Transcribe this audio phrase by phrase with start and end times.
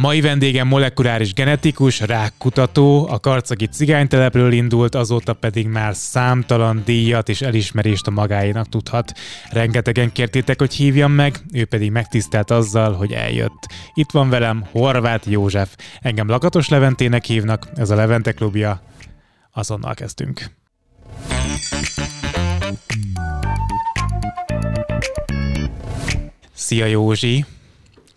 [0.00, 7.40] Mai vendégem molekuláris genetikus, rákkutató, a karcagi cigánytelepről indult, azóta pedig már számtalan díjat és
[7.40, 9.12] elismerést a magáénak tudhat.
[9.50, 13.66] Rengetegen kértétek, hogy hívjam meg, ő pedig megtisztelt azzal, hogy eljött.
[13.94, 15.76] Itt van velem Horváth József.
[16.00, 18.82] Engem Lakatos Leventének hívnak, ez a Levente klubja.
[19.52, 20.44] Azonnal kezdünk.
[26.52, 27.44] Szia Józsi!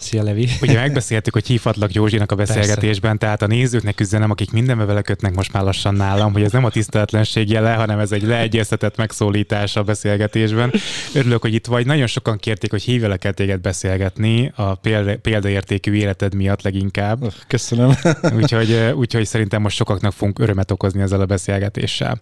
[0.03, 0.49] Szia Levi!
[0.61, 3.17] Ugye megbeszéltük, hogy hívhatlak Józsinak a beszélgetésben, Persze.
[3.17, 6.63] tehát a nézőknek üzenem, akik mindenbe vele kötnek most már lassan nálam, hogy ez nem
[6.65, 10.71] a tiszteletlenség jele, hanem ez egy leegyeztetett megszólítás a beszélgetésben.
[11.13, 11.85] Örülök, hogy itt vagy.
[11.85, 17.33] Nagyon sokan kérték, hogy hívjalak el téged beszélgetni a példa, példaértékű életed miatt leginkább.
[17.47, 17.93] Köszönöm.
[18.39, 22.21] úgyhogy, úgyhogy szerintem most sokaknak fogunk örömet okozni ezzel a beszélgetéssel.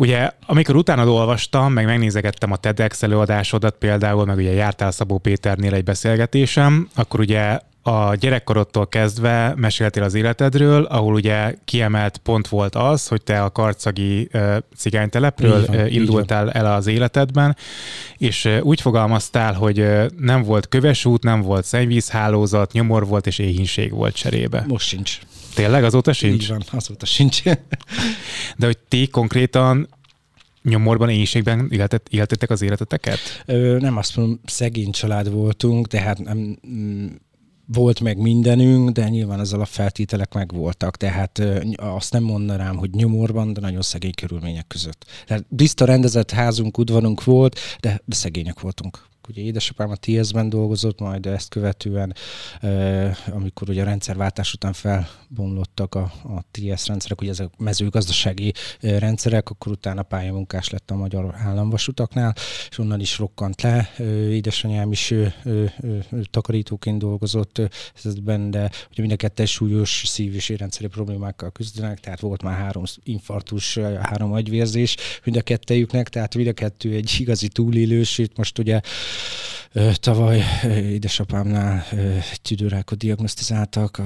[0.00, 5.74] Ugye, amikor utána olvastam, meg megnézegettem a TEDx előadásodat például, meg ugye jártál Szabó Péternél
[5.74, 12.74] egy beszélgetésem, akkor ugye a gyerekkorodtól kezdve meséltél az életedről, ahol ugye kiemelt pont volt
[12.74, 17.56] az, hogy te a karcagi uh, cigánytelepről van, uh, indultál el az életedben,
[18.16, 19.86] és uh, úgy fogalmaztál, hogy
[20.18, 24.64] nem volt kövesút, nem volt szennyvízhálózat, nyomor volt és éhínség volt cserébe.
[24.68, 25.18] Most sincs.
[25.54, 26.42] Tényleg azóta sincs?
[26.42, 27.42] Így van, azóta sincs.
[28.56, 29.88] De hogy ti konkrétan
[30.62, 33.18] nyomorban, éjségben életet, éltetek az életeteket?
[33.46, 37.06] Ö, nem azt mondom, szegény család voltunk, tehát nem, mm,
[37.66, 42.90] volt meg mindenünk, de nyilván az alapfeltételek meg voltak, tehát ö, azt nem mondanám, hogy
[42.90, 45.04] nyomorban, de nagyon szegény körülmények között.
[45.26, 51.26] Tehát tiszta rendezett házunk, udvarunk volt, de szegények voltunk ugye édesapám a TS-ben dolgozott, majd
[51.26, 52.14] ezt követően,
[53.30, 59.72] amikor ugye a rendszerváltás után felbomlottak a, a TS rendszerek, ugye ezek mezőgazdasági rendszerek, akkor
[59.72, 62.34] utána pályamunkás lett a Magyar Államvasutaknál,
[62.70, 63.90] és onnan is rokkant le.
[64.30, 65.14] Édesanyám is
[66.30, 67.60] takarítóként dolgozott
[68.04, 72.56] ezben, de ugye mind a kettő súlyos szív- és érrendszeri problémákkal küzdenek, tehát volt már
[72.56, 78.36] három infarktus, három agyvérzés mind a kettejüknek, tehát mind a kettő egy igazi túlélős, itt
[78.36, 78.80] most ugye
[79.94, 81.84] Tavaly édesapámnál
[82.32, 84.00] egy tüdőrákot diagnosztizáltak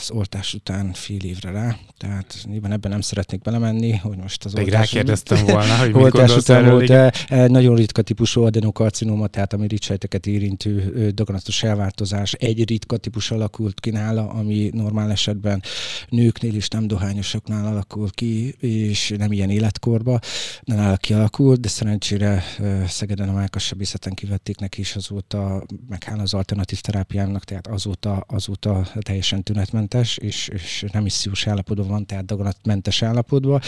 [0.00, 4.54] az oltás után fél évre rá, tehát nyilván ebben nem szeretnék belemenni, hogy most az
[4.54, 4.72] oltás...
[4.72, 6.90] rákérdeztem volna, hogy oltás után volt
[7.30, 12.32] egy nagyon ritka típusú adenokarcinoma, tehát a miritsejteket érintő daganatos elváltozás.
[12.32, 15.62] Egy ritka típus alakult ki nála, ami normál esetben
[16.08, 20.18] nőknél és nem dohányosoknál alakul ki, és nem ilyen életkorba,
[20.62, 22.44] de nála kialakult, de szerencsére
[22.88, 28.86] Szegeden a Mákassebészeten kivették neki is azóta, meg hála az alternatív terápiának, tehát azóta, azóta
[29.00, 33.60] teljesen tünetmentes, és, és remissziós állapotban van, tehát daganatmentes állapotban,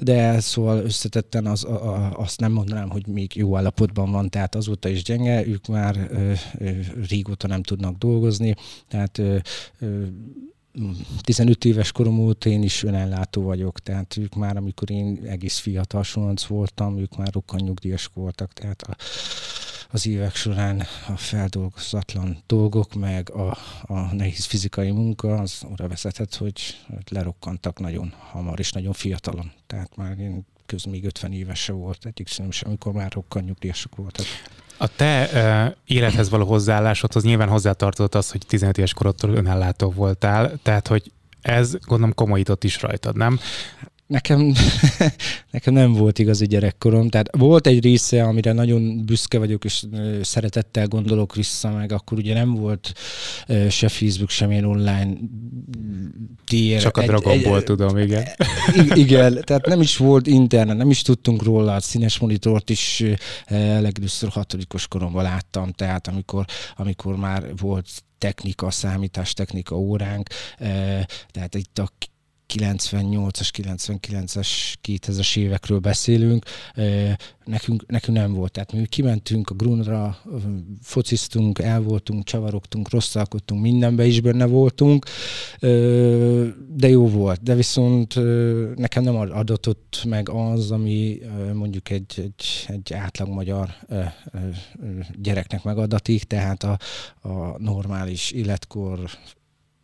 [0.00, 4.54] de szóval összetetten az, a, a, azt nem mondanám, hogy még jó állapotban van, tehát
[4.54, 6.70] azóta is gyenge, ők már ö, ö,
[7.08, 8.54] régóta nem tudnak dolgozni,
[8.88, 9.38] tehát ö,
[9.78, 10.04] ö,
[11.20, 16.04] 15 éves korom óta én is önellátó vagyok, tehát ők már, amikor én egész fiatal
[16.48, 18.96] voltam, ők már rokkan nyugdíjas voltak, tehát a,
[19.94, 26.34] az évek során a feldolgozatlan dolgok, meg a, a nehéz fizikai munka, az oda vezetett,
[26.34, 26.60] hogy
[27.08, 29.52] lerokkantak nagyon hamar és nagyon fiatalon.
[29.66, 33.96] Tehát már én köz még 50 éves se volt egyik sem, amikor már rokkan nyugdíjasok
[33.96, 34.24] voltak.
[34.78, 40.58] A te uh, élethez való hozzáállásodhoz nyilván hozzátartozott az, hogy 15 éves korodtól önellátó voltál,
[40.62, 43.38] tehát hogy ez gondolom komolyított is rajtad, nem?
[44.12, 44.52] Nekem,
[45.50, 49.84] nekem nem volt igazi gyerekkorom, tehát volt egy része, amire nagyon büszke vagyok, és
[50.22, 52.92] szeretettel gondolok vissza, meg akkor ugye nem volt
[53.68, 55.12] se Facebook, semmilyen online
[56.44, 56.80] tier.
[56.80, 58.24] Csak a Dragon tudom, igen.
[59.04, 63.04] Igen, tehát nem is volt internet, nem is tudtunk róla, a színes monitort is
[63.48, 66.44] legelőször hatodikos koromban láttam, tehát amikor,
[66.76, 70.28] amikor már volt technika, számítástechnika óránk,
[71.30, 71.88] tehát itt a
[72.54, 74.48] 98-as, 99-es,
[74.88, 76.44] 2000-es évekről beszélünk,
[77.44, 78.52] nekünk, nekünk nem volt.
[78.52, 80.18] Tehát mi kimentünk a Grunra,
[80.82, 85.06] fociztunk, el voltunk, csavarogtunk, rosszalkodtunk, mindenbe is benne voltunk,
[86.68, 87.42] de jó volt.
[87.42, 88.14] De viszont
[88.76, 91.18] nekem nem adatott meg az, ami
[91.52, 93.74] mondjuk egy, egy, egy átlag magyar
[95.22, 96.78] gyereknek megadatik, tehát a,
[97.28, 99.10] a normális életkor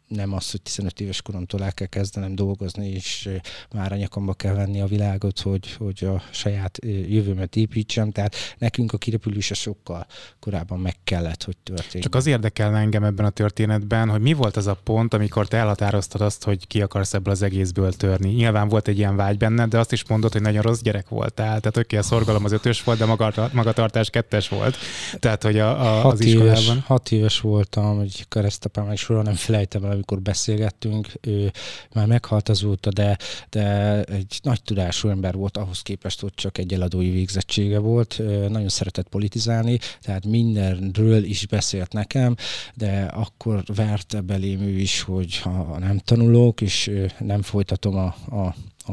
[0.09, 3.29] nem az, hogy 15 éves koromtól el kell kezdenem dolgozni, és
[3.75, 6.79] már a nyakamba kell venni a világot, hogy, hogy a saját
[7.09, 8.11] jövőmet építsem.
[8.11, 10.07] Tehát nekünk a kirepülése sokkal
[10.41, 12.03] korábban meg kellett, hogy történjen.
[12.03, 15.57] Csak az érdekel engem ebben a történetben, hogy mi volt az a pont, amikor te
[15.57, 18.29] elhatároztad azt, hogy ki akarsz ebből az egészből törni.
[18.29, 21.61] Nyilván volt egy ilyen vágy benned, de azt is mondod, hogy nagyon rossz gyerek voltál.
[21.61, 23.05] Tehát oké, a szorgalom az ötös volt, de
[23.53, 24.77] magatartás kettes volt.
[25.19, 26.63] Tehát, hogy a, a, hat az iskolában.
[26.63, 31.53] Éves, hat éves voltam, hogy keresztapám, és soha nem felejtem el, amikor beszélgettünk, ő
[31.95, 33.19] már meghalt azóta, de,
[33.51, 38.21] de egy nagy tudású ember volt ahhoz képest, hogy csak egy eladói végzettsége volt.
[38.49, 42.35] Nagyon szeretett politizálni, tehát mindenről is beszélt nekem,
[42.75, 48.55] de akkor verte belém ő is, hogy ha nem tanulok, és nem folytatom a, a,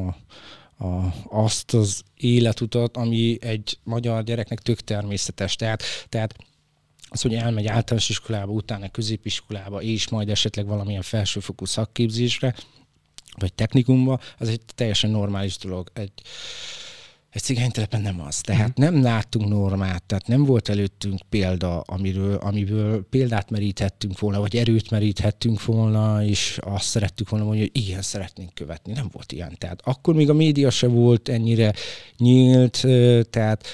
[0.00, 0.16] a
[0.78, 5.56] a, azt az életutat, ami egy magyar gyereknek tök természetes.
[5.56, 6.34] Tehát, tehát
[7.08, 12.54] az, hogy elmegy általános iskolába, utána középiskolába, és majd esetleg valamilyen felsőfokú szakképzésre,
[13.38, 15.90] vagy technikumba, az egy teljesen normális dolog.
[15.92, 16.12] Egy,
[17.30, 18.40] egy cigánytelepen nem az.
[18.40, 18.80] Tehát mhm.
[18.80, 24.90] nem láttunk normát, tehát nem volt előttünk példa, amiről, amiből példát meríthettünk volna, vagy erőt
[24.90, 28.92] meríthettünk volna, és azt szerettük volna mondani, hogy igen, szeretnénk követni.
[28.92, 29.54] Nem volt ilyen.
[29.58, 31.72] Tehát akkor még a média se volt ennyire
[32.16, 32.86] nyílt,
[33.30, 33.66] tehát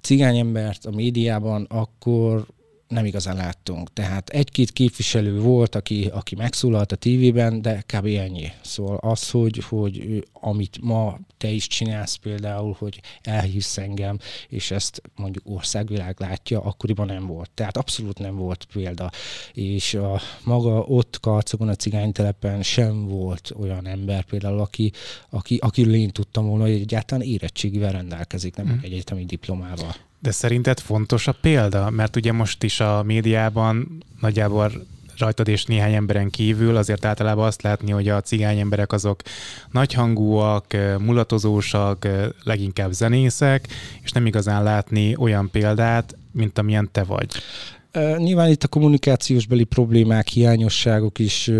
[0.00, 2.46] cigányembert a médiában akkor
[2.88, 3.92] nem igazán láttunk.
[3.92, 8.06] Tehát egy-két képviselő volt, aki, aki megszólalt a tévében, de kb.
[8.06, 8.52] ennyi.
[8.62, 14.18] Szóval az, hogy, hogy amit ma te is csinálsz például, hogy elhívsz engem,
[14.48, 17.50] és ezt mondjuk országvilág látja, akkoriban nem volt.
[17.50, 19.10] Tehát abszolút nem volt példa.
[19.52, 24.92] És a maga ott Karcogon a cigánytelepen sem volt olyan ember például, aki,
[25.30, 28.78] aki, akiről én tudtam volna, hogy egyáltalán érettségivel rendelkezik, nem mm.
[28.82, 29.94] egy egyetemi diplomával.
[30.18, 31.90] De szerinted fontos a példa?
[31.90, 34.72] Mert ugye most is a médiában nagyjából
[35.18, 39.20] rajtad és néhány emberen kívül azért általában azt látni, hogy a cigány emberek azok
[39.70, 42.08] nagyhangúak, mulatozósak,
[42.42, 43.68] leginkább zenészek,
[44.02, 47.28] és nem igazán látni olyan példát, mint amilyen te vagy.
[48.16, 51.50] Nyilván itt a kommunikációs beli problémák, hiányosságok is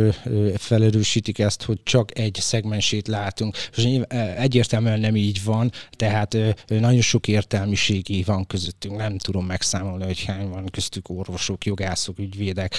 [0.55, 3.57] felerősítik ezt, hogy csak egy szegmensét látunk.
[3.77, 3.99] És
[4.37, 6.37] egyértelműen nem így van, tehát
[6.67, 8.97] nagyon sok értelmiségi van közöttünk.
[8.97, 12.75] Nem tudom megszámolni, hogy hány van köztük orvosok, jogászok, ügyvédek,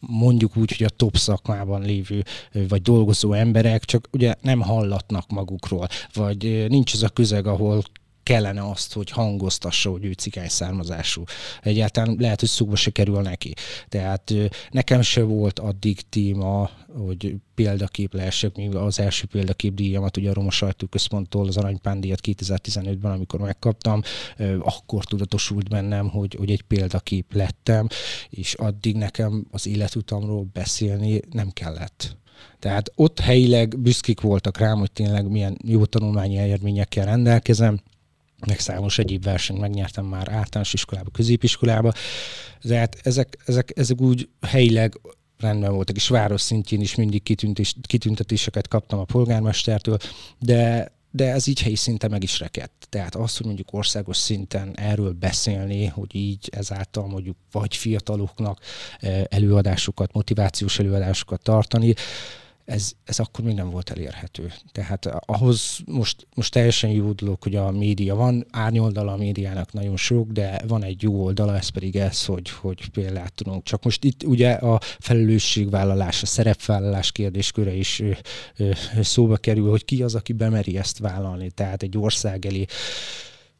[0.00, 2.22] mondjuk úgy, hogy a top szakmában lévő
[2.68, 7.82] vagy dolgozó emberek, csak ugye nem hallatnak magukról, vagy nincs az a közeg, ahol
[8.24, 11.22] kellene azt, hogy hangoztassa, hogy ő cigány származású.
[11.62, 13.52] Egyáltalán lehet, hogy szóba se kerül neki.
[13.88, 14.34] Tehát
[14.70, 16.70] nekem se volt addig téma,
[17.06, 23.12] hogy példakép lehessek, míg az első példakép díjamat ugye a Roma Sajtóközponttól, az Aranypándíjat 2015-ben,
[23.12, 24.02] amikor megkaptam,
[24.58, 27.88] akkor tudatosult bennem, hogy, hogy egy példakép lettem,
[28.30, 32.16] és addig nekem az életutamról beszélni nem kellett.
[32.58, 37.80] Tehát ott helyileg büszkék voltak rám, hogy tényleg milyen jó tanulmányi eredményekkel rendelkezem,
[38.46, 41.92] meg számos egyéb versenyt megnyertem már általános iskolába, középiskolába.
[42.62, 45.00] Tehát ezek, ezek, ezek úgy helyileg
[45.38, 49.98] rendben voltak, és város szintjén is mindig kitüntés, kitüntetéseket kaptam a polgármestertől,
[50.38, 52.86] de de ez így helyi szinten meg is rekedt.
[52.88, 58.60] Tehát az, hogy mondjuk országos szinten erről beszélni, hogy így ezáltal mondjuk vagy fiataloknak
[58.98, 61.94] eh, előadásokat, motivációs előadásokat tartani,
[62.64, 64.52] ez, ez akkor még nem volt elérhető.
[64.72, 69.96] Tehát ahhoz most, most teljesen jó dolog, hogy a média van, árnyoldala a médiának nagyon
[69.96, 73.64] sok, de van egy jó oldala, ez pedig ez, hogy, hogy példát tudunk.
[73.64, 78.10] Csak most itt ugye a felelősségvállalás, a szerepvállalás kérdésköre is ö,
[78.56, 78.70] ö,
[79.02, 81.50] szóba kerül, hogy ki az, aki bemeri ezt vállalni.
[81.50, 82.64] Tehát egy ország elé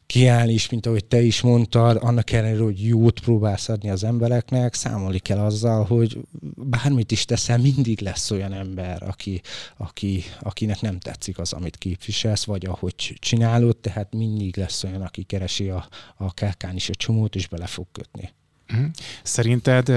[0.05, 4.73] kiállni is, mint ahogy te is mondtad, annak ellenére, hogy jót próbálsz adni az embereknek,
[4.73, 6.17] számolni kell azzal, hogy
[6.55, 9.41] bármit is teszel, mindig lesz olyan ember, aki,
[9.77, 15.23] aki, akinek nem tetszik az, amit képviselsz, vagy ahogy csinálod, tehát mindig lesz olyan, aki
[15.23, 18.33] keresi a, a kákán is a csomót, és bele fog kötni.
[18.67, 18.85] Mhm.
[19.23, 19.91] Szerinted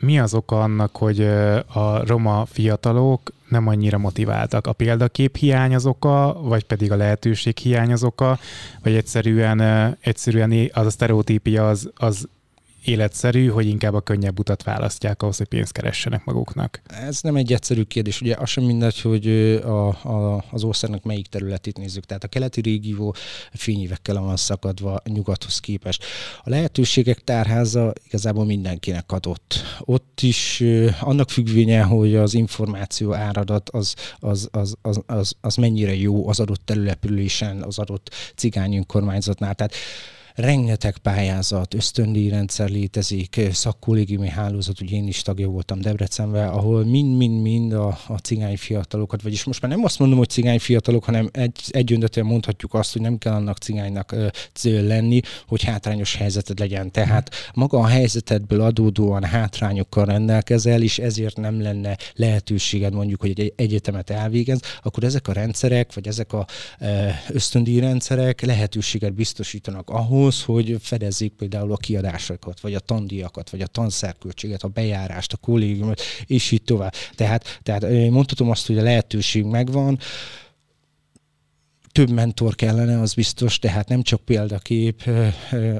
[0.00, 1.20] mi az oka annak, hogy
[1.66, 4.66] a roma fiatalok nem annyira motiváltak?
[4.66, 8.38] A példakép hiány az oka, vagy pedig a lehetőség hiány az oka,
[8.82, 9.60] vagy egyszerűen,
[10.00, 12.28] egyszerűen az a sztereotípia az, az
[12.84, 16.82] életszerű, hogy inkább a könnyebb utat választják ahhoz, hogy pénzt keressenek maguknak?
[16.86, 18.20] Ez nem egy egyszerű kérdés.
[18.20, 19.26] Ugye az sem mindegy, hogy
[19.64, 22.04] a, a, az országnak melyik területét nézzük.
[22.04, 23.14] Tehát a keleti régió
[23.52, 26.04] fényévekkel van szakadva nyugathoz képest.
[26.42, 29.54] A lehetőségek tárháza igazából mindenkinek adott.
[29.80, 30.62] Ott is
[31.00, 36.40] annak függvénye, hogy az információ áradat az, az, az, az, az, az mennyire jó az
[36.40, 39.54] adott településen, az adott cigány önkormányzatnál.
[39.54, 39.74] Tehát
[40.34, 47.98] rengeteg pályázat, ösztöndíjrendszer létezik, szakkollégiumi hálózat, ugye én is tagja voltam Debrecenben, ahol mind-mind-mind a,
[48.06, 52.26] a cigány fiatalokat, vagyis most már nem azt mondom, hogy cigány fiatalok, hanem egy, egyöntetően
[52.26, 54.28] mondhatjuk azt, hogy nem kell annak cigánynak ö,
[54.62, 56.90] lenni, hogy hátrányos helyzeted legyen.
[56.90, 63.52] Tehát maga a helyzetedből adódóan hátrányokkal rendelkezel, és ezért nem lenne lehetőséged mondjuk, hogy egy
[63.56, 66.46] egyetemet elvégez, akkor ezek a rendszerek, vagy ezek a
[67.28, 73.66] ösztöndíjrendszerek lehetőséget biztosítanak ahhoz, ahhoz, hogy fedezzék például a kiadásokat, vagy a tandíjakat, vagy a
[73.66, 76.92] tanszerköltséget, a bejárást, a kollégiumot, és így tovább.
[77.14, 79.98] Tehát, tehát mondhatom azt, hogy a lehetőség megvan,
[81.92, 85.10] több mentor kellene, az biztos, tehát nem csak példakép,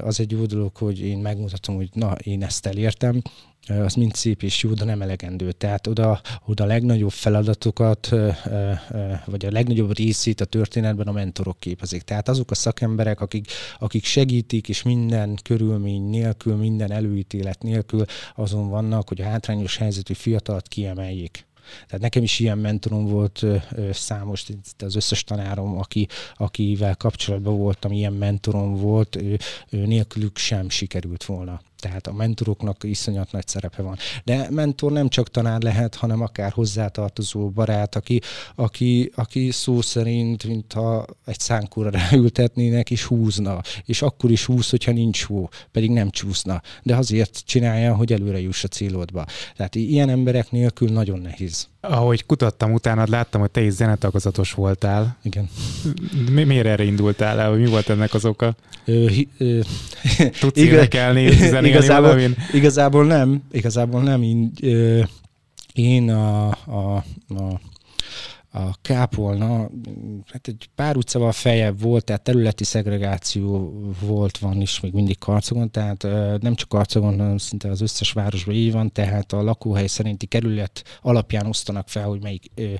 [0.01, 3.21] az egy jó dolog, hogy én megmutatom, hogy na, én ezt elértem,
[3.67, 5.51] az mind szép és jó, de nem elegendő.
[5.51, 8.09] Tehát oda, oda a legnagyobb feladatokat,
[9.25, 12.01] vagy a legnagyobb részét a történetben a mentorok képezik.
[12.01, 13.47] Tehát azok a szakemberek, akik,
[13.79, 18.05] akik segítik, és minden körülmény nélkül, minden előítélet nélkül
[18.35, 21.45] azon vannak, hogy a hátrányos helyzetű fiatalat kiemeljék.
[21.85, 23.45] Tehát nekem is ilyen mentorom volt
[23.91, 24.45] számos,
[24.77, 29.37] az összes tanárom, aki, akivel kapcsolatban voltam, ilyen mentorom volt, ő,
[29.69, 31.61] ő nélkülük sem sikerült volna.
[31.83, 33.97] Tehát a mentoroknak iszonyat nagy szerepe van.
[34.23, 38.21] De mentor nem csak tanár lehet, hanem akár hozzátartozó barát, aki,
[38.55, 43.61] aki, aki szó szerint, mintha egy szánkóra ráültetnének, és húzna.
[43.85, 46.61] És akkor is húz, hogyha nincs hó, pedig nem csúszna.
[46.83, 49.25] De azért csinálja, hogy előre juss a célodba.
[49.55, 51.67] Tehát ilyen emberek nélkül nagyon nehéz.
[51.81, 55.17] Ahogy kutattam utána, láttam, hogy te is zenetagozatos voltál.
[55.23, 55.49] Igen.
[56.31, 57.51] Mi, miért erre indultál el?
[57.51, 58.55] Mi volt ennek az oka?
[58.85, 59.59] Ö, hi, ö,
[60.39, 62.19] Tudsz énekelni, zenélni igazából?
[62.51, 63.43] Igazából nem.
[63.51, 64.21] Igazából nem.
[64.21, 64.51] Én,
[65.73, 67.59] én a, a, a
[68.55, 69.69] a Kápolna,
[70.31, 75.71] hát egy pár utcával feljebb volt, tehát területi szegregáció volt, van is még mindig Karcogon,
[75.71, 76.03] tehát
[76.41, 80.99] nem csak Karcogon, hanem szinte az összes városban így van, tehát a lakóhely szerinti kerület
[81.01, 82.73] alapján osztanak fel, hogy melyik ö,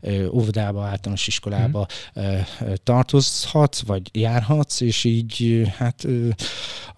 [0.00, 1.86] ö, óvodába, általános iskolába
[2.20, 2.22] mm.
[2.22, 2.38] ö,
[2.84, 6.28] tartozhatsz, vagy járhatsz, és így hát ö,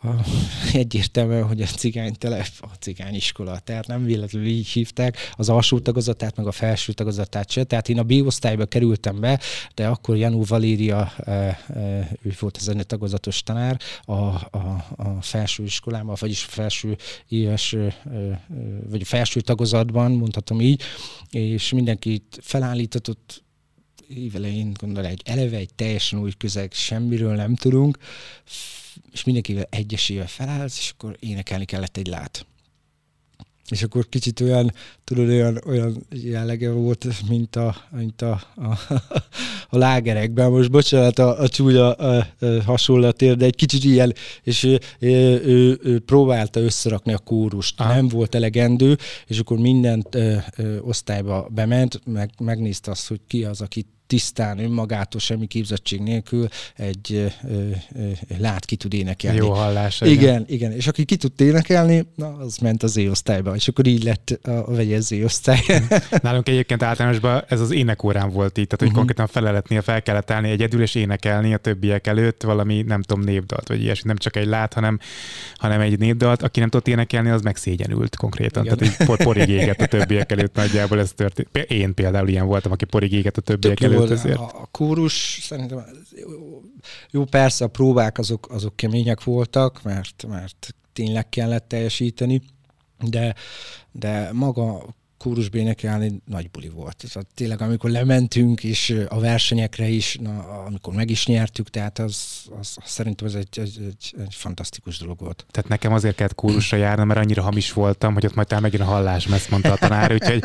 [0.02, 0.08] a,
[0.72, 5.78] egyértelműen, hogy a cigány telep, a cigány iskola, tehát nem véletlenül így hívták az alsó
[5.78, 9.40] tagozatát, meg a felső tagozatát se, tehát én a B-osztályba kerültem be,
[9.74, 11.12] de akkor Janú Valéria,
[12.22, 16.96] ő volt a zenetagozatos tanár a, a, a felső iskolában, vagyis felső
[17.28, 17.76] éves,
[18.88, 20.82] vagy a felső tagozatban, mondhatom így,
[21.30, 23.42] és mindenkit felállítatott
[24.08, 27.98] évelején gondolom egy eleve egy teljesen új közeg, semmiről nem tudunk,
[29.12, 32.46] és mindenkivel egyesével felállsz, és akkor énekelni kellett egy lát
[33.68, 34.72] és akkor kicsit olyan,
[35.04, 38.78] tudod, olyan, olyan jellege volt, mint a, mint a, a,
[39.68, 40.50] a lágerekben.
[40.50, 45.10] Most bocsánat a, a csúnya a, a hasonlatért, de egy kicsit ilyen, és ő, ő,
[45.44, 47.80] ő, ő próbálta összerakni a kórust.
[47.80, 47.94] Aha.
[47.94, 53.44] Nem volt elegendő, és akkor mindent ö, ö, osztályba bement, meg, megnézte azt, hogy ki
[53.44, 57.26] az, akit tisztán, önmagától, semmi képzettség nélkül egy ö,
[57.98, 59.38] ö, lát ki tud énekelni.
[59.38, 60.00] Jó hallás.
[60.00, 60.72] Igen, igen, igen.
[60.72, 64.50] És aki ki tud énekelni, na, az ment az Z-osztályba, és akkor így lett a,
[64.50, 65.60] a vegyes Z-osztály.
[66.22, 68.96] Nálunk egyébként általánosban ez az énekórán volt így, tehát hogy uh-huh.
[68.96, 73.68] konkrétan feleletnél fel kellett állni egyedül, és énekelni a többiek előtt valami, nem tudom, népdalt,
[73.68, 74.98] vagy ilyesmi, nem csak egy lát, hanem,
[75.56, 76.42] hanem egy népdalt.
[76.42, 78.64] Aki nem tudott énekelni, az megszégyenült konkrétan.
[78.64, 78.76] Igen.
[78.76, 81.56] Tehát így por, porig éget a többiek előtt nagyjából ez történt.
[81.56, 84.38] Én például ilyen voltam, aki porig éget a többiek Tök előtt volt ezért.
[84.38, 85.84] A, a kórus szerintem
[87.10, 92.42] jó, persze a próbák azok, azok kemények voltak, mert, mert tényleg kellett teljesíteni,
[92.98, 93.34] de,
[93.92, 97.04] de maga kórusba énekelni nagy buli volt.
[97.12, 102.26] Tehát tényleg, amikor lementünk, és a versenyekre is, na, amikor meg is nyertük, tehát az,
[102.60, 105.46] az, az szerintem ez egy, egy, egy, egy fantasztikus dolog volt.
[105.50, 108.82] Tehát nekem azért kellett kórusra járnom, mert annyira hamis voltam, hogy ott majd talán megint
[108.82, 110.42] a hallás, ezt mondta a tanár, úgyhogy,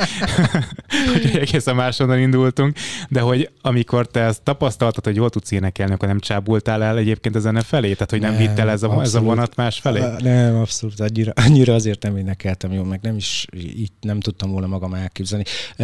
[1.16, 2.78] úgyhogy egészen máshonnan indultunk.
[3.10, 7.36] De hogy amikor te ezt tapasztaltad, hogy jól tudsz énekelni, akkor nem csábultál el egyébként
[7.36, 7.94] a zene felé?
[7.94, 10.04] Tehát, hogy nem, nem vittel ez a, ez a vonat más felé?
[10.20, 11.00] Nem, abszolút.
[11.00, 15.44] Annyira, annyira azért nem énekeltem jól, meg nem is így nem tudtam volna magam elképzelni.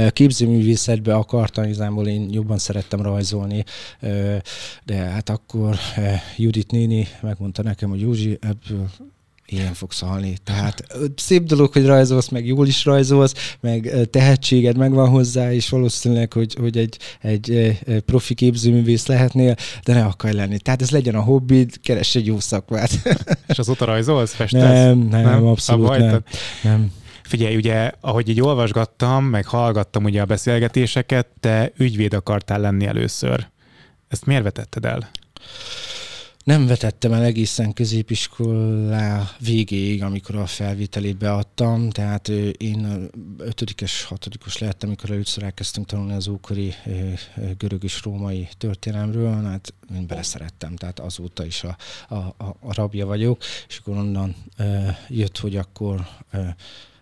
[0.09, 3.63] Képzőművészetbe akartam, igazából én jobban szerettem rajzolni,
[4.85, 5.75] de hát akkor
[6.37, 8.89] Judit néni megmondta nekem, hogy Józsi, ebből
[9.45, 10.37] ilyen fogsz halni.
[10.43, 10.83] Tehát
[11.15, 16.55] szép dolog, hogy rajzolsz, meg jól is rajzolsz, meg tehetséged megvan hozzá, és valószínűleg, hogy,
[16.59, 17.75] hogy egy, egy
[18.05, 20.59] profi képzőművész lehetnél, de ne akarj lenni.
[20.59, 22.91] Tehát ez legyen a hobbid, keres egy jó szakmát.
[23.47, 24.61] És azóta rajzolsz, festesz?
[24.61, 26.23] Nem, nem, nem abszolút nem.
[26.63, 26.91] nem.
[27.23, 33.47] Figyelj, ugye, ahogy így olvasgattam, meg hallgattam ugye a beszélgetéseket, te ügyvéd akartál lenni először.
[34.07, 35.09] Ezt miért vetetted el?
[36.43, 42.27] Nem vetettem el egészen középiskolá végéig, amikor a felvételét beadtam, tehát
[42.57, 46.73] én ötödikes, hatodikos lehettem, amikor először elkezdtünk tanulni az ókori
[47.57, 51.77] görög és római történelemről, hát én beleszerettem, tehát azóta is a,
[52.07, 54.35] a, a, a rabja vagyok, és akkor onnan
[55.07, 56.07] jött, hogy akkor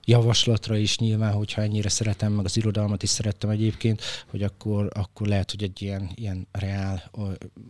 [0.05, 5.27] javaslatra is nyilván, hogyha ennyire szeretem, meg az irodalmat is szerettem egyébként, hogy akkor, akkor
[5.27, 7.11] lehet, hogy egy ilyen, ilyen reál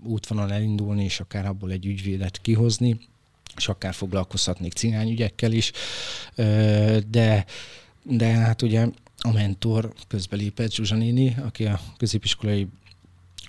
[0.03, 2.99] útvonal elindulni, és akár abból egy ügyvédet kihozni,
[3.55, 5.71] és akár foglalkozhatnék cigányügyekkel is,
[7.09, 7.45] de,
[8.03, 12.67] de hát ugye a mentor közbelépett Zsuzsa néni, aki a középiskolai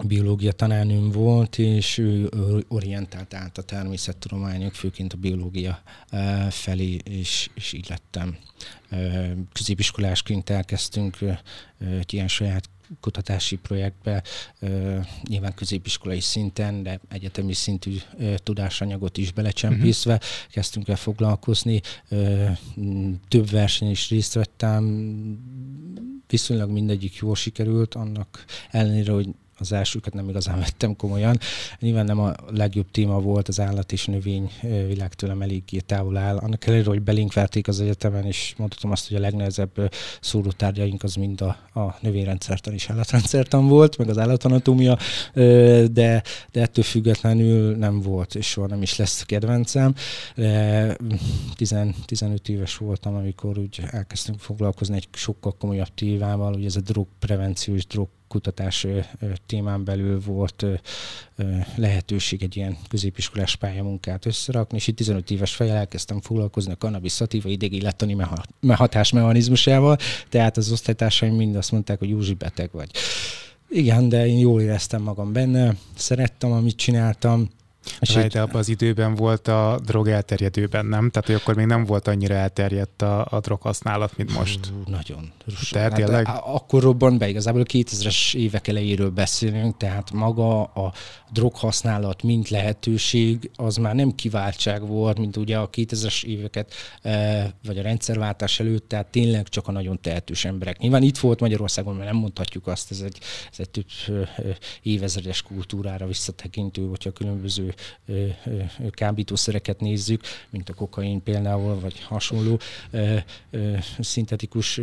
[0.06, 2.30] biológia tanárnőm volt, és ő
[2.68, 5.82] orientált át a természettudományok, főként a biológia
[6.50, 8.36] felé, és, és így lettem.
[9.52, 11.18] Középiskolásként elkezdtünk
[11.78, 14.22] egy ilyen saját kutatási projektbe,
[15.28, 17.96] nyilván középiskolai szinten, de egyetemi szintű
[18.36, 20.28] tudásanyagot is belecsempészve uh-huh.
[20.50, 21.80] kezdtünk el foglalkozni.
[23.28, 24.84] Több verseny is részt vettem,
[26.26, 29.28] viszonylag mindegyik jól sikerült, annak ellenére, hogy
[29.62, 31.38] az elsőket nem igazán vettem komolyan.
[31.80, 34.50] Nyilván nem a legjobb téma volt, az állat és növény
[34.86, 36.36] világ tőlem eléggé távol áll.
[36.36, 41.40] Annak ellenére, hogy belinkverték az egyetemen, és mondhatom azt, hogy a legnehezebb szórótárgyaink az mind
[41.40, 44.98] a, a növényrendszertan és állatrendszertan volt, meg az állatanatómia,
[45.34, 49.94] de, de ettől függetlenül nem volt, és soha nem is lesz kedvencem.
[52.06, 57.74] 15 éves voltam, amikor úgy elkezdtünk foglalkozni egy sokkal komolyabb tévával, hogy ez a drogprevenció
[57.74, 58.86] és drog kutatás
[59.46, 60.64] témán belül volt
[61.76, 67.12] lehetőség egy ilyen középiskolás pályamunkát összerakni, és itt 15 éves fejjel elkezdtem foglalkozni a cannabis
[67.12, 68.16] szatíva idegi lettani
[68.68, 69.96] hatásmechanizmusával,
[70.28, 72.90] tehát az osztálytársaim mind azt mondták, hogy Józsi beteg vagy.
[73.68, 77.50] Igen, de én jól éreztem magam benne, szerettem, amit csináltam,
[78.00, 81.10] és de abban az időben volt a drog elterjedőben, nem?
[81.10, 84.72] Tehát, hogy akkor még nem volt annyira elterjedt a, a drog használat, mint most.
[84.86, 85.32] Nagyon.
[85.70, 86.28] Tehát hát, tényleg?
[86.44, 90.92] Akkor robban be, igazából a 2000-es évek elejéről beszélünk, tehát maga a
[91.32, 96.72] drog használat, mint lehetőség, az már nem kiváltság volt, mint ugye a 2000-es éveket,
[97.64, 100.78] vagy a rendszerváltás előtt, tehát tényleg csak a nagyon tehetős emberek.
[100.78, 103.18] Nyilván itt volt Magyarországon, mert nem mondhatjuk azt, ez egy,
[103.50, 103.86] ez egy több
[104.82, 107.71] évezredes kultúrára visszatekintő, hogyha különböző
[108.90, 112.60] kábítószereket nézzük, mint a kokain például, vagy hasonló
[113.98, 114.80] szintetikus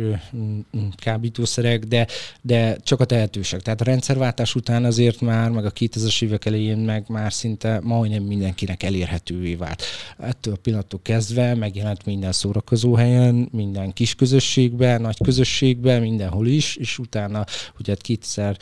[0.96, 2.06] kábítószerek, de,
[2.40, 3.60] de csak a tehetősek.
[3.60, 8.22] Tehát a rendszerváltás után azért már, meg a 2000-es évek elején meg már szinte majdnem
[8.22, 9.82] mindenkinek elérhetővé vált.
[10.18, 16.76] Ettől a pillanattól kezdve megjelent minden szórakozó helyen, minden kis közösségben, nagy közösségben, mindenhol is,
[16.76, 17.44] és utána
[17.78, 18.56] ugye 2000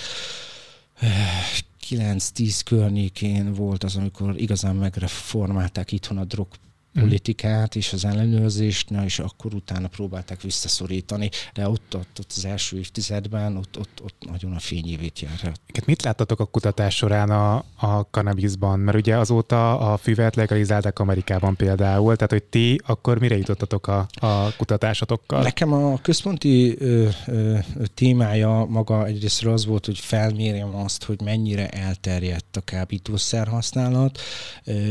[1.91, 6.49] 9-10 környékén volt az, amikor igazán megreformálták itthon a drog.
[6.95, 12.45] Politikát és az ellenőrzést, na, és akkor utána próbálták visszaszorítani, de ott, ott, ott az
[12.45, 15.53] első évtizedben ott, ott, ott nagyon a fényévét jár.
[15.85, 18.79] Mit láttatok a kutatás során a, a cannabisban?
[18.79, 24.07] Mert ugye azóta a füvet legalizálták Amerikában például, tehát hogy ti akkor mire jutottatok a,
[24.13, 25.43] a kutatásotokkal?
[25.43, 27.59] Nekem a központi ö, ö,
[27.95, 34.19] témája maga egyrésztről az volt, hogy felmérjem azt, hogy mennyire elterjedt a kábítószer használat,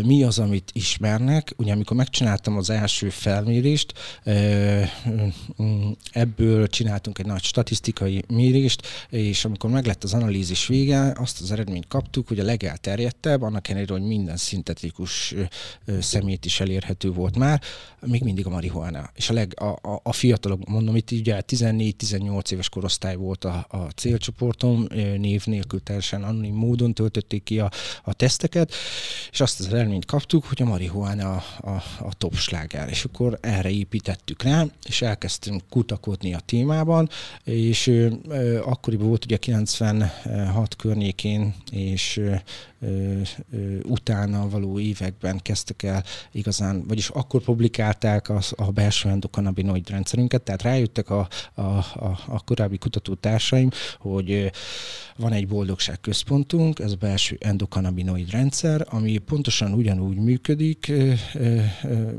[0.03, 3.93] mi az, amit ismernek, ugye amikor megcsináltam az első felmérést,
[6.11, 11.87] ebből csináltunk egy nagy statisztikai mérést, és amikor meglett az analízis vége, azt az eredményt
[11.87, 15.35] kaptuk, hogy a legelterjedtebb, annak ellenére, hogy minden szintetikus
[15.99, 17.61] szemét is elérhető volt már,
[18.05, 19.09] még mindig a marihuana.
[19.13, 23.65] És a, leg, a, a, a fiatalok, mondom, itt ugye 14-18 éves korosztály volt a,
[23.69, 27.71] a célcsoportom, név nélkül teljesen anonim módon töltötték ki a,
[28.03, 28.73] a teszteket,
[29.31, 32.89] és azt az eredményt kaptuk, hogy a marihuana a, a, a top sláger.
[32.89, 37.09] És akkor erre építettük rá, és elkezdtünk kutakodni a témában,
[37.43, 37.91] és
[38.63, 42.21] akkoriban volt ugye 96 környékén, és
[43.83, 50.61] utána való években kezdtek el igazán, vagyis akkor publikálták az, a belső endokanabinoid rendszerünket, tehát
[50.61, 54.51] rájöttek a, a, a, a korábbi kutatótársaim, hogy
[55.17, 60.91] van egy boldogság központunk, ez a belső endokanabinoid rendszer, ami pontosan ugyanúgy működik,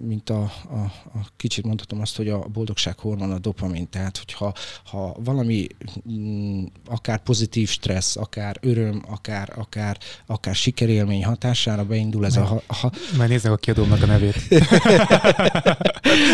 [0.06, 0.78] mint a, a,
[1.14, 3.88] a kicsit mondhatom azt, hogy a boldogság hormon a dopamin.
[3.88, 5.66] Tehát, hogyha ha valami
[6.10, 12.62] mm, akár pozitív stressz, akár öröm, akár, akár, akár sikerélmény hatására beindul ez a...
[12.66, 14.36] Ha, Már nézzek a kiadónak a nevét.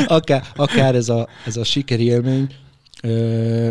[0.06, 2.54] akár, akár ez a, ez a sikerélmény,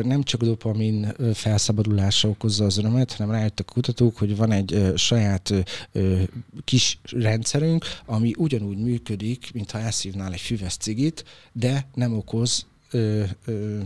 [0.03, 5.53] nem csak dopamin felszabadulása okozza az örömet, hanem rájöttek kutatók, hogy van egy saját
[6.63, 13.79] kis rendszerünk, ami ugyanúgy működik, mintha elszívnál egy füves cigit, de nem okoz ö, ö,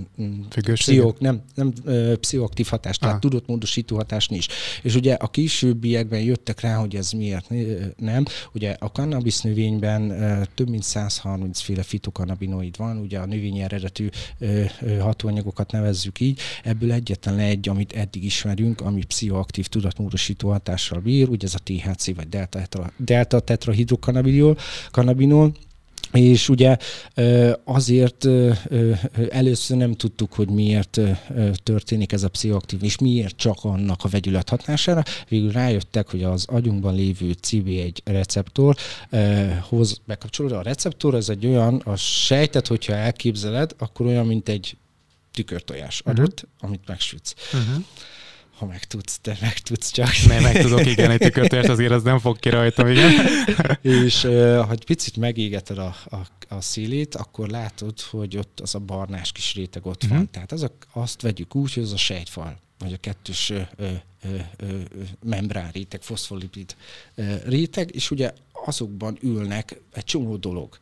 [0.74, 4.46] pszichok, nem, nem ö, pszichoaktív hatás, tehát tudott módosító hatás nincs.
[4.82, 7.50] És ugye a későbbiekben jöttek rá, hogy ez miért
[7.98, 8.26] nem.
[8.54, 14.10] Ugye a cannabis növényben ö, több mint 130 féle fitokannabinoid van, ugye a növényi eredetű
[14.40, 21.00] ö, ö, hatóanyagokat nevezzük így, ebből egyetlen egy, amit eddig ismerünk, ami pszichoaktív tudatmódosító hatással
[21.00, 24.58] bír, ugye ez a THC vagy delta, delta tetrahidrokannabinol,
[24.92, 25.52] kannabinol,
[26.12, 26.78] és ugye
[27.64, 28.28] azért
[29.30, 31.00] először nem tudtuk, hogy miért
[31.64, 35.04] történik ez a pszichoaktív, és miért csak annak a vegyület hatására.
[35.28, 40.56] Végül rájöttek, hogy az agyunkban lévő CB1 receptorhoz bekapcsolódó.
[40.56, 44.78] A receptor ez egy olyan, a sejtet, hogyha elképzeled, akkor olyan, mint egy
[45.32, 46.10] tükörtojás mhm.
[46.10, 46.70] adott, uh-huh.
[46.70, 47.34] amit megsütsz.
[47.54, 47.84] Uh-huh
[48.58, 50.10] ha meg tudsz, te meg tudsz csak.
[50.28, 53.12] Nem, meg tudok, igen, egy tükörtért azért az nem fog ki rajtam, igen.
[53.82, 56.18] és ha egy picit megégeted a, a,
[56.48, 60.10] a szélét, akkor látod, hogy ott az a barnás kis réteg ott uh-huh.
[60.10, 60.20] van.
[60.20, 60.32] Mhm.
[60.32, 63.92] Tehát az a, azt vegyük úgy, hogy az a sejtfal, vagy a kettős ö, ö,
[64.58, 64.80] ö,
[65.24, 66.76] membrán réteg, foszfolipid
[67.16, 68.34] ö, réteg, és ugye
[68.66, 70.78] azokban ülnek egy csomó dolog.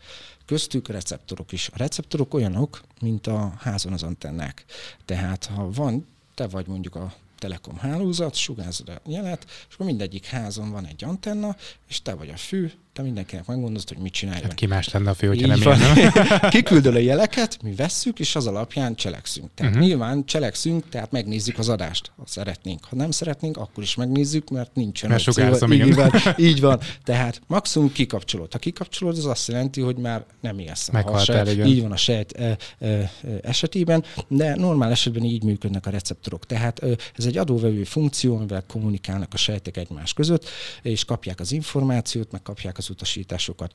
[0.45, 1.69] Köztük receptorok is.
[1.73, 4.65] A receptorok olyanok, mint a házon az antennák.
[5.05, 10.25] Tehát ha van, te vagy mondjuk a telekom hálózat, sugárzod a jelet, és akkor mindegyik
[10.25, 11.55] házon van egy antenna,
[11.87, 14.41] és te vagy a fű, te mindenkinek megmondod, hogy mit csinálj.
[14.41, 15.79] Hát ki más lenne a fő, hogyha nem van.
[16.49, 19.49] Kiküldöl a jeleket, mi vesszük, és az alapján cselekszünk.
[19.55, 19.87] Tehát uh-huh.
[19.87, 22.85] nyilván cselekszünk, tehát megnézzük az adást, ha szeretnénk.
[22.85, 25.71] Ha nem szeretnénk, akkor is megnézzük, mert nincsen mert opció.
[25.71, 26.79] Így, van, így van.
[27.03, 28.51] Tehát maximum kikapcsolod.
[28.51, 30.89] Ha kikapcsolod, az azt jelenti, hogy már nem élsz.
[30.89, 31.67] Meghalt el, igen.
[31.67, 36.45] Így van a sejt e, e, e, esetében, de normál esetben így működnek a receptorok.
[36.45, 40.49] Tehát e, ez egy adóvevő funkció, amivel kommunikálnak a sejtek egymás között,
[40.81, 43.73] és kapják az információt, meg kapják az az utasításokat.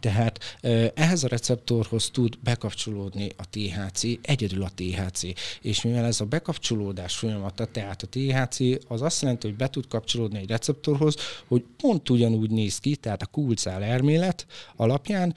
[0.00, 0.58] Tehát
[0.94, 5.22] ehhez a receptorhoz tud bekapcsolódni a THC, egyedül a THC.
[5.60, 9.86] És mivel ez a bekapcsolódás folyamata, tehát a THC az azt jelenti, hogy be tud
[9.88, 11.16] kapcsolódni egy receptorhoz,
[11.48, 15.34] hogy pont ugyanúgy néz ki, tehát a kulcál elmélet alapján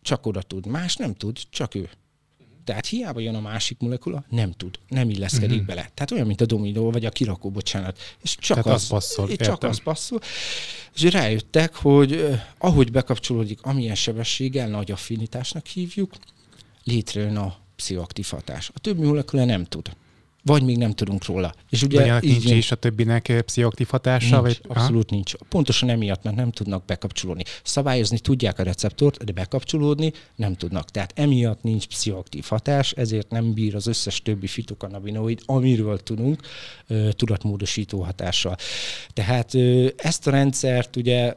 [0.00, 1.90] csak oda tud, más nem tud, csak ő.
[2.64, 5.66] Tehát hiába jön a másik molekula, nem tud, nem illeszkedik uh-huh.
[5.66, 5.90] bele.
[5.94, 7.98] Tehát olyan, mint a dominó, vagy a kirakó, bocsánat.
[8.22, 9.28] És csak Tehát az, az passzol.
[9.28, 9.70] Csak értem.
[9.70, 10.20] az passzol.
[10.94, 16.12] És rájöttek, hogy ahogy bekapcsolódik, amilyen sebességgel, nagy affinitásnak hívjuk,
[16.84, 18.70] létrejön a pszichoaktív hatás.
[18.74, 19.90] A többi molekula nem tud
[20.44, 21.54] vagy még nem tudunk róla.
[21.70, 24.40] És ugye vagy nincs is a többinek eh, pszichoaktív hatása?
[24.40, 24.76] Nincs, vagy?
[24.76, 25.14] abszolút ha?
[25.14, 25.34] nincs.
[25.34, 27.42] Pontosan emiatt, mert nem tudnak bekapcsolódni.
[27.62, 30.90] Szabályozni tudják a receptort, de bekapcsolódni nem tudnak.
[30.90, 36.42] Tehát emiatt nincs pszichoaktív hatás, ezért nem bír az összes többi fitokannabinoid, amiről tudunk,
[37.10, 38.56] tudatmódosító hatással.
[39.12, 39.54] Tehát
[39.96, 41.34] ezt a rendszert, ugye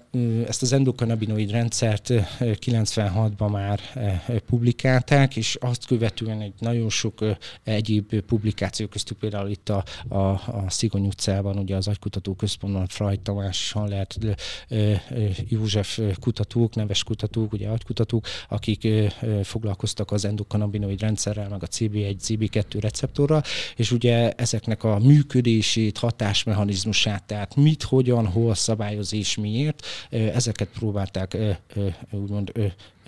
[0.47, 3.79] ezt az endokannabinoid rendszert 96-ban már
[4.45, 7.25] publikálták, és azt követően egy nagyon sok
[7.63, 13.19] egyéb publikáció köztük például itt a, a, a Szigony utcában, ugye az agykutató központban Freud
[13.19, 14.17] Tamás, Hallert,
[15.47, 18.88] József kutatók, neves kutatók, ugye agykutatók, akik
[19.43, 23.43] foglalkoztak az endokannabinoid rendszerrel, meg a CB1, CB2 receptorral,
[23.75, 31.38] és ugye ezeknek a működését, hatásmechanizmusát, tehát mit, hogyan, hol szabályoz és miért, ezeket próbálták
[32.12, 32.51] úgymond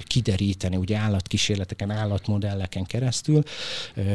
[0.03, 3.43] kideríteni, ugye állatkísérleteken, állatmodelleken keresztül,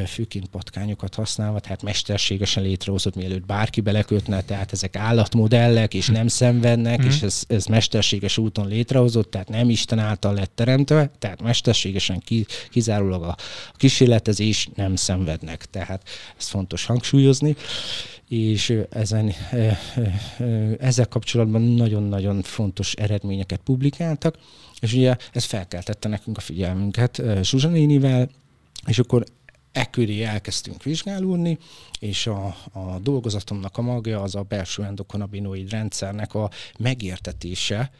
[0.06, 7.02] főként patkányokat használva, tehát mesterségesen létrehozott, mielőtt bárki belekötne, tehát ezek állatmodellek, és nem szenvednek,
[7.02, 7.06] mm.
[7.06, 12.46] és ez, ez mesterséges úton létrehozott, tehát nem Isten által lett teremtve, tehát mesterségesen ki,
[12.70, 13.36] kizárólag a,
[13.76, 15.64] kísérletezés nem szenvednek.
[15.70, 17.56] Tehát ezt fontos hangsúlyozni
[18.28, 19.32] és ezen,
[20.78, 24.38] ezzel kapcsolatban nagyon-nagyon fontos eredményeket publikáltak.
[24.80, 28.30] És ugye ez felkeltette nekünk a figyelmünket Zsuzsanénivel,
[28.86, 29.24] és akkor
[29.72, 31.58] ekköré elkezdtünk vizsgálódni,
[31.98, 37.90] és a, a dolgozatomnak a magja az a belső endokannabinoid rendszernek a megértetése,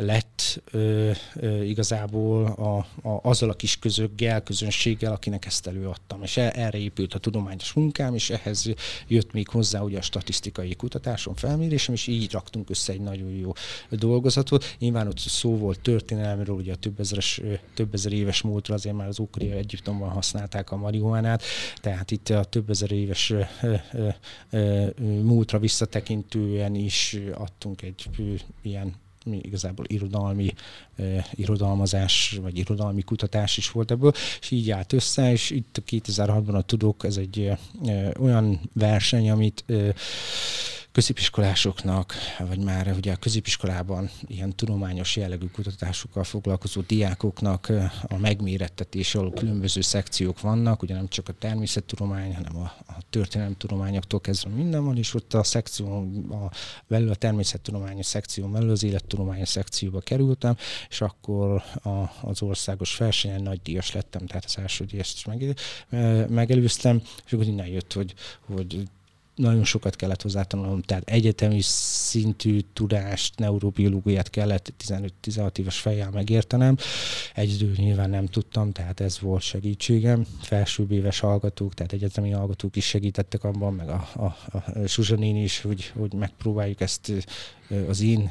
[0.00, 2.76] lett ö, ö, igazából a,
[3.08, 6.22] a, azzal a kis közöggel, közönséggel, akinek ezt előadtam.
[6.22, 8.72] És e, erre épült a tudományos munkám, és ehhez
[9.08, 13.52] jött még hozzá ugye a statisztikai kutatásom, felmérésem, és így raktunk össze egy nagyon jó
[13.90, 14.76] dolgozatot.
[14.78, 17.40] Nyilván ott szó volt történelmről, ugye a több, ezeres,
[17.74, 21.42] több ezer éves múltra, azért már az ókori Egyiptomban használták a marihuánát,
[21.80, 23.42] tehát itt a több ezer éves ö,
[23.92, 24.08] ö,
[24.50, 24.86] ö,
[25.22, 28.08] múltra visszatekintően is adtunk egy
[28.62, 28.94] ilyen
[29.28, 30.54] mi igazából irodalmi
[30.96, 35.90] eh, irodalmazás, vagy irodalmi kutatás is volt ebből, és így állt össze, és itt a
[35.90, 37.50] 2006-ban a Tudók, ez egy
[37.84, 39.88] eh, olyan verseny, amit eh,
[40.98, 47.72] középiskolásoknak, vagy már ugye a középiskolában ilyen tudományos jellegű kutatásokkal foglalkozó diákoknak
[48.08, 54.20] a megmérettetés alól különböző szekciók vannak, ugye nem csak a természettudomány, hanem a, a történelemtudományoktól
[54.20, 56.50] kezdve minden van, és ott a szekció, a,
[56.86, 60.56] belül a természettudományos szekció, belül az élettudományos szekcióba kerültem,
[60.88, 65.56] és akkor a, az országos versenyen nagy díjas lettem, tehát az első díjast is meg,
[66.28, 68.14] megelőztem, és akkor innen jött, hogy,
[68.46, 68.88] hogy
[69.38, 74.72] nagyon sokat kellett hozzátanulnom, tehát egyetemi szintű tudást, neurobiológiát kellett
[75.24, 76.76] 15-16 éves fejjel megértenem.
[77.34, 80.26] Egyedül nyilván nem tudtam, tehát ez volt segítségem.
[80.40, 85.60] Felsőbb éves hallgatók, tehát egyetemi hallgatók is segítettek abban, meg a, a, a Suzsanén is,
[85.60, 87.12] hogy, hogy megpróbáljuk ezt
[87.88, 88.30] az én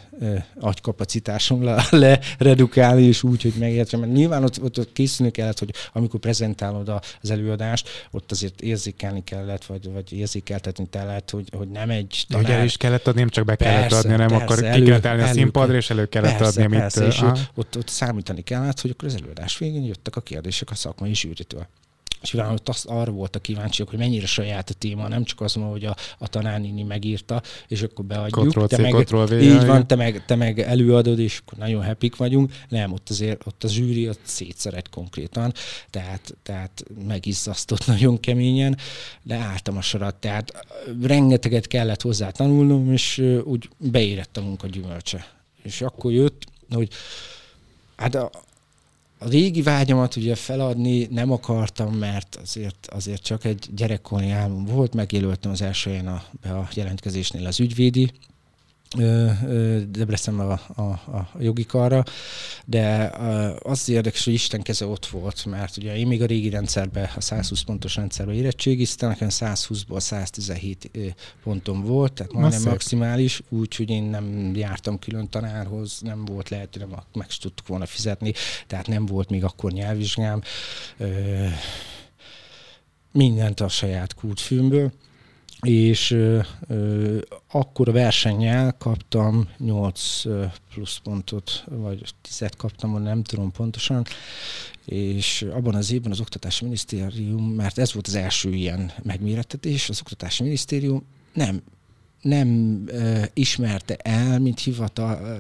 [0.60, 4.00] agykapacitásomra leredukálni, és úgy, hogy megértsem.
[4.00, 6.90] Mert nyilván ott, ott készülni kellett, hogy amikor prezentálod
[7.22, 12.46] az előadást, ott azért érzékelni kellett, vagy, vagy érzékeltetni kellett, hogy, hogy nem egy tanár...
[12.46, 14.86] Ugye is kellett adni, nem csak be kellett persze, adni, hanem persze, akkor elő, ki
[14.86, 17.14] kellett állni elő, a színpadra, és elő kellett persze, adni, persze, amit...
[17.14, 20.76] És ott, ott, ott számítani kellett, hogy akkor az előadás végén jöttek a kérdések a
[20.76, 21.68] szakmai zsűritől
[22.22, 25.54] és utána ott azt arra voltak kíváncsiak, hogy mennyire saját a téma, nem csak az
[25.54, 28.32] mondom, hogy a, a tanárnini megírta, és akkor beadjuk.
[28.32, 32.54] Control te meg, így van, te meg, te meg előadod, és akkor nagyon happy vagyunk.
[32.70, 35.54] Nem, ott azért ott a zsűri ott szétszeret konkrétan,
[35.90, 38.78] tehát, tehát megizzasztott nagyon keményen,
[39.24, 40.66] de álltam a sorat, tehát
[41.02, 45.28] rengeteget kellett hozzá tanulnom, és úgy beérett a munka gyümölcse.
[45.64, 46.90] És akkor jött, hogy
[47.96, 48.30] hát a,
[49.20, 54.94] a régi vágyamat ugye feladni nem akartam, mert azért, azért csak egy gyerekkori álmom volt,
[54.94, 58.12] megjelöltem az első a, a jelentkezésnél az ügyvédi
[59.90, 60.82] Debrecenben a, a,
[61.18, 62.04] a jogi karra,
[62.66, 63.12] de
[63.64, 67.22] az érdekes, hogy Isten keze ott volt, mert ugye én még a régi rendszerben, a
[67.22, 70.92] 120 pontos rendszerben érettségiztem, nekem 120-ból 117
[71.44, 76.96] pontom volt, tehát majdnem maximális, úgyhogy én nem jártam külön tanárhoz, nem volt lehet, nem
[77.14, 78.34] meg tudtuk volna fizetni,
[78.68, 80.42] tehát nem volt még akkor nyelvvizsgám,
[83.12, 84.92] mindent a saját kultfilmből
[85.68, 87.18] és ö, ö,
[87.52, 90.22] akkor a versennyel kaptam 8
[90.74, 94.06] plusz pontot, vagy 10 kaptam, nem tudom pontosan,
[94.86, 100.00] és abban az évben az Oktatási Minisztérium, mert ez volt az első ilyen megmérettetés, az
[100.00, 101.62] Oktatási Minisztérium nem
[102.22, 105.40] nem uh, ismerte el, mint hivatal,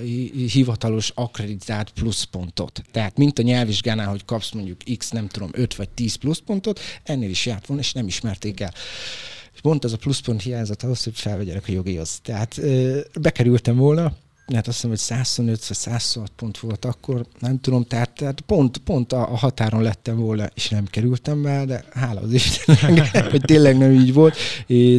[0.51, 2.81] hivatalos akkreditált pluszpontot.
[2.91, 7.29] Tehát, mint a nyelvvizsgánál, hogy kapsz mondjuk x, nem tudom, 5 vagy 10 pluszpontot, ennél
[7.29, 8.73] is járt volna, és nem ismerték el
[9.57, 12.19] és pont ez a pluszpont hiányzott ahhoz, hogy felvegyek a jogihoz.
[12.23, 12.61] Tehát
[13.21, 14.13] bekerültem volna,
[14.55, 18.77] hát azt hiszem, hogy 125 vagy 106 pont volt akkor, nem tudom, tehát, tehát pont,
[18.77, 23.41] pont a, a határon lettem volna, és nem kerültem be, de hála az Istennek, hogy
[23.41, 24.35] tényleg nem így volt,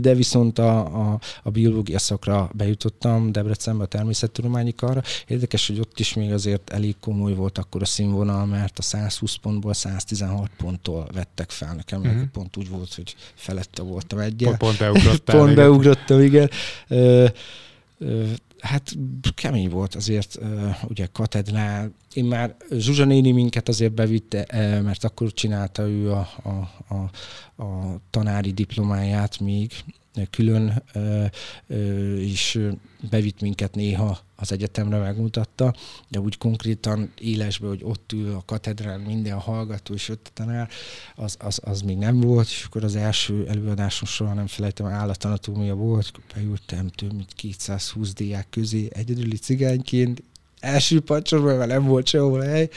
[0.00, 5.02] de viszont a, a, a biológia szakra bejutottam Debrecenbe a természettudományi karra.
[5.26, 9.34] Érdekes, hogy ott is még azért elég komoly volt akkor a színvonal, mert a 120
[9.34, 12.22] pontból 116 ponttól vettek fel nekem, uh-huh.
[12.32, 14.56] pont úgy volt, hogy felette voltam egyel.
[14.56, 15.38] Pont, pont beugrottam.
[15.38, 16.50] pont beugrottam, igen.
[16.88, 17.26] Ö,
[17.98, 18.24] ö,
[18.60, 18.96] hát
[19.34, 20.38] kemény volt azért,
[20.88, 21.92] ugye katedrál.
[22.12, 24.46] Én már Zsuzsa néni minket azért bevitte,
[24.82, 26.48] mert akkor csinálta ő a, a,
[26.94, 27.10] a,
[27.62, 29.72] a tanári diplomáját még,
[30.26, 30.82] külön
[32.20, 32.58] is
[33.10, 35.74] bevitt minket néha az egyetemre megmutatta,
[36.08, 40.30] de úgy konkrétan élesbe, hogy ott ül a katedrán minden a hallgató és ott a
[40.34, 40.68] tanár,
[41.14, 45.74] az, az, az még nem volt, és akkor az első előadáson soha nem felejtem, állatanatómia
[45.74, 50.22] volt, beültem több mint 220 diák közé, egyedüli cigányként,
[50.60, 52.68] első pacsorban, mert nem volt sehol hely,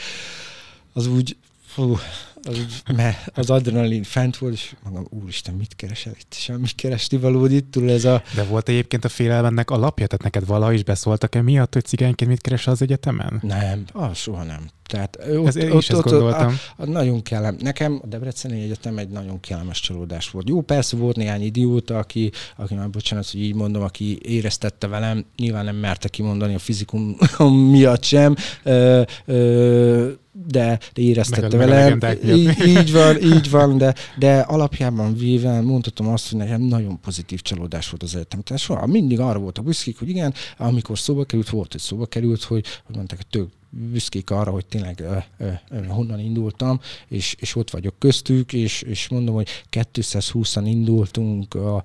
[0.92, 1.96] az úgy, fú,
[2.42, 6.34] az, mert az adrenalin fent volt, és magam, úristen, mit keresel itt?
[6.34, 8.22] Semmi keresni valód itt túl ez a...
[8.34, 10.06] De volt egyébként a félelmennek alapja?
[10.06, 13.38] Tehát neked valaha is beszóltak-e miatt, hogy cigányként mit keres az egyetemen?
[13.42, 14.70] Nem, az soha nem.
[14.92, 17.56] Tehát ott, ez, ott, ott, ott, ott a, a, nagyon kellem.
[17.60, 20.48] Nekem a Debreceni Egyetem egy nagyon kellemes csalódás volt.
[20.48, 25.24] Jó, persze volt néhány idióta, aki, aki már bocsánat, hogy így mondom, aki éreztette velem,
[25.36, 27.16] nyilván nem merte kimondani a fizikum
[27.70, 32.00] miatt sem, ö, ö, de, de éreztette velem.
[32.24, 37.40] Így, így van, így van, de, de alapjában véve mondhatom azt, hogy nekem nagyon pozitív
[37.40, 38.40] csalódás volt az egyetem.
[38.40, 42.42] Tehát soha mindig arra voltak büszkék, hogy igen, amikor szóba került, volt, hogy szóba került,
[42.42, 47.36] hogy, hogy mondták, hogy tök büszkék arra, hogy tényleg ö, ö, ö, honnan indultam, és,
[47.38, 51.82] és ott vagyok köztük, és, és mondom, hogy 220-an indultunk a,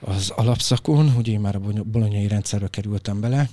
[0.00, 3.48] az alapszakon, hogy én már a bolonyai rendszerbe kerültem bele,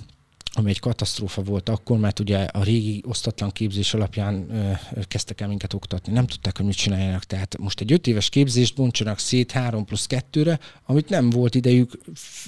[0.54, 5.48] ami egy katasztrófa volt akkor, mert ugye a régi osztatlan képzés alapján ö, kezdtek el
[5.48, 6.12] minket oktatni.
[6.12, 7.24] Nem tudták, hogy mit csináljanak.
[7.24, 11.90] Tehát most egy öt éves képzést bontsanak szét három plusz kettőre, amit nem volt idejük,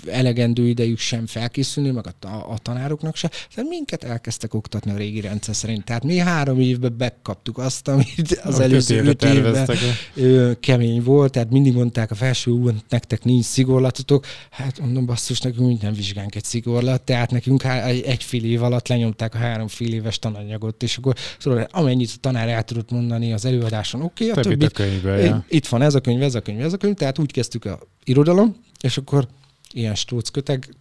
[0.07, 3.31] elegendő idejük sem felkészülni, meg a, a, a tanároknak se.
[3.55, 5.85] Tehát minket elkezdtek oktatni a régi rendszer szerint.
[5.85, 9.69] Tehát mi három évben bekaptuk azt, amit az előző öt évben
[10.15, 11.33] ö, kemény volt.
[11.33, 14.27] Tehát mindig mondták a felső úton, nektek nincs szigorlatotok.
[14.51, 17.03] Hát mondom, basszus, nekünk minden vizsgánk egy szigorlat.
[17.03, 20.97] Tehát nekünk há- egy, egy fél év alatt lenyomták a három fél éves tananyagot, és
[20.97, 24.71] akkor tudod, amennyit a tanár el tudott mondani az előadáson, oké, okay, a többit, a
[24.71, 25.45] könyvből, ja.
[25.49, 27.79] itt van ez a könyv, ez a könyv, ez a könyv, tehát úgy kezdtük a
[28.05, 29.29] irodalom, és akkor
[29.73, 30.75] ilyen stróc köteg,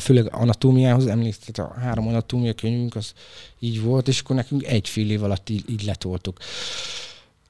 [0.00, 3.12] főleg anatómiához emlékszett, a három anatómia könyvünk az
[3.58, 6.38] így volt, és akkor nekünk egy fél év alatt így, így letoltuk.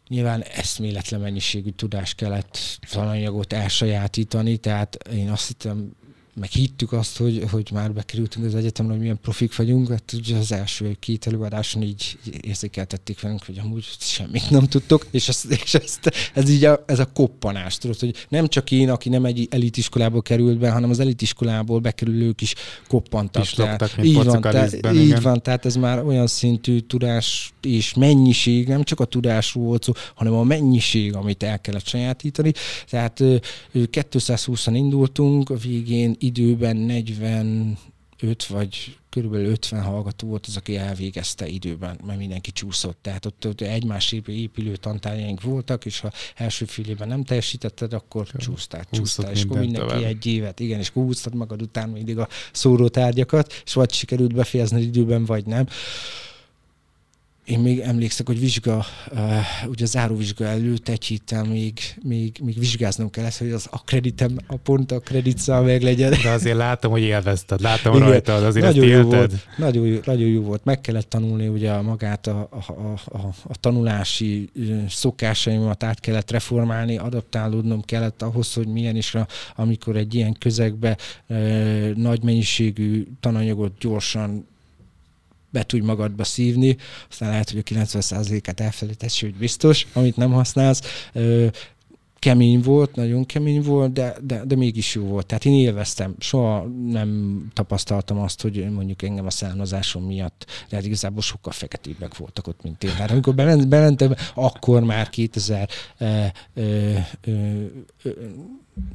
[0.09, 2.59] Nyilván eszméletlen mennyiségű tudás kellett
[2.91, 5.91] tananyagot elsajátítani, tehát én azt hittem,
[6.35, 10.37] meg hittük azt, hogy, hogy már bekerültünk az egyetemre, hogy milyen profik vagyunk, hát ugye
[10.37, 15.75] az első két előadáson így érzékeltették velünk, hogy amúgy semmit nem tudtok, és, ezt, és
[15.75, 19.47] ezt, ez így a, ez a koppanás, tudod, hogy nem csak én, aki nem egy
[19.51, 22.55] elitiskolából került be, hanem az elitiskolából bekerülők is
[22.89, 23.47] koppantak.
[23.47, 28.83] tehát, így van, tehát, így van, tehát ez már olyan szintű tudás és mennyiség, nem
[28.83, 32.53] csak a tudásról volt szó, hanem a mennyiség, amit el kellett sajátítani.
[32.91, 33.21] Tehát
[33.75, 42.01] 220-an indultunk, a végén időben 45 vagy körülbelül 50 hallgató volt az, aki elvégezte időben,
[42.07, 42.99] mert mindenki csúszott.
[43.01, 48.85] Tehát ott, ott egymás épülő tantárgyaink voltak, és ha első félében nem teljesítetted, akkor csúsztál,
[48.91, 50.05] csúsztál, és akkor mindenki tovább.
[50.05, 54.81] egy évet, igen, és akkor húztad magad után mindig a szórótárgyakat, és vagy sikerült befejezni
[54.81, 55.67] időben, vagy nem
[57.45, 63.11] én még emlékszek, hogy vizsga, uh, ugye záróvizsga előtt egy héttel még, még, még vizsgáznom
[63.11, 66.15] kellett, hogy az a kreditem, a pont a kreditszám meg legyen.
[66.23, 69.99] De azért látom, hogy élvezted, látom Igen, rajtad, azért nagyon ezt jó volt, nagyon, jó,
[70.05, 70.65] nagyon jó volt.
[70.65, 74.51] Meg kellett tanulni ugye magát a, a, a, a, a tanulási
[74.89, 79.27] szokásaimat át kellett reformálni, adaptálódnom kellett ahhoz, hogy milyen is, a,
[79.57, 81.37] amikor egy ilyen közegbe e,
[81.95, 84.51] nagy mennyiségű tananyagot gyorsan
[85.53, 86.77] be tudj magadba szívni,
[87.11, 90.81] aztán lehet, hogy a 90%-át elfelejtesz, hogy biztos, amit nem használsz.
[92.19, 95.27] Kemény volt, nagyon kemény volt, de, de, de mégis jó volt.
[95.27, 96.15] Tehát én élveztem.
[96.19, 102.17] Soha nem tapasztaltam azt, hogy mondjuk engem a származásom miatt, de hát igazából sokkal feketébbek
[102.17, 102.91] voltak ott, mint én.
[102.91, 107.65] Hát amikor bementem, akkor már 2000 ö, ö, ö,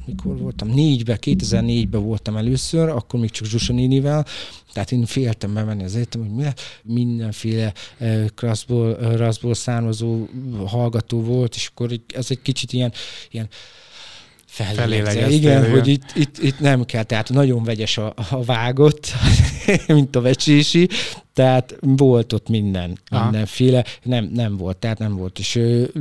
[0.06, 4.26] mikor voltam, négybe, 2004-ben voltam először, akkor még csak Zsusa nénivel,
[4.72, 6.44] tehát én féltem bemenni az egyetem, hogy mi?
[6.82, 10.26] Mindenféle uh, kraszból, raszból származó
[10.66, 12.92] hallgató volt, és akkor ez egy kicsit ilyen,
[13.30, 13.48] ilyen
[14.48, 15.30] fellélegezte.
[15.30, 19.12] Igen, hogy itt, itt, itt nem kell, tehát nagyon vegyes a, a vágott,
[19.86, 20.88] mint a vecsési,
[21.38, 23.22] tehát volt ott minden, Aha.
[23.22, 25.38] mindenféle, nem, nem volt, tehát nem volt.
[25.38, 25.54] És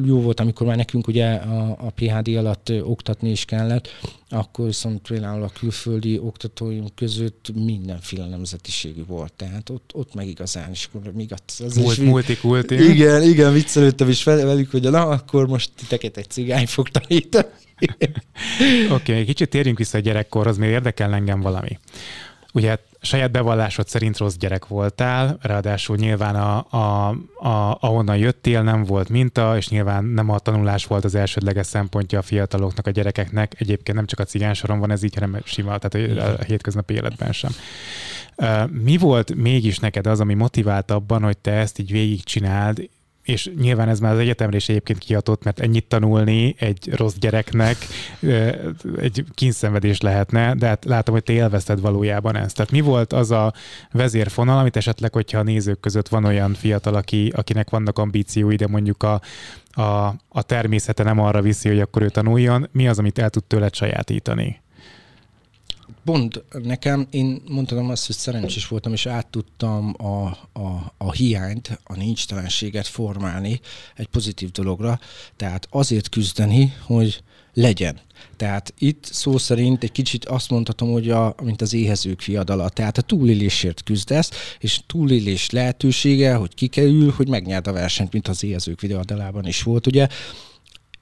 [0.06, 3.88] jó volt, amikor már nekünk ugye a, a PHD alatt oktatni is kellett,
[4.30, 10.72] akkor viszont például a külföldi oktatóim között mindenféle nemzetiségű volt, tehát ott, ott meg igazán
[10.72, 12.90] is, akkor még az, az Múlt, is, multikulti.
[12.90, 17.48] Igen, igen, viccelődtem is velük, hogy na, akkor most titeket egy cigány fog tanítani.
[18.92, 21.80] Oké, okay, kicsit térjünk vissza a gyerekkorhoz, mert érdekel engem valami.
[22.54, 28.84] Ugye saját bevallásod szerint rossz gyerek voltál, ráadásul nyilván a, a, a, ahonnan jöttél nem
[28.84, 33.56] volt minta, és nyilván nem a tanulás volt az elsődleges szempontja a fiataloknak, a gyerekeknek.
[33.58, 37.32] Egyébként nem csak a cigánysoron van ez így, hanem sima, tehát a, a hétköznapi életben
[37.32, 37.52] sem.
[38.72, 42.90] Mi volt mégis neked az, ami motivált abban, hogy te ezt így végigcsináld,
[43.28, 47.78] és nyilván ez már az egyetemre is egyébként kiadott, mert ennyit tanulni egy rossz gyereknek
[49.00, 52.56] egy kínszenvedés lehetne, de hát látom, hogy te élvezted valójában ezt.
[52.56, 53.54] Tehát mi volt az a
[53.92, 58.68] vezérfonal, amit esetleg, hogyha a nézők között van olyan fiatal, aki, akinek vannak ambíciói, de
[58.68, 59.22] mondjuk a,
[59.72, 63.44] a, a természete nem arra viszi, hogy akkor ő tanuljon, mi az, amit el tud
[63.44, 64.62] tőled sajátítani?
[66.08, 70.26] Pont nekem, én mondtam azt, hogy szerencsés voltam, és át tudtam a,
[70.60, 73.60] a, a hiányt, a nincstelenséget formálni
[73.96, 75.00] egy pozitív dologra,
[75.36, 78.00] tehát azért küzdeni, hogy legyen.
[78.36, 82.70] Tehát itt szó szerint egy kicsit azt mondhatom, hogy a, mint az éhezők fiadala.
[82.70, 88.44] Tehát a túlélésért küzdesz, és túlélés lehetősége, hogy kikerül, hogy megnyerd a versenyt, mint az
[88.44, 89.88] éhezők videódalában is volt.
[89.88, 90.08] Ugye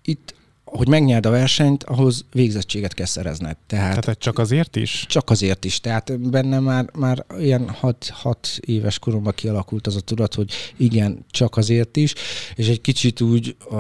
[0.04, 0.34] itt
[0.76, 3.58] hogy megnyerd a versenyt, ahhoz végzettséget kell szerezned.
[3.68, 5.06] Tehát, Tehát csak azért is?
[5.10, 5.80] Csak azért is.
[5.80, 11.58] Tehát benne már, már ilyen 6 éves koromban kialakult az a tudat, hogy igen, csak
[11.58, 12.14] azért is,
[12.56, 13.76] és egy kicsit úgy a,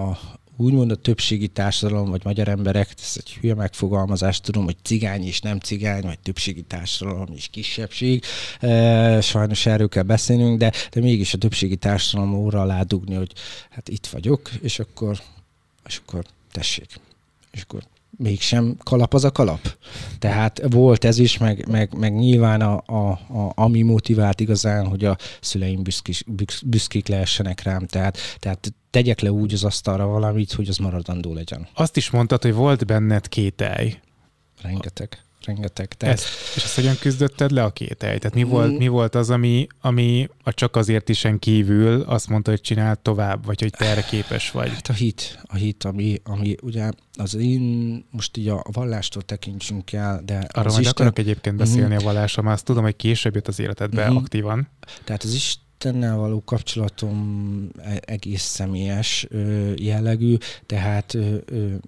[0.00, 5.26] a úgymond a többségi társadalom, vagy magyar emberek, ez egy hülye megfogalmazás, tudom, hogy cigány
[5.26, 8.24] és nem cigány, vagy többségi társadalom és kisebbség.
[8.60, 13.32] E, sajnos erről kell beszélnünk, de, de mégis a többségi társadalom óra alá dugni, hogy
[13.70, 15.18] hát itt vagyok, és akkor,
[15.86, 17.00] és akkor tessék.
[17.50, 17.82] És akkor
[18.16, 19.76] mégsem kalap az a kalap.
[20.18, 25.04] Tehát volt ez is, meg, meg, meg nyilván a, a, a, ami motivált igazán, hogy
[25.04, 26.24] a szüleim büszkis,
[26.64, 27.86] büszkék lehessenek rám.
[27.86, 31.68] Tehát, tehát tegyek le úgy az asztalra valamit, hogy az maradandó legyen.
[31.74, 33.98] Azt is mondtad, hogy volt benned kételj.
[34.62, 35.88] Rengeteg rengeteg.
[35.88, 36.14] Tehát...
[36.14, 37.96] Ezt, és ezt hogyan küzdötted le a két?
[37.96, 42.50] Tehát mi volt, mi volt az, ami, ami a csak azért isen kívül azt mondta,
[42.50, 44.68] hogy csinál tovább, vagy hogy te erre képes vagy?
[44.68, 49.92] Hát a hit, a hit, ami, ami ugye az én, most így a vallástól tekintsünk
[49.92, 50.90] el, de Arról az majd Isten...
[50.92, 52.02] akarok egyébként beszélni uh-huh.
[52.02, 54.16] a vallásra, mert azt tudom, hogy később jött az életedbe uh-huh.
[54.16, 54.68] aktívan.
[55.04, 59.26] Tehát az Isten Istennel való kapcsolatom e, egész személyes
[59.76, 61.16] jellegű, tehát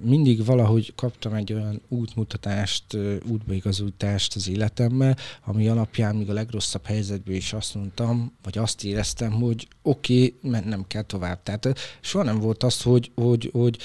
[0.00, 2.84] mindig valahogy kaptam egy olyan útmutatást,
[3.28, 9.32] útbaigazítást az életembe, ami alapján még a legrosszabb helyzetből is azt mondtam, vagy azt éreztem,
[9.32, 11.42] hogy oké, okay, mennem kell tovább.
[11.42, 11.68] Tehát
[12.00, 13.78] soha nem volt az, hogy, hogy, hogy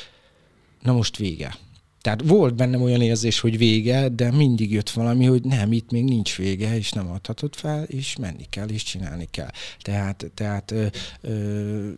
[0.82, 1.56] na most vége
[2.08, 6.04] tehát volt bennem olyan érzés, hogy vége, de mindig jött valami, hogy nem, itt még
[6.04, 9.50] nincs vége, és nem adhatod fel, és menni kell, és csinálni kell.
[9.82, 10.86] Tehát, tehát ö,
[11.22, 11.90] ö,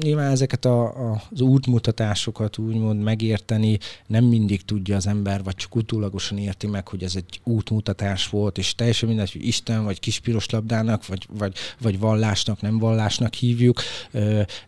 [0.00, 5.74] nyilván ezeket a, a, az útmutatásokat úgymond megérteni nem mindig tudja az ember, vagy csak
[5.74, 10.50] utólagosan érti meg, hogy ez egy útmutatás volt, és teljesen mindegy, hogy Isten, vagy kispiros
[10.50, 13.80] labdának, vagy, vagy, vagy vallásnak, nem vallásnak hívjuk.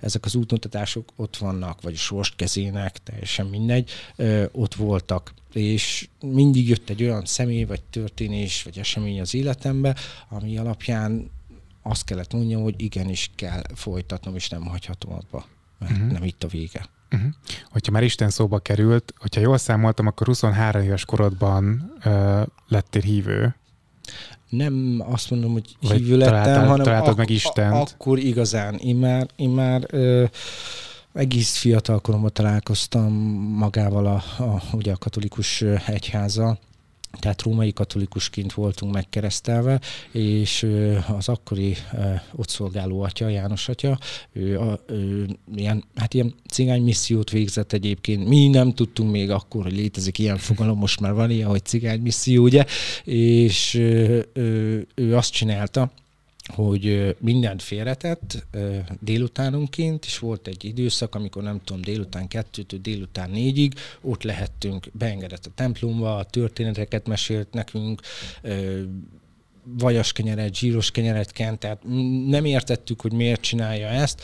[0.01, 3.91] Ezek az útmutatások ott vannak, vagy a sorst kezének, teljesen mindegy,
[4.53, 9.97] ott voltak és mindig jött egy olyan személy, vagy történés, vagy esemény az életembe,
[10.29, 11.31] ami alapján
[11.83, 15.45] azt kellett mondjam, hogy igenis kell folytatnom, és nem hagyhatom abba,
[15.79, 16.11] mert uh-huh.
[16.11, 16.87] nem itt a vége.
[17.11, 17.31] Uh-huh.
[17.71, 23.57] Hogyha már Isten szóba került, hogyha jól számoltam, akkor 23 éves korodban uh, lettél hívő.
[24.49, 27.95] Nem azt mondom, hogy hívő Vagy lettem, találtál, hanem találtad ak- meg Istent.
[27.95, 28.75] akkor igazán.
[28.75, 30.29] Én már, én már uh,
[31.13, 33.13] egész fiatal koromban találkoztam
[33.57, 36.59] magával a, a, ugye a katolikus egyházzal,
[37.19, 39.81] tehát római katolikusként voltunk megkeresztelve,
[40.13, 40.67] és
[41.17, 41.77] az akkori
[42.37, 43.99] ott szolgáló atya, János atya,
[44.33, 48.29] ő, a, ő ilyen, hát ilyen cigány missziót végzett egyébként.
[48.29, 52.01] Mi nem tudtunk még akkor, hogy létezik ilyen fogalom, most már van ilyen, hogy cigány
[52.01, 52.65] misszió, ugye,
[53.05, 55.91] és ő, ő, ő azt csinálta,
[56.49, 58.47] hogy mindent félretett
[59.01, 65.47] délutánonként, és volt egy időszak, amikor nem tudom, délután kettőtől délután négyig, ott lehettünk, beengedett
[65.47, 68.01] a templomba, a történeteket mesélt nekünk,
[69.79, 71.83] vajas kenyeret, zsíros kenyeret kent, tehát
[72.27, 74.23] nem értettük, hogy miért csinálja ezt.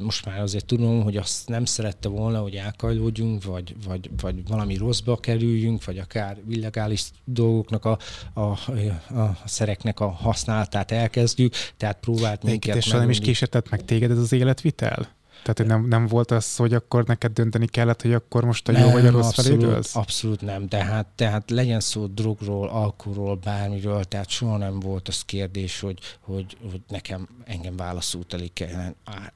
[0.00, 4.76] Most már azért tudom, hogy azt nem szerette volna, hogy elkajlódjunk, vagy, vagy, vagy valami
[4.76, 7.98] rosszba kerüljünk, vagy akár illegális dolgoknak a,
[8.34, 12.76] a, a szereknek a használatát elkezdjük, tehát próbált minket...
[12.76, 15.16] És nem is kísértett meg téged ez az életvitel?
[15.42, 18.72] Tehát, hogy nem, nem volt az, hogy akkor neked dönteni kellett, hogy akkor most a
[18.72, 20.68] jó nem, vagy a rossz abszolút, felé Abszolút nem.
[20.68, 26.56] Tehát, tehát legyen szó drogról, alkoholról, bármiről, tehát soha nem volt az kérdés, hogy, hogy,
[26.70, 28.94] hogy nekem engem válaszút elé kellene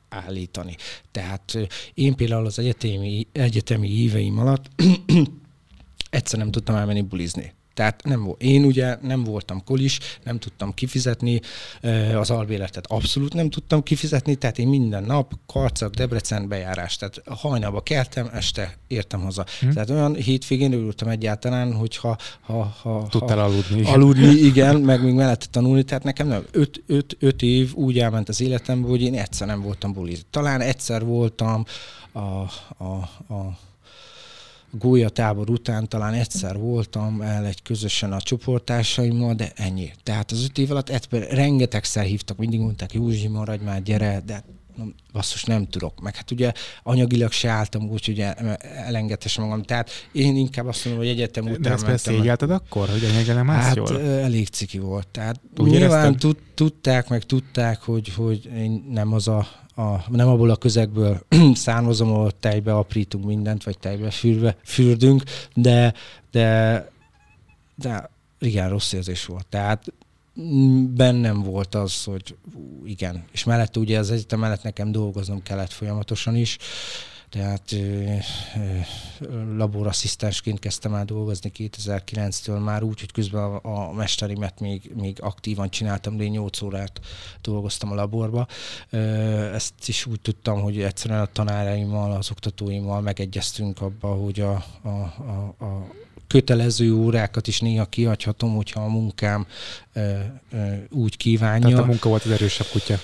[0.09, 0.77] állítani.
[1.11, 1.59] Tehát
[1.95, 4.71] én például az egyetemi, egyetemi éveim alatt
[6.11, 7.53] egyszer nem tudtam elmenni bulizni.
[7.75, 8.43] Tehát nem volt.
[8.43, 11.41] Én ugye nem voltam kolis, nem tudtam kifizetni
[12.14, 17.81] az albéletet, abszolút nem tudtam kifizetni, tehát én minden nap Karcag, Debrecen bejárás, tehát hajnalba
[17.81, 19.47] keltem, este értem haza.
[19.61, 19.70] Hm.
[19.70, 23.85] Tehát olyan hétvégén örültem egyáltalán, hogyha ha, ha, Tudtál ha, aludni.
[23.85, 26.45] Aludni, igen, meg még mellett tanulni, tehát nekem nem.
[26.51, 30.16] Öt, öt, öt év úgy elment az életembe, hogy én egyszer nem voltam buli.
[30.31, 31.64] Talán egyszer voltam
[32.12, 32.85] a, a,
[33.29, 33.59] a
[34.79, 39.93] gólyatábor után talán egyszer voltam el egy közösen a csoporttársaimmal, de ennyi.
[40.03, 44.45] Tehát az öt év alatt egyszer, rengetegszer hívtak, mindig mondták, Józsi, maradj már, gyere, de
[45.12, 46.01] basszus, nem tudok.
[46.01, 46.53] Meg hát ugye
[46.83, 48.25] anyagilag se álltam úgy, hogy
[48.61, 49.62] elengedhessem magam.
[49.62, 53.49] Tehát én inkább azt mondom, hogy egyetem után De ezt beszéljáltad akkor, hogy anyagilag nem
[53.49, 54.01] hát, jól?
[54.01, 55.09] elég ciki volt.
[55.09, 60.29] Tehát úgy nyilván tud, tudták, meg tudták, hogy, hogy én nem az a a, nem
[60.29, 61.20] abból a közegből
[61.55, 65.23] származom, ahol tejbe aprítunk mindent, vagy tejbe fürve, fürdünk,
[65.55, 65.95] de,
[66.31, 66.91] de,
[67.75, 69.47] de igen, rossz érzés volt.
[69.47, 69.93] Tehát
[70.95, 72.37] bennem volt az, hogy
[72.85, 76.59] igen, és mellett ugye az egyetem mellett nekem dolgoznom kellett folyamatosan is,
[77.33, 77.74] tehát
[79.57, 85.70] laborasszisztensként kezdtem el dolgozni 2009-től már úgy, hogy közben a, a mesterimet még, még aktívan
[85.70, 87.01] csináltam, de én 8 órát
[87.43, 88.47] dolgoztam a laborba.
[89.53, 94.89] Ezt is úgy tudtam, hogy egyszerűen a tanáraimmal, az oktatóimmal megegyeztünk abba, hogy a, a,
[94.89, 95.87] a, a
[96.26, 99.47] kötelező órákat is néha kihagyhatom, hogyha a munkám
[99.93, 100.18] ö,
[100.51, 101.68] ö, úgy kívánja.
[101.68, 102.99] Tehát a munka volt az erősebb kutya.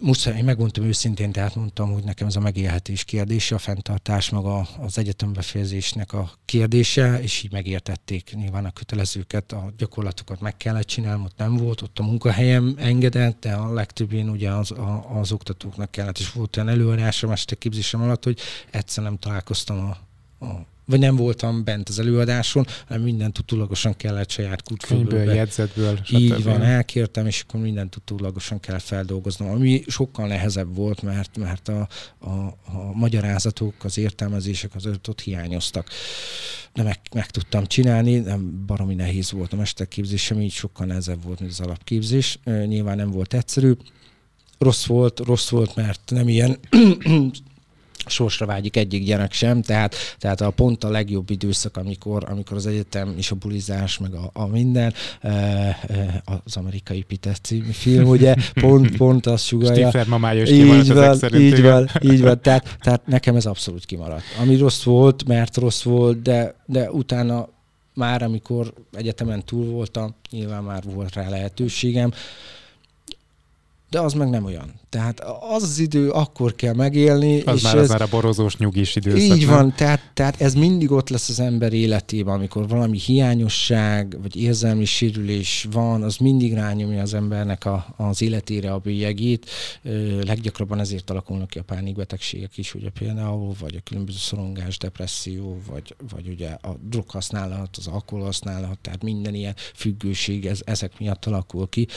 [0.00, 4.44] Most én megmondtam őszintén, tehát mondtam, hogy nekem ez a megélhetés kérdése, a fenntartás, meg
[4.44, 10.86] a, az egyetembefejezésnek a kérdése, és így megértették nyilván a kötelezőket, a gyakorlatokat meg kellett
[10.86, 15.32] csinálni, ott nem volt, ott a munkahelyem engedett, de a legtöbbén ugye az, a, az
[15.32, 18.38] oktatóknak kellett, és volt olyan előadásom, este képzésem alatt, hogy
[18.70, 19.96] egyszer nem találkoztam a,
[20.44, 25.34] a vagy nem voltam bent az előadáson, hanem mindent utólagosan kellett saját kutfőből.
[25.34, 25.98] jegyzetből.
[26.08, 31.68] Így van, elkértem, és akkor mindent utólagosan kellett feldolgoznom, ami sokkal nehezebb volt, mert, mert
[31.68, 31.88] a,
[32.18, 32.30] a,
[32.64, 35.88] a magyarázatok, az értelmezések az ott hiányoztak.
[36.74, 41.22] De meg, meg tudtam csinálni, nem baromi nehéz volt a mesterképzés, sem így sokkal nehezebb
[41.24, 42.38] volt, mint az alapképzés.
[42.44, 43.72] Nyilván nem volt egyszerű,
[44.58, 46.58] rossz volt, rossz volt, mert nem ilyen
[48.06, 52.66] sorsra vágyik egyik gyerek sem, tehát, tehát a pont a legjobb időszak, amikor, amikor az
[52.66, 58.08] egyetem és a bulizás, meg a, a minden, e, e, az amerikai Pitesz című film,
[58.08, 59.88] ugye, pont, pont azt sugalja.
[59.88, 60.78] Stiffer mamája is így van,
[61.34, 64.22] így van, így van, tehát, tehát nekem ez abszolút kimaradt.
[64.40, 67.48] Ami rossz volt, mert rossz volt, de, de utána
[67.94, 72.12] már, amikor egyetemen túl voltam, nyilván már volt rá lehetőségem,
[73.90, 74.72] de az meg nem olyan.
[74.90, 75.20] Tehát
[75.54, 77.40] az az idő akkor kell megélni.
[77.40, 79.36] Az és már, ez, az már a borozós nyugis időszak.
[79.36, 84.36] Így van, tehát, tehát ez mindig ott lesz az ember életében, amikor valami hiányosság, vagy
[84.36, 89.50] érzelmi sérülés van, az mindig rányomja az embernek a, az életére a bélyegét.
[90.20, 95.94] Leggyakrabban ezért alakulnak ki a pánikbetegségek is, ugye például, vagy a különböző szorongás, depresszió, vagy,
[96.10, 101.88] vagy ugye a droghasználat, az alkoholhasználat, tehát minden ilyen függőség, ez, ezek miatt alakul ki.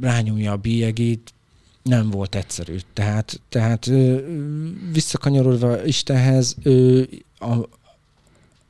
[0.00, 1.34] Rányomja a bélyegét, itt
[1.82, 2.76] nem volt egyszerű.
[2.92, 3.90] Tehát, tehát
[4.92, 6.56] visszakanyarodva Istenhez,
[7.38, 7.54] a,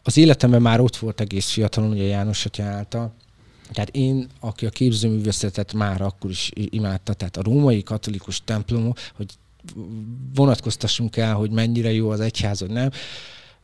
[0.03, 3.15] az életemben már ott volt egész fiatalon, ugye János atya által,
[3.73, 9.27] tehát én, aki a képzőművészetet már akkor is imádta, tehát a római katolikus templom, hogy
[10.35, 12.91] vonatkoztassunk el, hogy mennyire jó az egyház, vagy nem,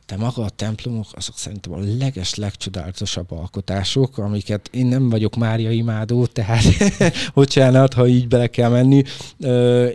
[0.05, 5.71] de maga a templomok, azok szerintem a leges, legcsodálatosabb alkotások, amiket én nem vagyok Mária
[5.71, 6.63] imádó, tehát
[7.33, 9.03] bocsánat, ha így bele kell menni.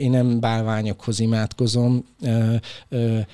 [0.01, 2.05] Én nem bálványokhoz imádkozom,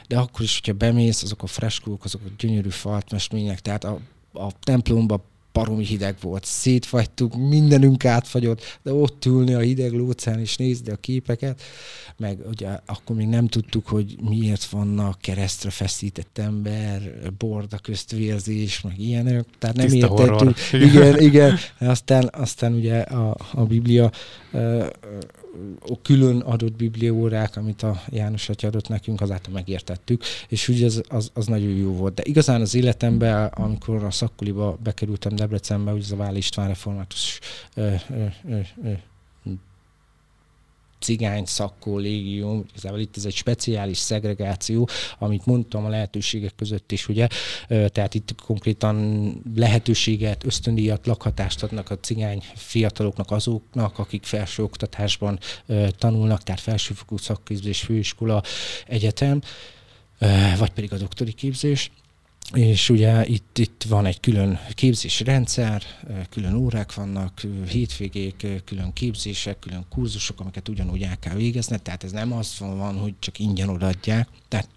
[0.08, 3.98] de akkor is, hogyha bemész, azok a freskók, azok a gyönyörű faltmestmények, tehát a,
[4.32, 5.24] a templomba
[5.54, 10.96] baromi hideg volt, szétfagytuk, mindenünk átfagyott, de ott ülni a hideg lócán és nézni a
[10.96, 11.62] képeket,
[12.16, 18.98] meg ugye akkor még nem tudtuk, hogy miért vannak keresztre feszített ember, borda köztvérzés, meg
[18.98, 20.28] ilyenek, tehát nem Tiszta értettük.
[20.30, 20.54] Horror.
[20.72, 24.10] Igen, igen, aztán, aztán ugye a, a Biblia
[26.02, 31.30] külön adott bibliórák, amit a János Atya adott nekünk, azáltal megértettük, és úgy az, az,
[31.34, 32.14] az nagyon jó volt.
[32.14, 37.38] De igazán az életemben, amikor a szakkoliba bekerültem Debrecenbe, úgy az a Váli István református
[41.04, 44.88] cigány szakkollégium, igazából itt ez egy speciális szegregáció,
[45.18, 47.28] amit mondtam a lehetőségek között is, ugye,
[47.68, 55.38] tehát itt konkrétan lehetőséget, ösztöndíjat, lakhatást adnak a cigány fiataloknak, azoknak, akik felsőoktatásban
[55.98, 58.42] tanulnak, tehát felsőfokú szakképzés, főiskola,
[58.86, 59.40] egyetem,
[60.58, 61.90] vagy pedig a doktori képzés
[62.52, 65.82] és ugye itt, itt van egy külön képzési rendszer,
[66.30, 72.12] külön órák vannak, hétvégék, külön képzések, külön kurzusok, amiket ugyanúgy el kell végezni, tehát ez
[72.12, 74.68] nem az van, hogy csak ingyen odaadják, tehát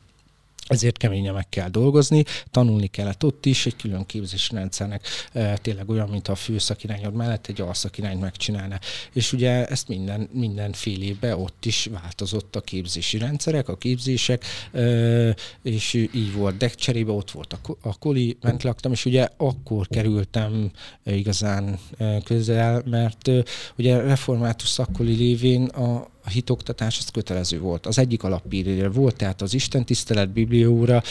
[0.67, 5.89] ezért keményen meg kell dolgozni, tanulni kellett ott is, egy külön képzési rendszernek e, tényleg
[5.89, 8.79] olyan, mint a főszakirányod mellett egy alszakirányt megcsinálna.
[9.13, 14.45] És ugye ezt minden, minden fél évben ott is változott a képzési rendszerek, a képzések,
[14.71, 16.57] e, és így volt.
[16.57, 20.71] De cserébe ott volt a, a koli, ment laktam, és ugye akkor kerültem
[21.03, 21.79] igazán
[22.23, 23.43] közel, mert e,
[23.77, 27.85] ugye református szakkoli lévén a, a hitoktatás az kötelező volt.
[27.85, 31.03] Az egyik alappírére volt, tehát az Isten tisztelet, Biblióra,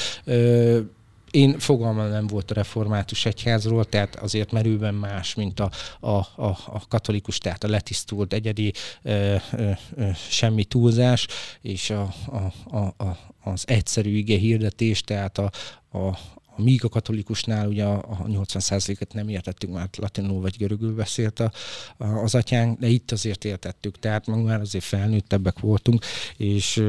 [1.30, 6.58] én fogalmam nem volt a református egyházról, tehát azért merőben más, mint a, a, a,
[6.66, 11.26] a katolikus, tehát a letisztult egyedi ö, ö, ö, semmi túlzás,
[11.60, 15.50] és a, a, a, a, az egyszerű ige hirdetés, tehát a,
[15.92, 16.18] a,
[16.56, 21.52] Míg a katolikusnál ugye a 80%-et nem értettük, mert latinul vagy görögül beszélt a,
[21.96, 26.04] a, az atyánk, de itt azért értettük, tehát meg már azért felnőttebbek voltunk,
[26.36, 26.82] és,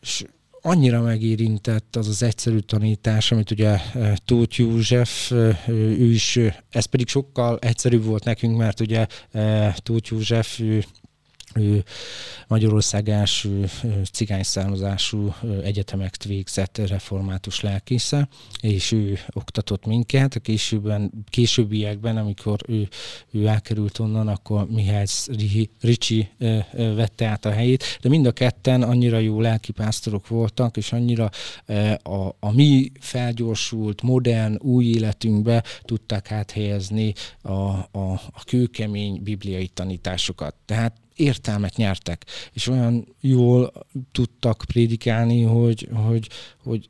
[0.00, 0.24] és
[0.62, 3.78] annyira megérintett az az egyszerű tanítás, amit ugye
[4.24, 5.30] Tóth József,
[5.66, 6.38] ő is,
[6.70, 9.06] ez pedig sokkal egyszerűbb volt nekünk, mert ugye
[9.76, 10.84] Tóth József, ő
[11.54, 11.84] ő
[12.48, 13.70] Magyarország első
[14.12, 18.28] cigány származású egyetemeket végzett református lelkésze,
[18.60, 20.34] és ő oktatott minket.
[20.34, 22.88] A későbben, későbbiekben, amikor ő,
[23.30, 25.06] ő elkerült onnan, akkor Mihály
[25.80, 26.28] Ricsi
[26.72, 31.30] vette át a helyét, de mind a ketten annyira jó lelkipásztorok voltak, és annyira
[32.02, 40.54] a, a mi felgyorsult, modern, új életünkbe tudták áthelyezni a, a, a kőkemény bibliai tanításokat.
[40.64, 43.72] Tehát értelmet nyertek, és olyan jól
[44.12, 46.28] tudtak prédikálni, hogy, hogy,
[46.62, 46.88] hogy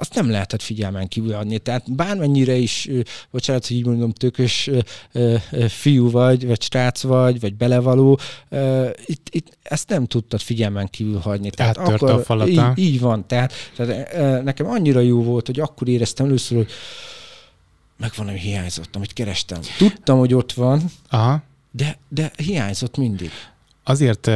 [0.00, 1.58] azt nem lehetett figyelmen kívül adni.
[1.58, 2.88] Tehát bármennyire is,
[3.30, 4.70] bocsánat, hogy így mondom, tökös
[5.68, 8.18] fiú vagy, vagy srác vagy, vagy belevaló,
[9.04, 11.50] itt, itt ezt nem tudtad figyelmen kívül hagyni.
[11.50, 12.72] Tehát akkor, a falata.
[12.76, 13.26] Így, így van.
[13.26, 16.70] Tehát, tehát nekem annyira jó volt, hogy akkor éreztem először, hogy
[17.96, 19.60] megvan, ami hiányzott, amit kerestem.
[19.78, 23.30] Tudtam, hogy ott van, Aha de, de hiányzott mindig.
[23.84, 24.30] Azért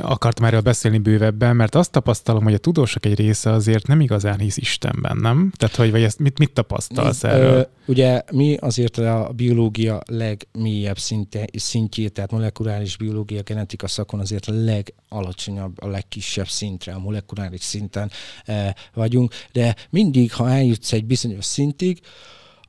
[0.00, 4.38] akartam erről beszélni bővebben, mert azt tapasztalom, hogy a tudósok egy része azért nem igazán
[4.38, 5.52] hisz Istenben, nem?
[5.56, 7.56] Tehát, hogy vagy ezt mit, mit tapasztalsz erről?
[7.56, 14.46] Ö, ugye mi azért a biológia legmélyebb szinte, szintjét, tehát molekuláris biológia, genetika szakon azért
[14.46, 18.10] a legalacsonyabb, a legkisebb szintre, a molekuláris szinten
[18.44, 22.00] e, vagyunk, de mindig, ha eljutsz egy bizonyos szintig,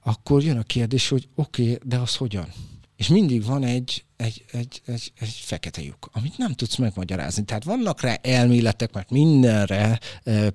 [0.04, 2.48] akkor jön a kérdés, hogy oké, okay, de az hogyan?
[2.96, 7.44] És mindig van egy, egy, egy, egy, egy fekete lyuk, amit nem tudsz megmagyarázni.
[7.44, 10.00] Tehát vannak rá elméletek, mert mindenre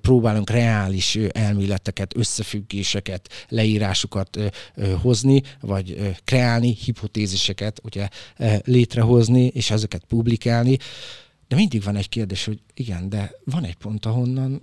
[0.01, 4.39] próbálunk reális elméleteket, összefüggéseket, leírásokat
[5.01, 8.07] hozni, vagy kreálni, hipotéziseket ugye,
[8.63, 10.77] létrehozni, és ezeket publikálni.
[11.47, 14.61] De mindig van egy kérdés, hogy igen, de van egy pont, ahonnan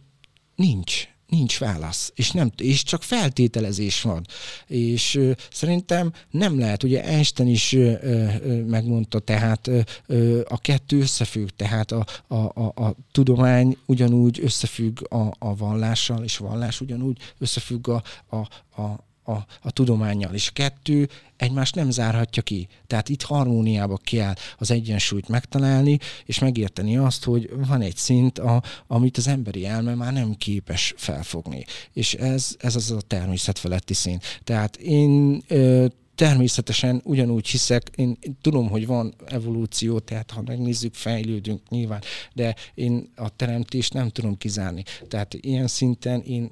[0.55, 4.27] nincs nincs válasz, és, nem, és csak feltételezés van.
[4.67, 9.71] És ö, szerintem nem lehet, ugye Einstein is ö, ö, megmondta, tehát
[10.07, 16.25] ö, a kettő összefügg, tehát a, a, a, a tudomány ugyanúgy összefügg a, a vallással,
[16.25, 18.37] és a vallás ugyanúgy összefügg a, a,
[18.83, 22.69] a, a, a tudományjal, és kettő egymást nem zárhatja ki.
[22.87, 28.63] Tehát itt harmóniába kell az egyensúlyt megtalálni, és megérteni azt, hogy van egy szint, a,
[28.87, 31.65] amit az emberi elme már nem képes felfogni.
[31.93, 34.41] És ez, ez az a természet feletti szint.
[34.45, 35.87] Tehát én ö,
[36.17, 42.01] természetesen ugyanúgy hiszek, én, tudom, hogy van evolúció, tehát ha megnézzük, fejlődünk nyilván,
[42.35, 44.83] de én a teremtést nem tudom kizárni.
[45.09, 46.51] Tehát ilyen szinten én,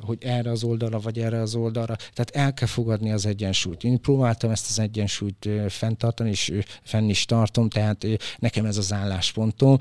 [0.00, 3.84] hogy erre az oldalra, vagy erre az oldalra, tehát el kell fogadni az egyensúlyt.
[3.84, 6.52] Én próbáltam ezt az egyensúlyt fenntartani, és
[6.82, 8.06] fenn is tartom, tehát
[8.38, 9.78] nekem ez az álláspontom.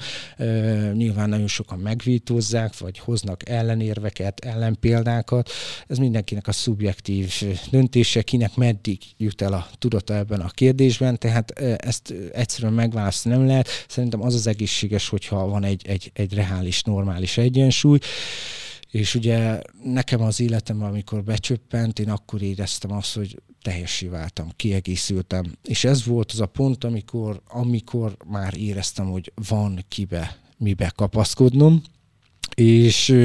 [0.93, 5.49] Nyilván nagyon sokan megvítózzák, vagy hoznak ellenérveket, ellenpéldákat.
[5.87, 7.33] Ez mindenkinek a szubjektív
[7.69, 13.35] döntése, kinek meddig meddig jut el a tudata ebben a kérdésben, tehát ezt egyszerűen megválasztani
[13.35, 13.67] nem lehet.
[13.87, 17.99] Szerintem az az egészséges, hogyha van egy, egy, egy reális, normális egyensúly,
[18.91, 25.57] és ugye nekem az életem, amikor becsöppent, én akkor éreztem azt, hogy teljessé váltam, kiegészültem.
[25.63, 31.81] És ez volt az a pont, amikor, amikor már éreztem, hogy van kibe, mibe kapaszkodnom,
[32.55, 33.15] és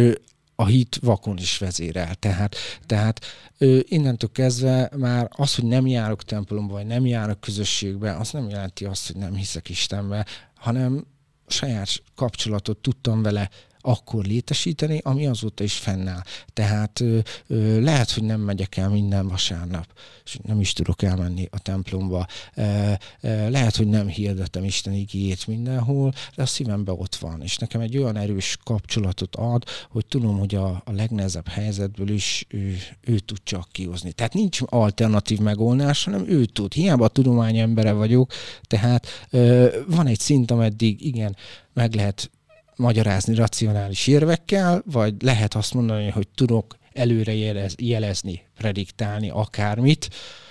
[0.62, 2.14] a hit vakon is vezérel.
[2.14, 2.56] Tehát,
[2.86, 3.24] tehát
[3.58, 8.48] ö, innentől kezdve már az, hogy nem járok templomba, vagy nem járok közösségbe, az nem
[8.48, 11.06] jelenti azt, hogy nem hiszek Istenbe, hanem
[11.46, 13.50] saját kapcsolatot tudtam vele
[13.82, 16.22] akkor létesíteni, ami azóta is fennáll.
[16.52, 19.86] Tehát ö, ö, lehet, hogy nem megyek el minden vasárnap,
[20.24, 22.26] és nem is tudok elmenni a templomba.
[22.54, 27.56] Ö, ö, lehet, hogy nem hirdetem Isten igéjét mindenhol, de a szívemben ott van, és
[27.56, 32.78] nekem egy olyan erős kapcsolatot ad, hogy tudom, hogy a, a legnehezebb helyzetből is ő,
[33.00, 34.12] ő tud csak kihozni.
[34.12, 36.72] Tehát nincs alternatív megoldás, hanem ő tud.
[36.72, 41.36] Hiába a tudomány embere vagyok, tehát ö, van egy szint, ameddig igen,
[41.74, 42.30] meg lehet
[42.76, 50.08] magyarázni racionális érvekkel, vagy lehet azt mondani, hogy tudok előre jelez, jelezni, prediktálni akármit,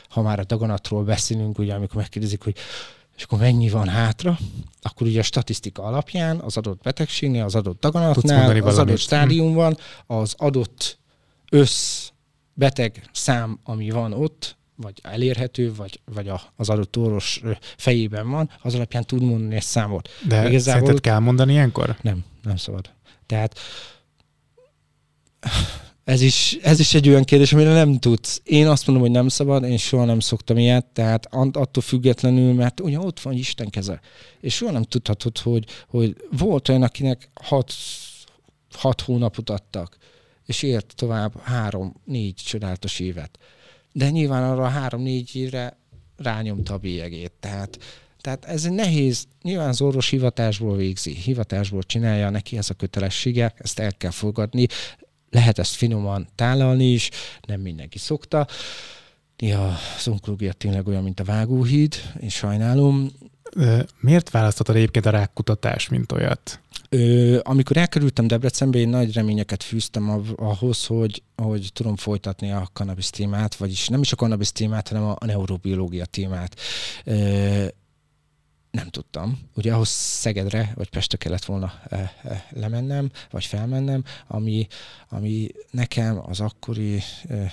[0.10, 2.56] ha már a daganatról beszélünk, ugye amikor megkérdezik, hogy
[3.16, 4.38] és akkor mennyi van hátra,
[4.82, 10.34] akkor ugye a statisztika alapján az adott betegségnél, az adott daganatnál, az adott stádiumban, az
[10.38, 11.00] adott
[11.50, 12.10] össz
[12.54, 17.42] beteg szám, ami van ott, vagy elérhető, vagy, vagy a, az adott orvos
[17.78, 20.10] fejében van, az alapján tud mondani egy számot.
[20.28, 21.98] De Igazából, szerinted kell mondani ilyenkor?
[22.02, 22.90] Nem, nem szabad.
[23.26, 23.60] Tehát
[26.04, 28.42] ez is, ez is egy olyan kérdés, amire nem tudsz.
[28.44, 32.80] Én azt mondom, hogy nem szabad, én soha nem szoktam ilyet, tehát attól függetlenül, mert
[32.80, 34.00] ugye ott van Isten keze.
[34.40, 37.74] És soha nem tudhatod, hogy, hogy volt olyan, akinek hat,
[38.72, 39.98] hat hónapot adtak,
[40.46, 43.40] és ért tovább három-négy csodálatos évet.
[43.94, 45.78] De nyilván arra három-négy évre
[46.18, 47.32] rányomta a bélyegét.
[47.39, 47.80] Tehát,
[48.22, 53.80] tehát ez nehéz, nyilván az orvos hivatásból végzi, hivatásból csinálja, neki ez a kötelessége, ezt
[53.80, 54.68] el kell fogadni,
[55.30, 57.10] lehet ezt finoman tálalni is,
[57.48, 58.48] nem mindenki szokta.
[59.38, 63.12] Néha az onkológia tényleg olyan, mint a vágóhíd, én sajnálom.
[63.99, 66.60] Miért választottad egyébként a rákkutatás, mint olyat?
[66.89, 73.10] Ö, amikor elkerültem Debrecenbe, én nagy reményeket fűztem ahhoz, hogy, hogy tudom folytatni a cannabis
[73.10, 76.60] témát, vagyis nem is a cannabis témát, hanem a, neurobiológia témát.
[77.06, 77.66] Ö,
[78.72, 79.40] nem tudtam.
[79.56, 84.68] Ugye ahhoz Szegedre vagy Pestre kellett volna e, e, lemennem, vagy felmennem, ami,
[85.10, 87.52] ami nekem az akkori e, e,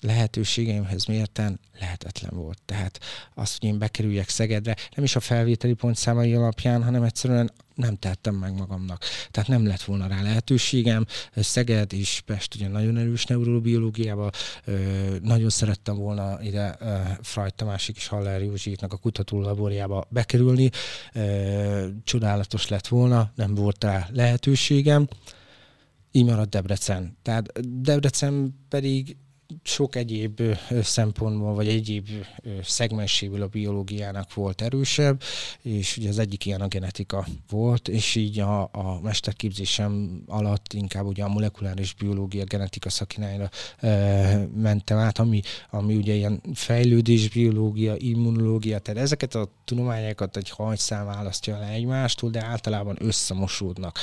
[0.00, 2.58] lehetőségeimhez mérten lehetetlen volt.
[2.64, 3.00] Tehát
[3.34, 8.34] azt, hogy én bekerüljek Szegedre, nem is a felvételi pontszámai alapján, hanem egyszerűen nem tettem
[8.34, 9.04] meg magamnak.
[9.30, 11.06] Tehát nem lett volna rá lehetőségem.
[11.34, 14.30] Szeged és Pest ugye nagyon erős neurobiológiával,
[15.22, 16.78] nagyon szerettem volna ide
[17.22, 20.70] Frajt Tamásik és Haller Józsiiknak a kutató laborjába bekerülni.
[22.04, 25.08] Csodálatos lett volna, nem volt rá lehetőségem.
[26.10, 27.16] Így maradt Debrecen.
[27.22, 27.52] Tehát
[27.82, 29.16] Debrecen pedig
[29.62, 30.42] sok egyéb
[30.82, 32.08] szempontból, vagy egyéb
[32.62, 35.22] szegmenséből a biológiának volt erősebb,
[35.62, 41.06] és ugye az egyik ilyen a genetika volt, és így a, a mesterképzésem alatt inkább
[41.06, 45.40] ugye a molekuláris biológia, genetika szakinájra e, mentem át, ami,
[45.70, 52.30] ami ugye ilyen fejlődés, biológia, immunológia, tehát ezeket a tudományokat egy hajszám választja le egymástól,
[52.30, 53.98] de általában összemosódnak.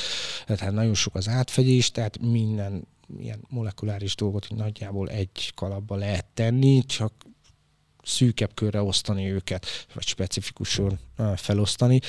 [0.46, 2.88] Tehát nagyon sok az átfedés, tehát minden
[3.20, 7.14] ilyen molekuláris dolgot, nagyjából egy kalapba lehet tenni, csak
[8.04, 11.00] szűkebb körre osztani őket, vagy specifikusan
[11.36, 12.00] felosztani,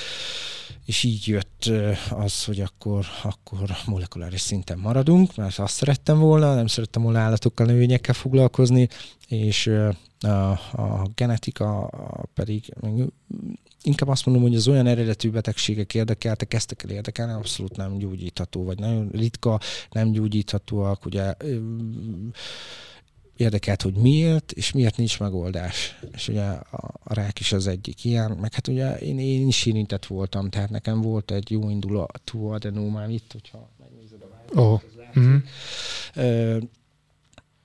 [0.85, 1.71] és így jött
[2.11, 7.67] az, hogy akkor, akkor molekuláris szinten maradunk, mert azt szerettem volna, nem szerettem volna állatokkal,
[7.67, 8.89] növényekkel foglalkozni,
[9.29, 9.71] és
[10.21, 11.91] a, a genetika
[12.35, 12.75] pedig
[13.83, 18.65] inkább azt mondom, hogy az olyan eredetű betegségek érdekeltek, kezdtek el érdekelni, abszolút nem gyógyítható,
[18.65, 21.35] vagy nagyon ritka, nem gyógyíthatóak, ugye
[23.37, 25.99] érdekelt, hogy miért, és miért nincs megoldás.
[26.13, 29.67] És ugye a, a rák is az egyik ilyen, meg hát ugye én, én is
[29.67, 34.81] érintett voltam, tehát nekem volt egy jó indulatú adenómám itt, hogyha megnézed a vágyat, oh.
[35.19, 35.37] mm-hmm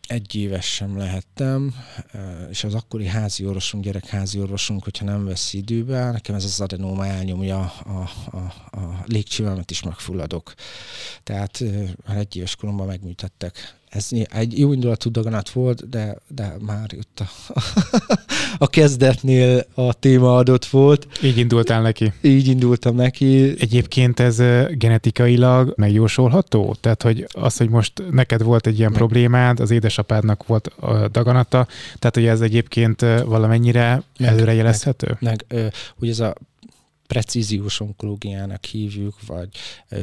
[0.09, 1.75] egy éves sem lehettem,
[2.49, 7.05] és az akkori házi orvosunk, gyerekházi orvosunk, hogyha nem vesz időbe, nekem ez az adenóma
[7.05, 8.37] elnyomja a, a,
[8.77, 10.53] a légcsívemet is megfulladok.
[11.23, 11.63] Tehát
[12.07, 17.19] már egy éves koromban megműtettek ez egy jó indulatú daganat volt, de, de már itt
[17.19, 17.29] a,
[18.57, 21.07] a kezdetnél a téma adott volt.
[21.23, 22.13] Így indultál neki?
[22.21, 23.55] Így indultam neki.
[23.59, 24.37] Egyébként ez
[24.71, 26.75] genetikailag megjósolható?
[26.81, 31.67] Tehát, hogy az, hogy most neked volt egy ilyen problémád, az édesapádnak volt a daganata,
[31.99, 35.17] tehát, hogy ez egyébként valamennyire meg, előrejelezhető?
[35.19, 36.35] Meg, meg ugye ez a
[37.09, 39.49] precíziós onkológiának hívjuk, vagy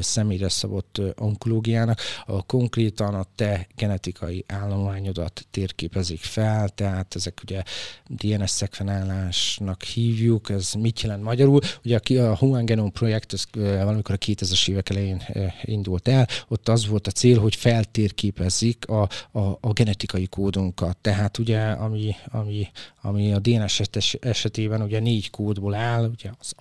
[0.01, 7.63] személyre szabott onkológiának, ahol konkrétan a te genetikai állományodat térképezik fel, tehát ezek ugye
[8.07, 11.61] DNS szekvenálásnak hívjuk, ez mit jelent magyarul?
[11.85, 15.23] Ugye a Human Genome Projekt, ez valamikor a 2000-es évek elején
[15.63, 21.39] indult el, ott az volt a cél, hogy feltérképezik a, a, a genetikai kódunkat, tehát
[21.39, 22.69] ugye ami, ami,
[23.01, 23.81] ami a DNS
[24.21, 26.55] esetében ugye négy kódból áll, ugye az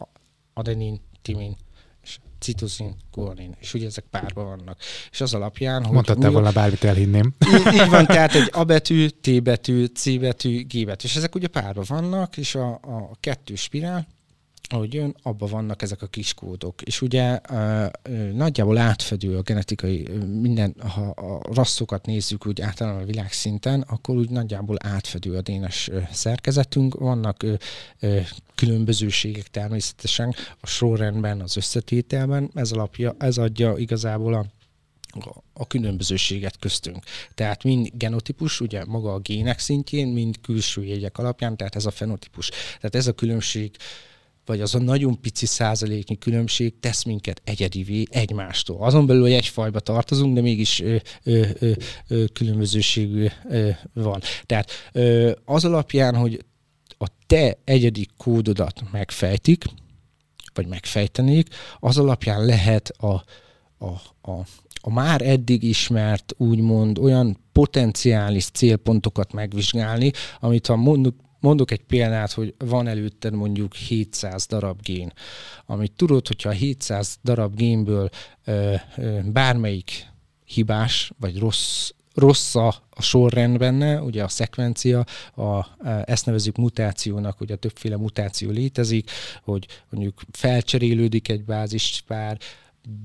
[0.57, 1.55] adenin, timin,
[2.03, 4.77] és citozin, guanin, és ugye ezek párban vannak.
[5.11, 5.93] És az alapján, hogy...
[5.93, 7.33] Mondhattál volna bármit elhinném.
[7.47, 11.35] Így, így van, tehát egy A betű, T betű, C betű, G betű, és ezek
[11.35, 14.07] ugye párban vannak, és a, a kettős spirál,
[14.67, 16.81] ahogy jön, abban vannak ezek a kis kódok.
[16.81, 17.39] És ugye
[18.33, 20.07] nagyjából átfedő a genetikai,
[20.41, 25.89] minden, ha a rasszokat nézzük úgy általában a világszinten, akkor úgy nagyjából átfedő a dénes
[26.11, 26.95] szerkezetünk.
[26.95, 27.45] Vannak
[28.55, 34.45] különbözőségek természetesen a sorrendben, az összetételben, ez, alapja, ez adja igazából a
[35.53, 37.03] a különbözőséget köztünk.
[37.35, 41.91] Tehát mind genotípus, ugye maga a gének szintjén, mind külső jegyek alapján, tehát ez a
[41.91, 42.49] fenotípus.
[42.49, 43.75] Tehát ez a különbség
[44.45, 48.83] vagy az a nagyon pici százaléknyi különbség tesz minket egyedivé egymástól.
[48.83, 51.71] Azon belül, hogy egy fajba tartozunk, de mégis ö, ö, ö,
[52.07, 54.21] ö, különbözőségű ö, van.
[54.45, 56.45] Tehát ö, az alapján, hogy
[56.97, 59.63] a te egyedi kódodat megfejtik,
[60.53, 61.47] vagy megfejtenék,
[61.79, 63.23] az alapján lehet a,
[63.77, 63.89] a,
[64.21, 64.45] a,
[64.81, 71.15] a már eddig ismert, úgymond olyan potenciális célpontokat megvizsgálni, amit ha mondjuk
[71.45, 75.13] Mondok egy példát, hogy van előtted mondjuk 700 darab gén,
[75.65, 78.09] amit tudod, hogyha a 700 darab génből
[78.45, 80.07] ö, ö, bármelyik
[80.45, 85.65] hibás vagy rossz rossz a, a sorrend benne, ugye a szekvencia, a,
[86.05, 89.11] ezt nevezük mutációnak, ugye többféle mutáció létezik,
[89.43, 92.37] hogy mondjuk felcserélődik egy bázispár,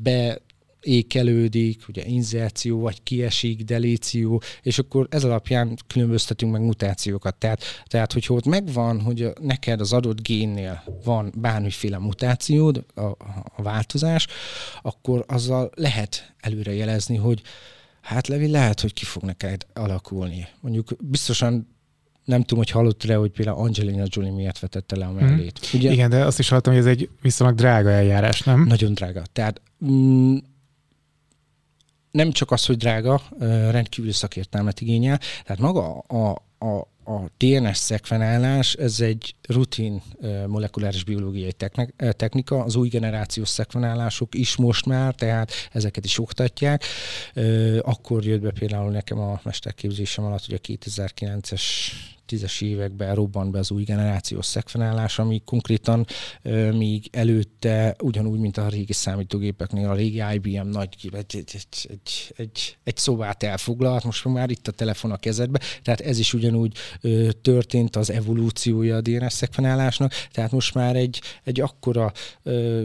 [0.03, 0.41] be
[0.81, 7.35] ékelődik, ugye inzerció, vagy kiesik, delíció, és akkor ez alapján különböztetünk meg mutációkat.
[7.35, 13.01] Tehát, tehát hogyha ott megvan, hogy neked az adott génnél van bármiféle mutációd, a,
[13.57, 14.27] a változás,
[14.83, 17.43] akkor azzal lehet előrejelezni, hogy
[18.01, 20.47] hát Levi, lehet, hogy ki fog neked alakulni.
[20.61, 21.79] Mondjuk biztosan
[22.25, 25.25] nem tudom, hogy hallottad-e, hogy például Angelina Jolie miért vetette le a mhm.
[25.25, 25.61] mellét.
[25.61, 25.79] Mm.
[25.79, 25.93] Ugye?
[25.93, 28.65] Igen, de azt is hallottam, hogy ez egy viszonylag drága eljárás, nem?
[28.65, 29.23] Nagyon drága.
[29.33, 30.37] Tehát mm,
[32.11, 33.23] nem csak az, hogy drága,
[33.71, 40.03] rendkívül szakértelmet igényel, tehát maga a, a, a DNS szekvenálás, ez egy rutin
[40.47, 41.53] molekuláris biológiai
[42.17, 46.85] technika, az új generációs szekvenálások is most már, tehát ezeket is oktatják.
[47.81, 51.63] Akkor jött be például nekem a mesterképzésem alatt, hogy a 2009-es
[52.31, 56.07] tízes években robbant be az új generációs szekvenálás, ami konkrétan
[56.73, 62.77] még előtte ugyanúgy, mint a régi számítógépeknél, a régi IBM nagy egy, egy, egy, egy,
[62.85, 66.77] egy, szobát elfoglalt, most már itt a telefon a kezedbe, tehát ez is ugyanúgy
[67.43, 72.13] történt az evolúciója a DNS szekvenálásnak, tehát most már egy, egy akkora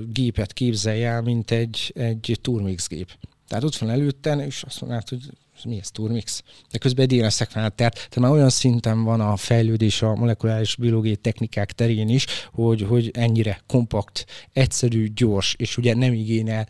[0.08, 3.18] gépet képzelj el, mint egy, egy Turmix gép.
[3.48, 5.30] Tehát ott van előtten, és azt mondják, hogy
[5.64, 6.44] mi ez Turmix?
[6.72, 11.16] De közben DNS szekvenál, tehát, tehát már olyan szinten van a fejlődés a molekuláris biológiai
[11.16, 16.68] technikák terén is, hogy, hogy ennyire kompakt, egyszerű, gyors, és ugye nem igényel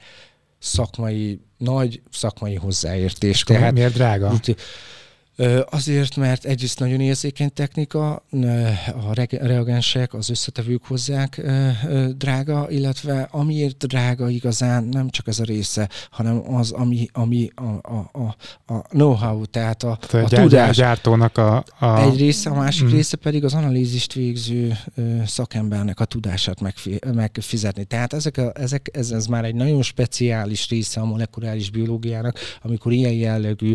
[0.59, 3.43] szakmai, nagy szakmai hozzáértés.
[3.43, 4.39] Tehát, miért drága?
[5.69, 8.23] Azért, mert egyrészt nagyon érzékeny technika,
[9.09, 11.41] a reagensek, az összetevők hozzák
[12.17, 17.63] drága, illetve amiért drága igazán nem csak ez a része, hanem az, ami, ami a,
[17.63, 18.35] a, a,
[18.73, 20.75] a know-how, tehát a, tehát a, a tudás.
[20.75, 21.99] gyártónak a, a...
[21.99, 22.91] Egy része, a másik mm.
[22.91, 24.77] része pedig az analízist végző
[25.25, 26.59] szakembernek a tudását
[27.13, 27.83] megfizetni.
[27.83, 32.91] Tehát ezek, a, ezek ez, ez már egy nagyon speciális része a molekuláris biológiának, amikor
[32.91, 33.73] ilyen jellegű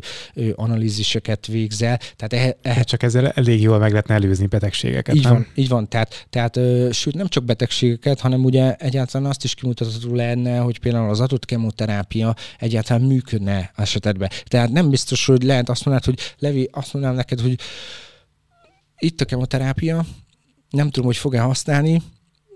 [0.55, 1.97] analíziseket végzel.
[2.17, 2.85] Tehát ehhez, ehhez...
[2.85, 5.15] Csak ezzel elég jól meg lehetne előzni betegségeket.
[5.15, 5.33] Így nem?
[5.33, 5.89] van, így van.
[5.89, 10.79] Tehát, tehát ö, sőt, nem csak betegségeket, hanem ugye egyáltalán azt is kimutatható lenne, hogy
[10.79, 14.31] például az adott kemoterápia egyáltalán működne esetedben.
[14.45, 17.59] Tehát nem biztos, hogy lehet azt mondani, hogy Levi, azt mondanám neked, hogy
[18.99, 20.05] itt a kemoterápia,
[20.71, 22.03] nem tudom, hogy fog-e használni,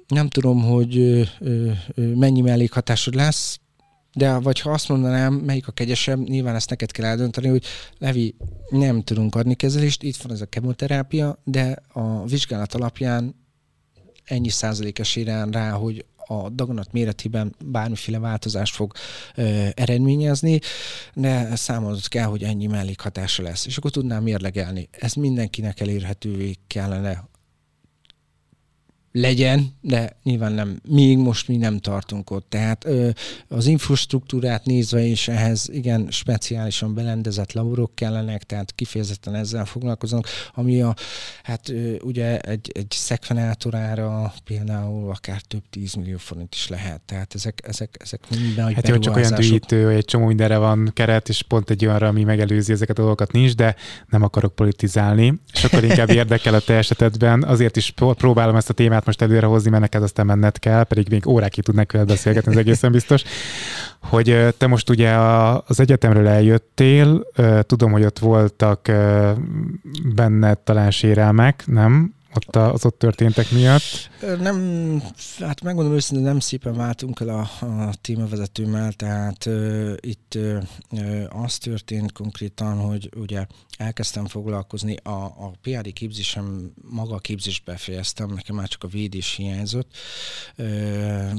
[0.09, 1.71] nem tudom, hogy ö, ö,
[2.15, 3.59] mennyi mellékhatásod lesz,
[4.15, 7.65] de vagy ha azt mondanám, melyik a kegyesebb, nyilván ezt neked kell eldönteni, hogy
[7.99, 8.35] Levi,
[8.69, 13.35] nem tudunk adni kezelést, itt van ez a kemoterápia, de a vizsgálat alapján
[14.25, 18.93] ennyi százalékos irán rá, hogy a daganat méretében bármiféle változást fog
[19.35, 20.59] ö, eredményezni,
[21.15, 23.67] de számolod kell, hogy ennyi mellékhatása lesz.
[23.67, 24.89] És akkor tudnám mérlegelni.
[24.91, 27.29] Ez mindenkinek elérhetővé kellene
[29.17, 32.47] legyen, de nyilván nem, még most mi nem tartunk ott.
[32.49, 33.09] Tehát ö,
[33.49, 40.83] az infrastruktúrát nézve is ehhez igen speciálisan belendezett laborok kellenek, tehát kifejezetten ezzel foglalkozunk, ami
[40.83, 40.95] a,
[41.43, 47.01] hát ö, ugye egy, egy szekvenátorára például akár több tízmillió forint is lehet.
[47.01, 50.57] Tehát ezek, ezek, ezek mind nagy Hát jó, csak olyan dühítő, hogy egy csomó mindenre
[50.57, 53.75] van keret, és pont egy olyanra, ami megelőzi ezeket a dolgokat nincs, de
[54.09, 57.43] nem akarok politizálni, és akkor inkább érdekel a te esetedben.
[57.43, 60.85] Azért is próbálom ezt a témát témát most előre hozni, mert neked aztán menned kell,
[60.85, 63.23] pedig még órákig tudnak veled beszélgetni, ez egészen biztos,
[64.01, 65.11] hogy te most ugye
[65.67, 67.27] az egyetemről eljöttél,
[67.61, 68.91] tudom, hogy ott voltak
[70.15, 72.15] benned talán sérelmek, nem?
[72.37, 74.11] Ott az ott történtek miatt?
[74.41, 75.03] Nem,
[75.39, 81.59] hát megmondom őszintén, nem szépen váltunk el a, a témavezetőmmel, tehát uh, itt uh, az
[81.59, 83.47] történt konkrétan, hogy ugye
[83.79, 89.35] elkezdtem foglalkozni, a, a PhD képzésem, maga a képzést befejeztem, nekem már csak a védés
[89.35, 89.91] hiányzott.
[90.59, 91.31] Uh,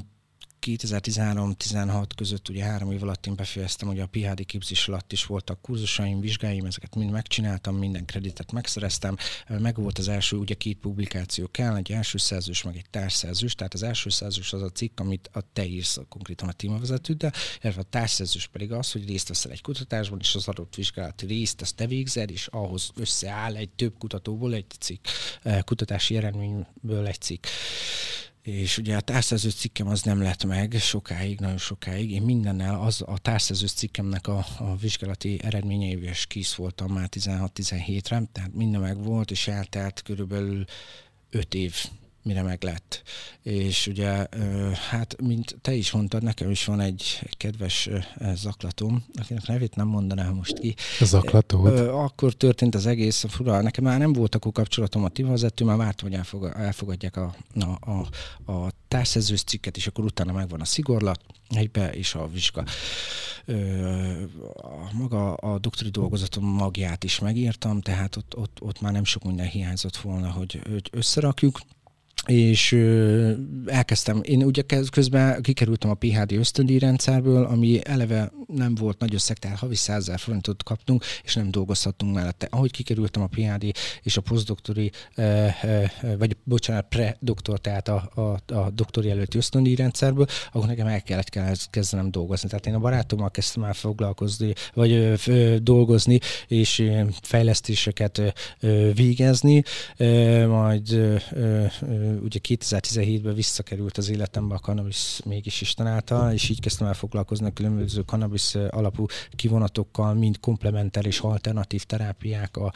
[0.66, 5.62] 2013-16 között ugye három év alatt én befejeztem, hogy a PHD képzés alatt is voltak
[5.62, 9.18] kurzusaim, vizsgáim, ezeket mind megcsináltam, minden kreditet megszereztem.
[9.48, 13.74] Meg volt az első, ugye két publikáció kell, egy első szerzős, meg egy társszerzős, tehát
[13.74, 17.90] az első szerzős az a cikk, amit a te írsz konkrétan a témavezetőddel, illetve a
[17.90, 21.88] társszerzős pedig az, hogy részt veszel egy kutatásban, és az adott vizsgálati részt azt te
[21.88, 25.06] végzed, és ahhoz összeáll egy több kutatóból egy cikk,
[25.66, 27.46] kutatási eredményből egy cikk
[28.46, 32.12] és ugye a társzerző cikkem az nem lett meg sokáig, nagyon sokáig.
[32.12, 38.24] Én mindennel az a társzerző cikkemnek a, a vizsgálati eredményeivel is kész voltam már 16-17-re,
[38.32, 40.66] tehát minden meg volt, és eltelt körülbelül
[41.30, 41.76] 5 év
[42.26, 43.02] mire meg lett.
[43.42, 44.28] És ugye,
[44.90, 47.90] hát, mint te is mondtad, nekem is van egy, egy kedves
[48.34, 50.76] zaklatom, akinek nevét nem mondanám most ki.
[51.02, 51.66] Zaklató.
[51.90, 56.10] Akkor történt az egész, fura, nekem már nem volt akkor kapcsolatom a tivazető, már vártam,
[56.10, 56.20] hogy
[56.54, 62.16] elfogadják a, a, a, a társszerzős cikket, és akkor utána megvan a szigorlat, egybe és
[62.16, 62.64] a vizsga.
[64.56, 69.24] A, maga a doktori dolgozatom magját is megírtam, tehát ott, ott, ott már nem sok
[69.24, 71.60] minden hiányzott volna, hogy, hogy összerakjuk
[72.26, 73.32] és ö,
[73.66, 74.62] elkezdtem, én ugye
[74.92, 80.12] közben kikerültem a PHD ösztöndíj rendszerből, ami eleve nem volt nagy összeg, tehát havi 100
[80.16, 82.48] forintot kaptunk, és nem dolgozhattunk mellette.
[82.50, 83.72] Ahogy kikerültem a PHD
[84.02, 85.84] és a posztdoktori, ö, ö,
[86.18, 91.70] vagy bocsánat, pre-doktor, tehát a, a, a doktori előtti ösztöndíj rendszerből, akkor nekem el kellett
[91.70, 92.50] kezdenem dolgozni.
[92.50, 99.64] Tehát én a barátommal kezdtem el foglalkozni, vagy ö, ö, dolgozni, és fejlesztéseket ö, végezni,
[99.98, 101.66] ö, majd ö, ö,
[102.24, 107.48] ugye 2017-ben visszakerült az életembe a cannabis mégis Isten által, és így kezdtem el foglalkozni
[107.48, 109.06] a különböző cannabis alapú
[109.36, 112.72] kivonatokkal, mind komplementer és alternatív terápiák a,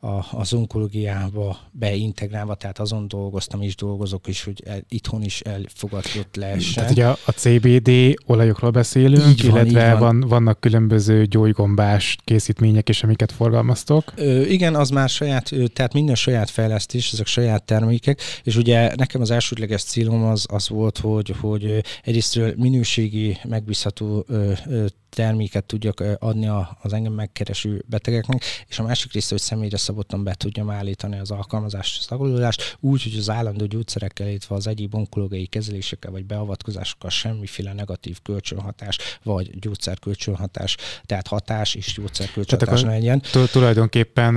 [0.00, 6.36] a, az onkológiába beintegrálva, tehát azon dolgoztam és dolgozok is, hogy el, itthon is elfogadott
[6.36, 6.74] lehessen.
[6.74, 7.90] Tehát ugye a CBD
[8.26, 10.20] olajokról beszélünk, így van, illetve van.
[10.20, 14.12] Van, vannak különböző gyógygombás készítmények is, amiket forgalmaztok.
[14.16, 19.20] Ö, igen, az már saját, tehát minden saját fejlesztés, ezek saját termékek, és ugye nekem
[19.20, 26.04] az elsődleges célom az, az volt, hogy, hogy egyrésztről minőségi, megbízható ö, ö, terméket tudjak
[26.18, 26.48] adni
[26.82, 31.30] az engem megkereső betegeknek, és a másik része, hogy személyre szabottan be tudjam állítani az
[31.30, 37.10] alkalmazást, az agolódást, úgy, hogy az állandó gyógyszerekkel, illetve az egyéb onkológiai kezelésekkel vagy beavatkozásokkal
[37.10, 43.22] semmiféle negatív kölcsönhatás, vagy gyógyszerkölcsönhatás, tehát hatás és gyógyszerkölcsönhatás ne legyen.
[43.52, 44.36] Tulajdonképpen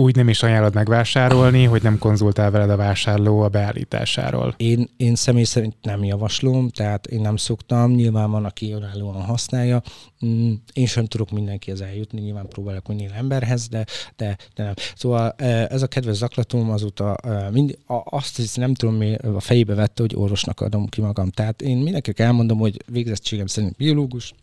[0.00, 4.54] úgy nem is ajánlod megvásárolni, hogy nem konzultál veled a vásárló a beállításáról.
[4.56, 9.82] Én, én személy szerint nem javaslom, tehát én nem szoktam, nyilván van, aki önállóan használja.
[10.26, 13.84] Mm, én sem tudok mindenkihez eljutni, nyilván próbálok minél emberhez, de,
[14.16, 14.74] de, de nem.
[14.96, 19.40] Szóval e, ez a kedves zaklatom azóta e, mind, azt hisz, nem tudom, mi a
[19.40, 21.30] fejébe vette, hogy orvosnak adom ki magam.
[21.30, 24.34] Tehát én mindenkinek elmondom, hogy végzettségem szerint biológus,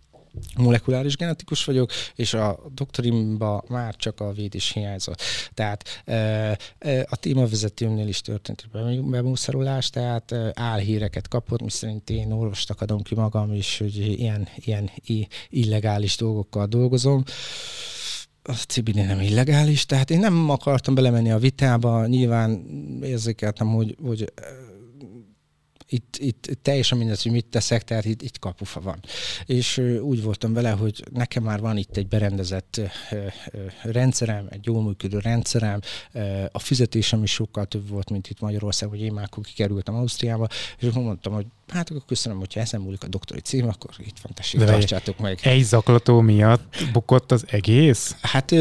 [0.58, 5.22] molekuláris genetikus vagyok, és a doktorimba már csak a védés hiányzott.
[5.54, 6.04] Tehát
[7.10, 8.70] a témavezetőmnél is történt
[9.10, 14.92] bemúszarolás, tehát álhíreket kapott, miszerint én orvostak adom ki magam, és hogy ilyen, ilyen
[15.50, 17.24] illegális dolgokkal dolgozom
[18.48, 22.66] a CBD nem illegális, tehát én nem akartam belemenni a vitába, nyilván
[23.04, 24.34] érzékeltem, hogy, hogy
[25.90, 29.00] itt, itt teljesen mindegy, hogy mit teszek, tehát itt, itt kapufa van.
[29.46, 32.82] És úgy voltam vele, hogy nekem már van itt egy berendezett
[33.84, 35.80] rendszerem, egy jól működő rendszerem,
[36.52, 40.48] a fizetésem is sokkal több volt, mint itt Magyarországon, hogy én már akkor kikerültem Ausztriába,
[40.80, 44.20] és akkor mondtam, hogy hát akkor köszönöm, hogyha ezen múlik a doktori cím, akkor itt
[44.22, 45.40] van, tessék, tartsátok meg.
[45.42, 48.16] Egy zaklató miatt bukott az egész?
[48.22, 48.52] Hát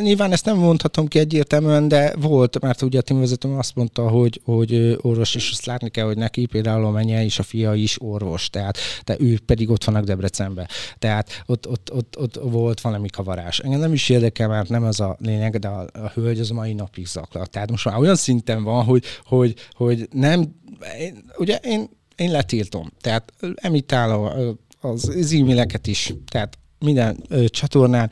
[0.00, 4.40] nyilván ezt nem mondhatom ki egyértelműen, de volt, mert ugye a tímvezetőm azt mondta, hogy,
[4.44, 8.02] hogy orvos, és azt látni kell, hogy neki például a menye és a fia is
[8.02, 10.68] orvos, tehát de ő pedig ott vannak Debrecenben.
[10.98, 13.58] Tehát ott, ott, ott, ott volt valami kavarás.
[13.58, 16.54] Engem nem is érdekel, mert nem ez a lényeg, de a, a hölgy az a
[16.54, 17.50] mai napig zaklat.
[17.50, 20.54] Tehát most már olyan szinten van, hogy, hogy, hogy nem,
[20.98, 22.92] én, ugye én én letiltom.
[23.00, 28.10] Tehát emitál a, az, e-maileket is, tehát minden ö, csatornán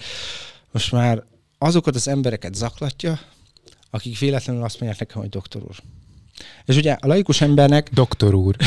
[0.71, 1.25] most már
[1.59, 3.21] azokat az embereket zaklatja,
[3.91, 5.77] akik véletlenül azt mondják nekem, hogy doktor úr.
[6.65, 7.91] És ugye a laikus embernek...
[7.93, 8.57] Doktor úr.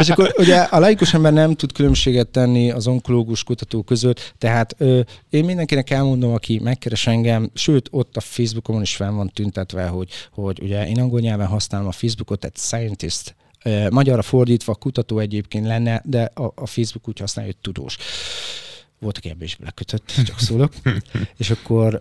[0.00, 4.74] és akkor ugye a laikus ember nem tud különbséget tenni az onkológus kutató között, tehát
[4.78, 5.00] ö,
[5.30, 10.10] én mindenkinek elmondom, aki megkeres engem, sőt, ott a Facebookon is fel van tüntetve, hogy,
[10.32, 13.34] hogy ugye én angol nyelven használom a Facebookot, tehát scientist,
[13.90, 17.96] Magyarra fordítva kutató egyébként lenne, de a, a Facebook úgy használja, hogy tudós.
[18.98, 20.72] Volt, aki ebbe is belekötött, csak szólok.
[21.38, 21.98] és akkor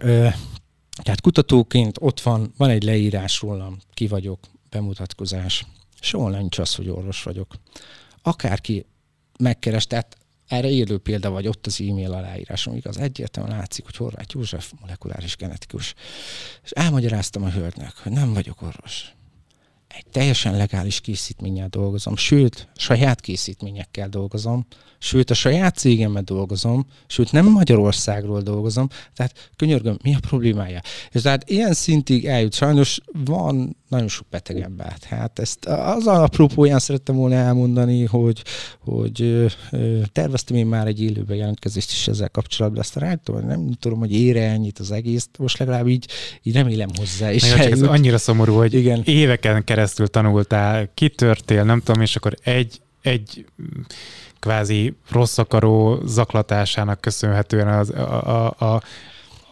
[1.01, 4.39] tehát kutatóként ott van, van egy leírás rólam, ki vagyok,
[4.69, 5.65] bemutatkozás.
[6.01, 7.55] Soha nincs az, hogy orvos vagyok.
[8.21, 8.85] Akárki
[9.39, 14.35] megkeres, tehát erre élő példa vagy ott az e-mail aláírásom, igaz, egyértelműen látszik, hogy Horváth
[14.35, 15.93] József molekuláris genetikus.
[16.63, 19.13] És elmagyaráztam a hölgynek, hogy nem vagyok orvos.
[19.89, 24.65] Egy teljesen legális készítménnyel dolgozom, sőt, saját készítményekkel dolgozom,
[24.99, 30.81] sőt, a saját cégemmel dolgozom, sőt, nem Magyarországról dolgozom, tehát könyörgöm, mi a problémája?
[31.11, 34.95] És tehát ilyen szintig eljut, sajnos van nagyon sok beteg ember.
[35.01, 38.43] Hát ezt az apropóján szerettem volna elmondani, hogy,
[38.79, 43.71] hogy ö, ö, terveztem én már egy élőbe jelentkezést is ezzel kapcsolatban, ezt rájöttem, nem
[43.79, 46.07] tudom, hogy ére ennyit az egész, most legalább így,
[46.43, 47.31] így remélem hozzá.
[47.31, 49.01] És csak ez annyira szomorú, hogy Igen.
[49.05, 53.45] éveken keresztül tanultál, kitörtél, nem tudom, és akkor egy, egy
[54.39, 58.81] kvázi rossz akaró zaklatásának köszönhetően az, a, a, a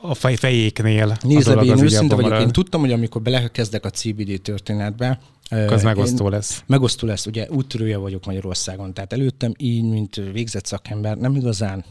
[0.02, 1.18] a fej, fejéknél.
[1.22, 5.20] Nézd, én őszinte vagyok, én tudtam, hogy amikor belekezdek a CBD történetbe,
[5.50, 6.64] az megosztó lesz.
[6.66, 11.86] Megosztó lesz, ugye úttörője vagyok Magyarországon, tehát előttem így, mint végzett szakember, nem igazán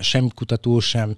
[0.00, 1.16] sem kutató, sem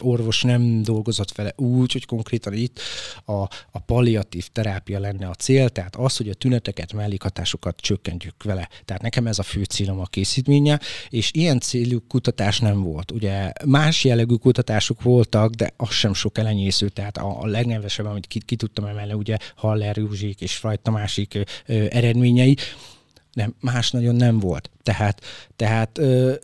[0.00, 2.80] orvos nem dolgozott vele úgy, hogy konkrétan itt
[3.24, 3.32] a,
[3.70, 8.68] a palliatív terápia lenne a cél, tehát az, hogy a tüneteket, mellékhatásokat csökkentjük vele.
[8.84, 13.10] Tehát nekem ez a fő célom a készítménye, és ilyen célú kutatás nem volt.
[13.10, 18.26] Ugye más jellegű kutatások voltak, de az sem sok elenyésző, tehát a, a legnevesebb, amit
[18.26, 19.36] ki, ki tudtam emelni, ugye
[19.68, 22.56] Haller Józsik és Frajt Tamásik eredményei,
[23.32, 24.70] nem, más nagyon nem volt.
[24.82, 25.22] Tehát,
[25.56, 26.34] tehát ö,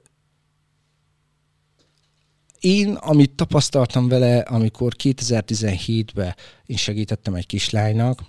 [2.61, 6.35] én, amit tapasztaltam vele, amikor 2017-ben
[6.67, 8.21] én segítettem egy kislánynak,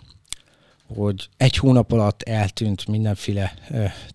[0.94, 3.54] hogy egy hónap alatt eltűnt mindenféle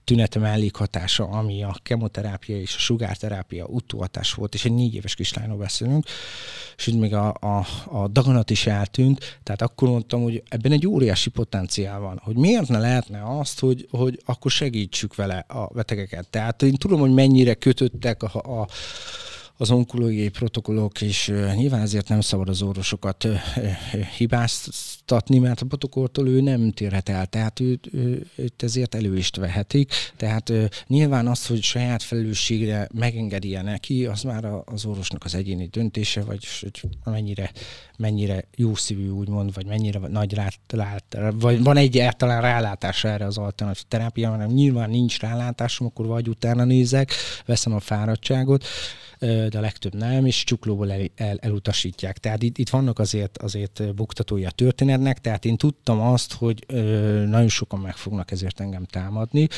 [0.04, 5.56] tünete mellékhatása, ami a kemoterápia és a sugárterápia utóhatás volt, és egy négy éves kislányról
[5.56, 6.04] beszélünk,
[6.76, 11.30] és még a, a, a daganat is eltűnt, tehát akkor mondtam, hogy ebben egy óriási
[11.30, 16.28] potenciál van, hogy miért ne lehetne azt, hogy, hogy akkor segítsük vele a betegeket.
[16.28, 18.68] Tehát én tudom, hogy mennyire kötöttek a, a
[19.60, 23.26] az onkológiai protokollok, és nyilván ezért nem szabad az orvosokat
[24.16, 27.90] hibáztatni, mert a protokolltól ő nem térhet el, tehát őt,
[28.36, 29.92] őt ezért elő is vehetik.
[30.16, 30.52] Tehát
[30.86, 36.22] nyilván az, hogy saját felelősségre megengedi -e neki, az már az orvosnak az egyéni döntése,
[36.22, 37.52] vagy hogy mennyire,
[37.98, 43.24] mennyire jó szívű, úgymond, vagy mennyire nagy rá, lát, vagy van egy általán rálátása erre
[43.24, 47.12] az alternatív terápiára, hanem nyilván nincs rálátásom, akkor vagy utána nézek,
[47.46, 48.64] veszem a fáradtságot,
[49.20, 52.18] de a legtöbb nem, és csuklóból el, el, elutasítják.
[52.18, 56.66] Tehát itt, itt vannak azért, azért buktatói a történetnek, tehát én tudtam azt, hogy
[57.26, 59.48] nagyon sokan meg fognak ezért engem támadni.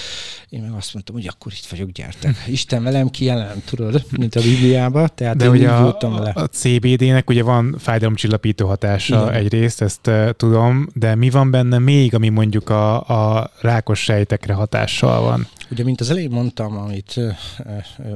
[0.48, 2.36] Én meg azt mondtam, hogy akkor itt vagyok, gyertek.
[2.46, 5.10] Isten velem kijelen, tudod, mint a Bibliában.
[5.14, 6.30] Tehát de én ugye a, vele.
[6.30, 9.34] a CBD-nek ugye van fájdalomcsillapító hatása Igen.
[9.34, 13.08] egyrészt, ezt tudom, de mi van benne még, ami mondjuk a,
[13.38, 15.48] a rákos sejtekre hatással van?
[15.70, 17.20] Ugye, mint az elején mondtam, amit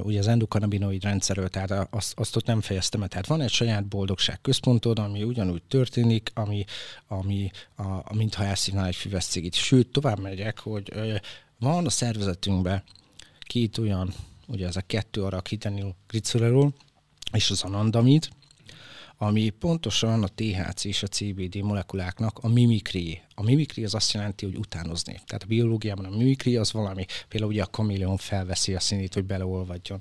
[0.02, 1.04] ugye az endokannabinoid
[1.36, 3.08] rendszerről, tehát azt, azt ott nem fejeztem el.
[3.08, 6.64] Tehát van egy saját boldogság központod, ami ugyanúgy történik, ami,
[7.06, 9.54] ami a, a mintha elszívnál egy füves cigit.
[9.54, 10.92] Sőt, tovább megyek, hogy
[11.58, 12.82] van a szervezetünkben
[13.40, 14.14] két olyan,
[14.46, 16.74] ugye ez a kettő arakhidenil glicerol
[17.32, 18.28] és az anandamid,
[19.18, 23.20] ami pontosan a THC és a CBD molekuláknak a mimikri.
[23.34, 25.20] A mimikri az azt jelenti, hogy utánozni.
[25.26, 29.24] Tehát a biológiában a mimikri az valami, például ugye a kaméleon felveszi a színét, hogy
[29.24, 30.00] beleolvadjon.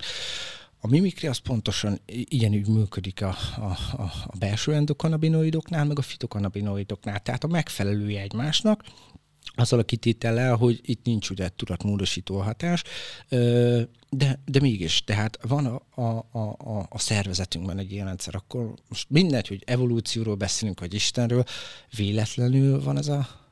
[0.86, 7.20] A mimikri az pontosan így működik a, a, a, belső endokannabinoidoknál, meg a fitokannabinoidoknál.
[7.20, 8.84] Tehát a megfelelője egymásnak,
[9.56, 12.84] azzal a kitétellel, hogy itt nincs ugye tudatmódosító hatás,
[14.10, 19.10] de, de mégis, tehát van a, a, a, a szervezetünkben egy ilyen rendszer, akkor most
[19.10, 21.44] mindegy, hogy evolúcióról beszélünk, vagy Istenről,
[21.96, 23.45] véletlenül van ez a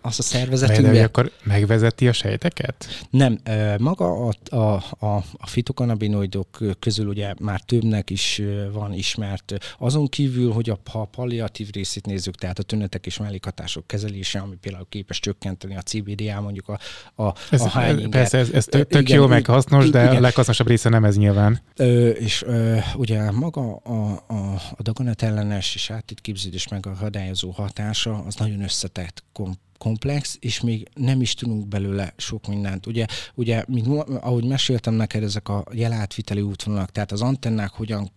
[0.00, 0.92] az a szervezetünkbe.
[0.92, 2.86] De akkor megvezeti a sejteket?
[3.10, 3.38] Nem,
[3.78, 9.54] maga a, a, a, a fitokannabinoidok közül ugye már többnek is van ismert.
[9.78, 14.38] Azon kívül, hogy a, ha a palliatív részét nézzük, tehát a tünetek és mellékhatások kezelése,
[14.38, 16.78] ami például képes csökkenteni a CBD-á, mondjuk a,
[17.22, 20.16] a, ez, a Persze, ez, ez tök, tök igen, jó, meg hasznos, de igen.
[20.16, 21.60] a leghasznosabb része nem ez nyilván.
[21.76, 27.50] Ö, és ö, ugye maga a, a, a daganat ellenes és átítképződés meg a hadályozó
[27.50, 32.86] hatása, az nagyon összetett, komp komplex, és még nem is tudunk belőle sok mindent.
[32.86, 38.10] Ugye, ugye mint, ahogy meséltem neked, ezek a jelátviteli útvonalak, tehát az antennák hogyan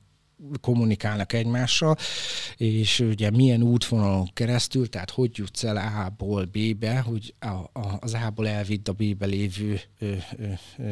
[0.61, 1.95] kommunikálnak egymással,
[2.57, 8.47] és ugye milyen útvonalon keresztül, tehát hogy jutsz el A-ból B-be, hogy a, az A-ból
[8.47, 10.45] elvidd a B-be lévő ö, ö,
[10.77, 10.91] ö,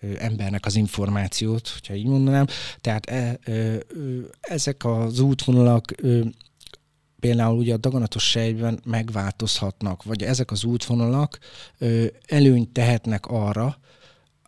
[0.00, 2.46] ö, embernek az információt, hogyha így mondanám.
[2.80, 6.20] Tehát e, ö, ö, ezek az útvonalak ö,
[7.20, 11.38] például ugye a daganatos sejtben megváltozhatnak, vagy ezek az útvonalak
[11.78, 13.78] ö, előnyt tehetnek arra,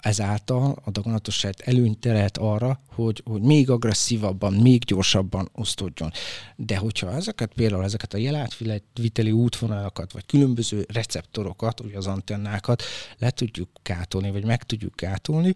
[0.01, 6.11] ezáltal a daganatos sejt előnyt lehet arra, hogy, hogy még agresszívabban, még gyorsabban osztódjon.
[6.57, 12.83] De hogyha ezeket például ezeket a jelátviteli útvonalakat, vagy különböző receptorokat, ugye az antennákat
[13.19, 15.55] le tudjuk kátolni, vagy meg tudjuk kátolni,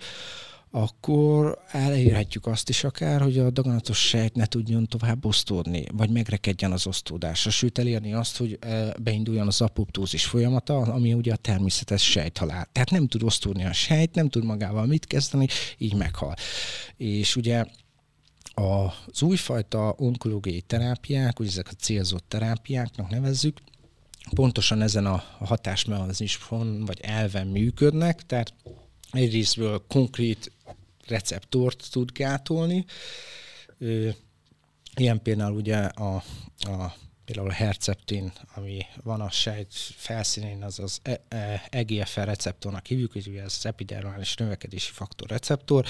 [0.76, 6.72] akkor elérhetjük azt is akár, hogy a daganatos sejt ne tudjon tovább osztódni, vagy megrekedjen
[6.72, 12.10] az osztódása, sőt elérni azt, hogy eh, beinduljon az apoptózis folyamata, ami ugye a természetes
[12.10, 12.68] sejthalál.
[12.72, 15.46] Tehát nem tud osztódni a sejt, nem tud magával mit kezdeni,
[15.78, 16.34] így meghal.
[16.96, 17.64] És ugye
[18.54, 23.58] az újfajta onkológiai terápiák, ugye ezek a célzott terápiáknak nevezzük,
[24.34, 28.54] pontosan ezen a hatásmechanizmuson vagy elven működnek, tehát
[29.10, 30.52] egyrésztből konkrét
[31.08, 32.84] receptort tud gátolni.
[34.96, 36.14] Ilyen például ugye a,
[36.58, 36.94] a
[37.24, 41.00] például a herceptin, ami van a sejt felszínén, az az
[41.70, 45.86] EGFR e receptornak hívjuk, ez az epidermális növekedési faktor receptor,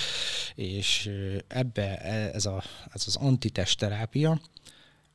[0.55, 1.11] és
[1.49, 2.63] ebbe e, ez, a,
[2.93, 4.41] ez az antitest terápia,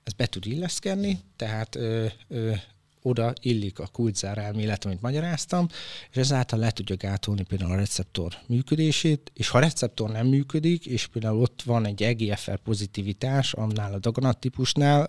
[0.03, 2.53] ez be tud illeszkedni, tehát ö, ö,
[3.01, 5.67] oda illik a kulcszár elmélet, amit magyaráztam,
[6.11, 10.85] és ezáltal le tudja gátolni például a receptor működését, és ha a receptor nem működik,
[10.85, 14.47] és például ott van egy EGFR pozitivitás, annál a daganat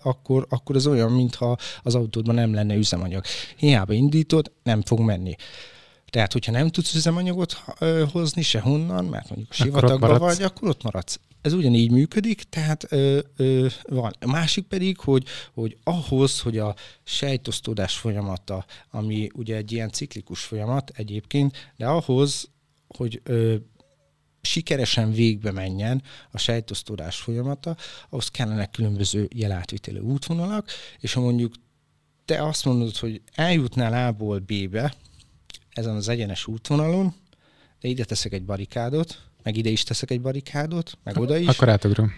[0.03, 3.23] akkor, akkor az olyan, mintha az autódban nem lenne üzemanyag.
[3.57, 5.35] Hiába indítod, nem fog menni.
[6.11, 7.53] Tehát, hogyha nem tudsz üzemanyagot
[8.11, 13.19] hozni sehonnan, mert mondjuk a sivatagban vagy, akkor ott maradsz ez ugyanígy működik, tehát ö,
[13.35, 14.13] ö, van.
[14.19, 20.43] A másik pedig, hogy, hogy ahhoz, hogy a sejtosztódás folyamata, ami ugye egy ilyen ciklikus
[20.43, 22.49] folyamat egyébként, de ahhoz,
[22.87, 23.55] hogy ö,
[24.41, 27.75] sikeresen végbe menjen a sejtosztódás folyamata,
[28.09, 30.69] ahhoz kellene különböző jelátviteli útvonalak,
[30.99, 31.53] és ha mondjuk
[32.25, 34.93] te azt mondod, hogy eljutnál A-ból B-be,
[35.73, 37.13] ezen az egyenes útvonalon,
[37.81, 41.47] de ide teszek egy barikádot, meg ide is teszek egy barikádot, meg oda is.
[41.47, 42.13] Akkor átugrom.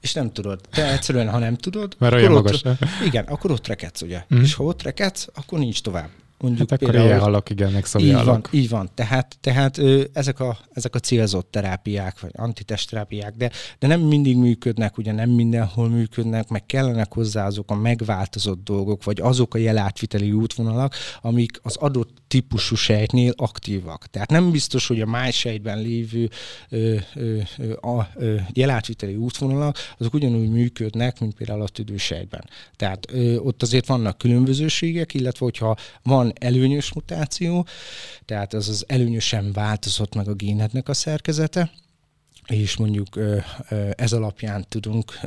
[0.00, 0.60] És nem tudod.
[0.70, 2.64] Te egyszerűen, ha nem tudod, Mert olyan magas.
[2.64, 4.24] Ott, igen, akkor ott rekedsz, ugye.
[4.34, 4.40] Mm.
[4.40, 6.08] És ha ott rekedsz, akkor nincs tovább.
[6.40, 8.90] Mondjuk hát akkor például, ilyen halak, igen, meg így van, így van.
[8.94, 14.36] Tehát, tehát ö, ezek, a, ezek a célzott terápiák, vagy antitestterápiák, de, de nem mindig
[14.36, 19.58] működnek, ugye nem mindenhol működnek, meg kellenek hozzá azok a megváltozott dolgok, vagy azok a
[19.58, 24.06] jelátviteli útvonalak, amik az adott típusú sejtnél aktívak.
[24.06, 26.30] Tehát nem biztos, hogy a májsejtben lévő
[26.68, 32.44] ö, ö, ö, a ö, jelátviteli útvonalak, azok ugyanúgy működnek, mint például a tüdősejtben.
[32.76, 37.66] Tehát ö, ott azért vannak különbözőségek, illetve hogyha van előnyös mutáció,
[38.24, 41.70] tehát az az előnyösen változott meg a génetnek a szerkezete,
[42.46, 43.08] és mondjuk
[43.90, 45.20] ez alapján tudunk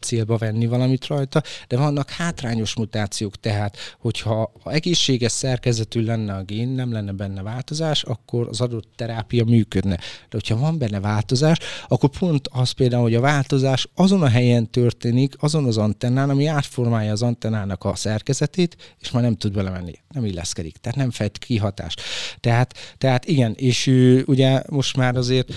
[0.00, 6.42] célba venni valamit rajta, de vannak hátrányos mutációk, tehát hogyha ha egészséges szerkezetű lenne a
[6.42, 9.96] gén, nem lenne benne változás, akkor az adott terápia működne.
[9.96, 11.58] De hogyha van benne változás,
[11.88, 16.46] akkor pont az például, hogy a változás azon a helyen történik, azon az antennán, ami
[16.46, 21.38] átformálja az antennának a szerkezetét, és már nem tud belemenni, nem illeszkedik, tehát nem fejt
[21.38, 22.00] kihatást.
[22.40, 23.86] Tehát, tehát igen, és
[24.26, 25.52] ugye most már azért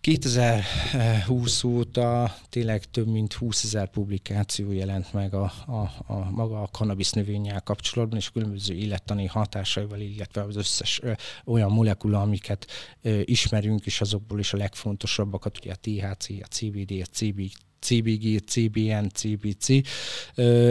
[0.00, 6.66] 2020 óta tényleg több mint 20 ezer publikáció jelent meg a, a, a maga a
[6.66, 11.12] cannabis növényel kapcsolatban, és különböző illettani hatásaival, illetve az összes ö,
[11.44, 12.66] olyan molekula, amiket
[13.02, 18.44] ö, ismerünk, és azokból is a legfontosabbakat, ugye a THC, a CBD, a CBD, CBG,
[18.46, 19.66] CBN, CBC,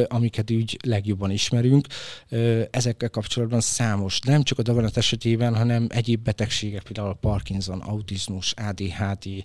[0.07, 1.87] amiket úgy legjobban ismerünk.
[2.69, 8.53] Ezekkel kapcsolatban számos, nem csak a daganat esetében, hanem egyéb betegségek, például a Parkinson, autizmus,
[8.53, 9.43] ADHD,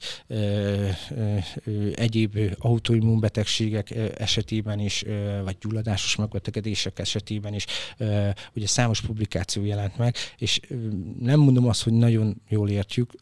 [1.94, 5.04] egyéb autoimmunbetegségek esetében is,
[5.44, 7.66] vagy gyulladásos megbetegedések esetében is,
[8.54, 10.60] ugye számos publikáció jelent meg, és
[11.20, 13.12] nem mondom azt, hogy nagyon jól értjük,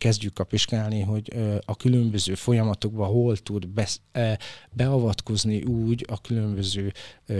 [0.00, 1.32] kezdjük kapiskálni, hogy
[1.64, 3.88] a különböző folyamatokban hol tud be,
[4.72, 6.92] beavatkozni úgy a különböző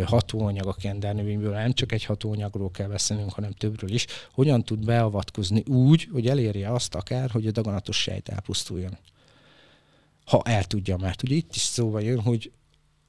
[0.04, 5.62] hatóanyag a kendernövényből, nem csak egy hatóanyagról kell beszélnünk, hanem többről is, hogyan tud beavatkozni
[5.66, 8.98] úgy, hogy elérje azt akár, hogy a daganatos sejt elpusztuljon.
[10.24, 12.52] Ha el tudja, mert ugye itt is szóval jön, hogy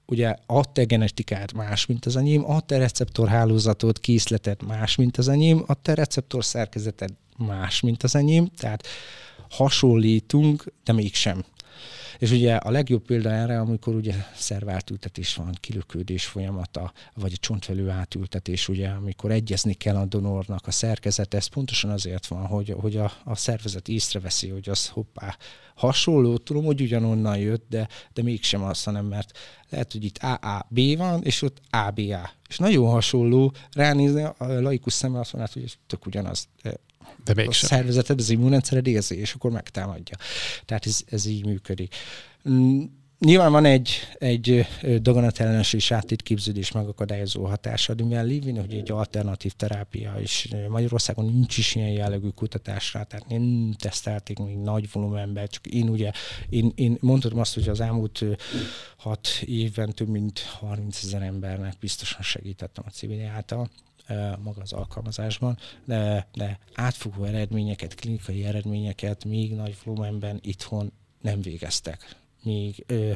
[0.05, 5.27] ugye a te genetikát más, mint az enyém, a te receptorhálózatot, készletet más, mint az
[5.27, 8.87] enyém, a te receptor szerkezeted más, mint az enyém, tehát
[9.51, 11.45] hasonlítunk, de mégsem.
[12.21, 17.89] És ugye a legjobb példa erre, amikor ugye szerváltültetés van, kilökődés folyamata, vagy a csontvelő
[17.89, 22.97] átültetés, ugye, amikor egyezni kell a donornak a szerkezet, ez pontosan azért van, hogy, hogy
[22.97, 25.37] a, a szervezet észreveszi, hogy az hoppá,
[25.75, 29.37] hasonló, tudom, hogy ugyanonnan jött, de, de mégsem az, hanem mert
[29.69, 32.31] lehet, hogy itt AAB van, és ott ABA.
[32.49, 36.47] És nagyon hasonló, ránézni a laikus szemmel azt mondja, hogy ez tök ugyanaz.
[37.23, 37.69] De mégsem.
[37.71, 40.17] A szervezeted, az immunrendszered érzi, és akkor megtámadja.
[40.65, 41.95] Tehát ez, ez így működik.
[42.49, 42.83] Mm,
[43.25, 43.89] Nyilván van egy,
[44.19, 44.67] egy
[45.01, 51.57] daganatellenes és átétképződés megakadályozó hatása, de mivel lévén, hogy egy alternatív terápia, és Magyarországon nincs
[51.57, 56.11] is ilyen jellegű kutatásra, tehát nem tesztelték még nagy volumenben, csak én ugye,
[56.49, 58.25] én, én mondhatom azt, hogy az elmúlt
[58.97, 63.69] hat évben több mint 30 ezer embernek biztosan segítettem a CBD által
[64.43, 70.91] maga az alkalmazásban, de, de átfogó eredményeket, klinikai eredményeket még nagy volumenben itthon
[71.21, 72.15] nem végeztek.
[72.43, 73.11] Még ö,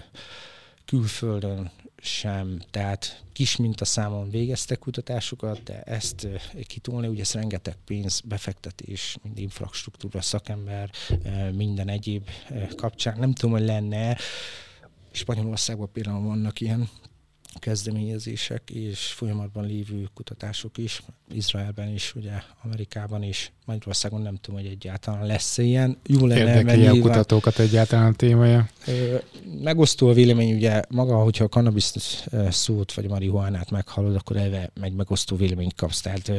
[0.86, 6.28] külföldön sem, tehát kis mintaszámon végeztek kutatásokat, de ezt
[6.68, 10.90] kitolni, ugye ez rengeteg pénz, befektetés, mind infrastruktúra, szakember,
[11.54, 12.30] minden egyéb
[12.76, 13.20] kapcsán.
[13.20, 14.18] Nem tudom, hogy lenne,
[15.12, 16.90] Spanyolországban például vannak ilyen
[17.60, 21.04] kezdeményezések és folyamatban lévő kutatások is,
[21.34, 22.32] Izraelben is, ugye
[22.64, 25.98] Amerikában is, Magyarországon nem tudom, hogy egyáltalán lesz ilyen.
[26.06, 28.70] Jó lenne Érdekli a kutatókat egyáltalán a témája?
[29.64, 31.92] Megosztó a vélemény, ugye maga, hogyha a cannabis
[32.50, 36.02] szót vagy marihuánát meghallod, akkor elve egy megosztó véleményt kapsz.
[36.02, 36.32] Tehát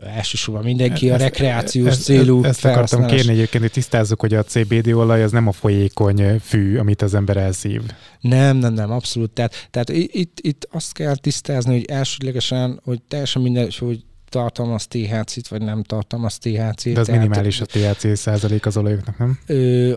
[0.00, 4.42] elsősorban mindenki a rekreációs ezt, célú Ezt, ezt akartam kérni egyébként, hogy tisztázzuk, hogy a
[4.42, 7.82] CBD olaj az nem a folyékony fű, amit az ember elszív.
[8.20, 9.30] Nem, nem, nem, abszolút.
[9.30, 15.48] Tehát, tehát itt, itt azt kell tisztázni, hogy elsődlegesen, hogy teljesen minden, hogy tartalmaz THC-t,
[15.48, 16.92] vagy nem tartalmaz THC-t.
[16.92, 19.38] De az tehát, minimális a THC százalék az olajoknak, nem?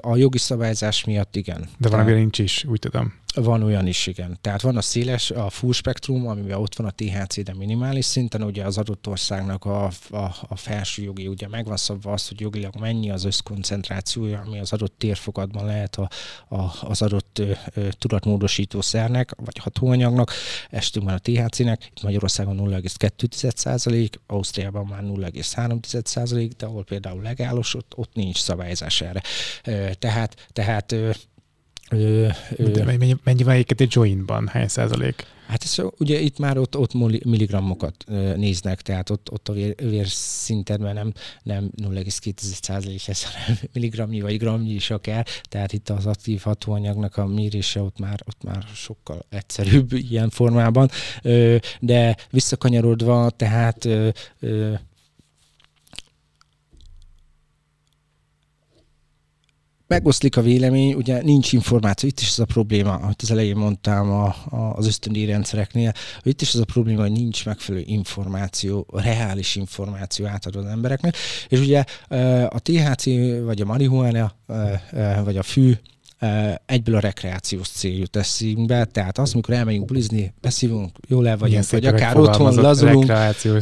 [0.02, 1.70] A jogi szabályzás miatt igen.
[1.78, 3.14] De van, nincs is, úgy tudom.
[3.36, 4.38] Van olyan is, igen.
[4.42, 8.44] Tehát van a széles, a full spektrum, amiben ott van a THC, de minimális szinten,
[8.44, 12.76] ugye az adott országnak a, a, a felső jogi, ugye megvan szabva az, hogy jogilag
[12.80, 16.10] mennyi az összkoncentrációja, ami az adott térfogatban lehet a,
[16.56, 20.32] a, az adott ö, ö, tudatmódosító szernek, vagy hatóanyagnak,
[20.70, 28.14] estünkben a THC-nek, itt Magyarországon 0,2% Ausztriában már 0,3% de ahol például legálos, ott, ott
[28.14, 29.22] nincs szabályzás erre.
[29.94, 30.96] Tehát, tehát
[31.92, 34.48] Ö, ö, mennyi, mennyi van egy jointban?
[34.48, 35.26] Hány százalék?
[35.48, 36.94] Hát ez, ugye itt már ott, ott
[37.24, 38.06] milligrammokat
[38.36, 41.14] néznek, tehát ott, ott a vér, vérszinten nem,
[41.44, 47.26] nem 0,2 ez, hanem milligramnyi vagy gramnyi is akár, tehát itt az aktív hatóanyagnak a
[47.28, 50.90] mérése ott már, ott már sokkal egyszerűbb ilyen formában,
[51.80, 53.88] de visszakanyarodva, tehát
[59.88, 64.12] megoszlik a vélemény, ugye nincs információ, itt is ez a probléma, amit az elején mondtam
[64.12, 65.92] a, a, az ösztöndi rendszereknél,
[66.22, 71.16] hogy itt is az a probléma, hogy nincs megfelelő információ, reális információ átadó az embereknek,
[71.48, 71.84] és ugye
[72.50, 73.06] a THC,
[73.44, 74.32] vagy a marihuana,
[75.24, 75.74] vagy a fű,
[76.66, 81.70] egyből a rekreációs cél jut eszünkbe, tehát az, amikor elmegyünk bulizni, beszívunk, jól el vagyunk,
[81.70, 83.12] vagy akár otthon lazulunk.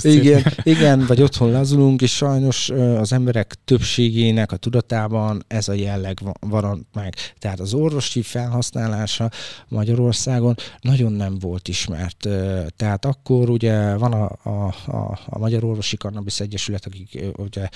[0.02, 6.20] Igen, igen, vagy otthon lazulunk, és sajnos az emberek többségének a tudatában ez a jelleg
[6.40, 7.16] van meg.
[7.40, 9.30] Tehát az orvosi felhasználása
[9.68, 12.28] Magyarországon nagyon nem volt ismert.
[12.76, 17.70] Tehát akkor ugye van a, a, a, a Magyar Orvosi Cannabis Egyesület, akik ugye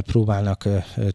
[0.00, 0.68] próbálnak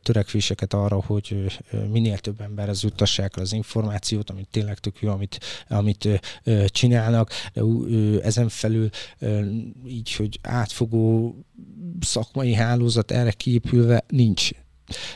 [0.03, 1.59] törekvéseket arra, hogy
[1.91, 6.07] minél több emberhez juttass juttassák el az információt, amit tényleg tök jó, amit, amit
[6.43, 8.89] ö, csinálnak, de ö, ezen felül
[9.19, 9.45] ö,
[9.87, 11.35] így, hogy átfogó
[11.99, 14.51] szakmai hálózat erre kiépülve nincs.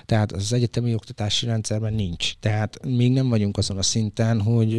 [0.05, 2.33] Tehát az egyetemi oktatási rendszerben nincs.
[2.39, 4.69] Tehát még nem vagyunk azon a szinten, hogy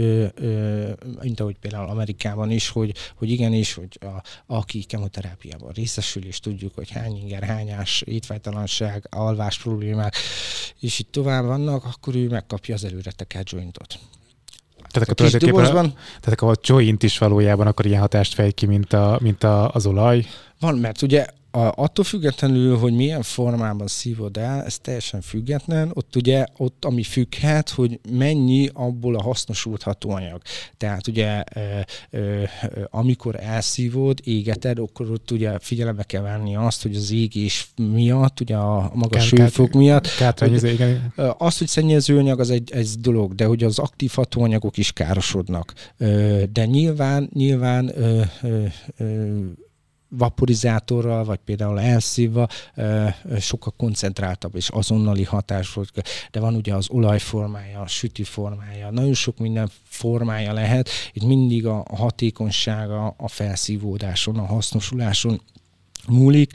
[1.22, 4.22] mint ahogy például Amerikában is, hogy, hogy igenis, hogy a,
[4.54, 10.14] aki kemoterápiában részesül, és tudjuk, hogy hány inger, hányás, étvágytalanság, alvás problémák,
[10.80, 13.10] és itt tovább vannak, akkor ő megkapja az előre
[13.50, 13.98] jointot.
[14.90, 15.92] Tehát akkor, dobozban...
[15.92, 19.70] tehát akkor a joint is valójában akkor ilyen hatást fej ki, mint, a, mint a,
[19.70, 20.26] az olaj?
[20.60, 26.16] Van, mert ugye a, attól függetlenül, hogy milyen formában szívod el, ez teljesen független, ott
[26.16, 30.42] ugye, ott ami függhet, hogy mennyi abból a hasznosult hatóanyag.
[30.76, 32.18] Tehát ugye, e, e,
[32.90, 38.56] amikor elszívod, égeted, akkor ott ugye figyelembe kell venni azt, hogy az égés miatt, ugye
[38.56, 40.06] a magas hőfok miatt,
[40.38, 40.80] hogy,
[41.38, 45.74] az, hogy szennyezőanyag az egy, egy dolog, de hogy az aktív hatóanyagok is károsodnak.
[46.52, 47.92] De nyilván, nyilván
[50.16, 52.48] vaporizátorral, vagy például elszívva
[53.40, 56.02] sokkal koncentráltabb és azonnali hatás volt.
[56.30, 60.88] De van ugye az olajformája, a süti formája, nagyon sok minden formája lehet.
[61.12, 65.40] Itt mindig a hatékonysága a felszívódáson, a hasznosuláson
[66.08, 66.52] múlik.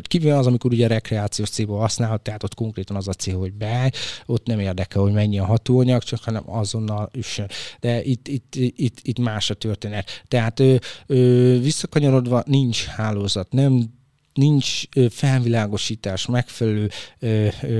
[0.00, 3.90] Kivéve az, amikor ugye rekreációs célból használhat, tehát ott konkrétan az a cél, hogy beállj,
[4.26, 7.48] ott nem érdekel, hogy mennyi a hatóanyag, csak hanem azonnal üssön.
[7.80, 10.24] De itt, itt, itt, itt más a történet.
[10.28, 10.62] Tehát
[11.60, 14.02] visszakanyarodva nincs hálózat, nem
[14.34, 16.90] nincs felvilágosítás, megfelelő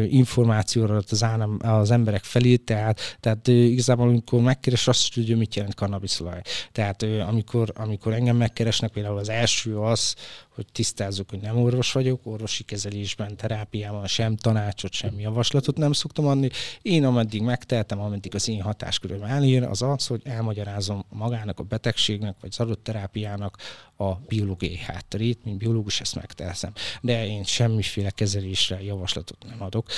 [0.08, 5.74] információra az, állam, az emberek felé, tehát, tehát igazából amikor megkeres, azt tudja, mit jelent
[5.74, 6.40] kannabiszolaj.
[6.72, 10.14] Tehát amikor, amikor engem megkeresnek, például az első az,
[10.54, 16.26] hogy tisztázzuk, hogy nem orvos vagyok, orvosi kezelésben, terápiában sem tanácsot, sem javaslatot nem szoktam
[16.26, 16.50] adni.
[16.82, 22.36] Én ameddig megtehetem, ameddig az én hatásköröm elér, az az, hogy elmagyarázom magának a betegségnek,
[22.40, 23.56] vagy az adott terápiának
[23.96, 26.72] a biológiai hátterét, mint biológus ezt megteszem.
[27.00, 29.88] De én semmiféle kezelésre javaslatot nem adok.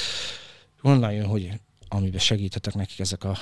[0.83, 1.51] Onnan jön, hogy
[1.89, 3.39] amiben segíthetek nekik ezek a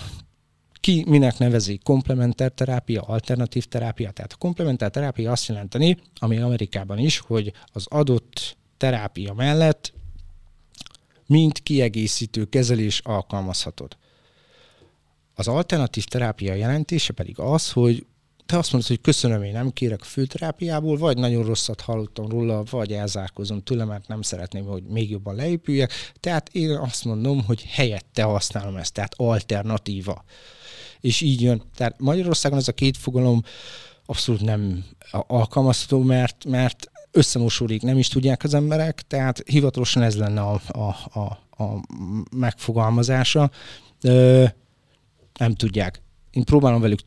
[0.81, 4.11] ki minek nevezi komplementer terápia, alternatív terápia.
[4.11, 9.93] Tehát a komplementer terápia azt jelenteni, ami Amerikában is, hogy az adott terápia mellett
[11.27, 13.97] mint kiegészítő kezelés alkalmazhatod.
[15.35, 18.07] Az alternatív terápia jelentése pedig az, hogy
[18.47, 22.63] te azt mondod, hogy köszönöm, én nem kérek a főterápiából, vagy nagyon rosszat hallottam róla,
[22.71, 25.93] vagy elzárkozom tőle, mert nem szeretném, hogy még jobban leépüljek.
[26.21, 30.25] Tehát én azt mondom, hogy helyette használom ezt, tehát alternatíva
[31.05, 31.63] és így jön.
[31.77, 33.43] Tehát Magyarországon ez a két fogalom
[34.07, 40.41] abszolút nem alkalmazható, mert, mert összemosódik, nem is tudják az emberek, tehát hivatalosan ez lenne
[40.41, 41.21] a, a, a,
[41.65, 41.81] a
[42.37, 43.51] megfogalmazása.
[44.03, 44.45] Ö,
[45.39, 46.03] nem tudják.
[46.35, 47.01] Én próbálom velük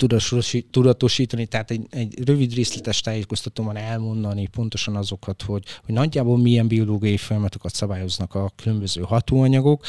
[0.70, 7.18] tudatosítani, tehát egy, egy rövid részletes tájékoztatóban elmondani pontosan azokat, hogy, hogy nagyjából milyen biológiai
[7.18, 9.86] folyamatokat szabályoznak a különböző hatóanyagok,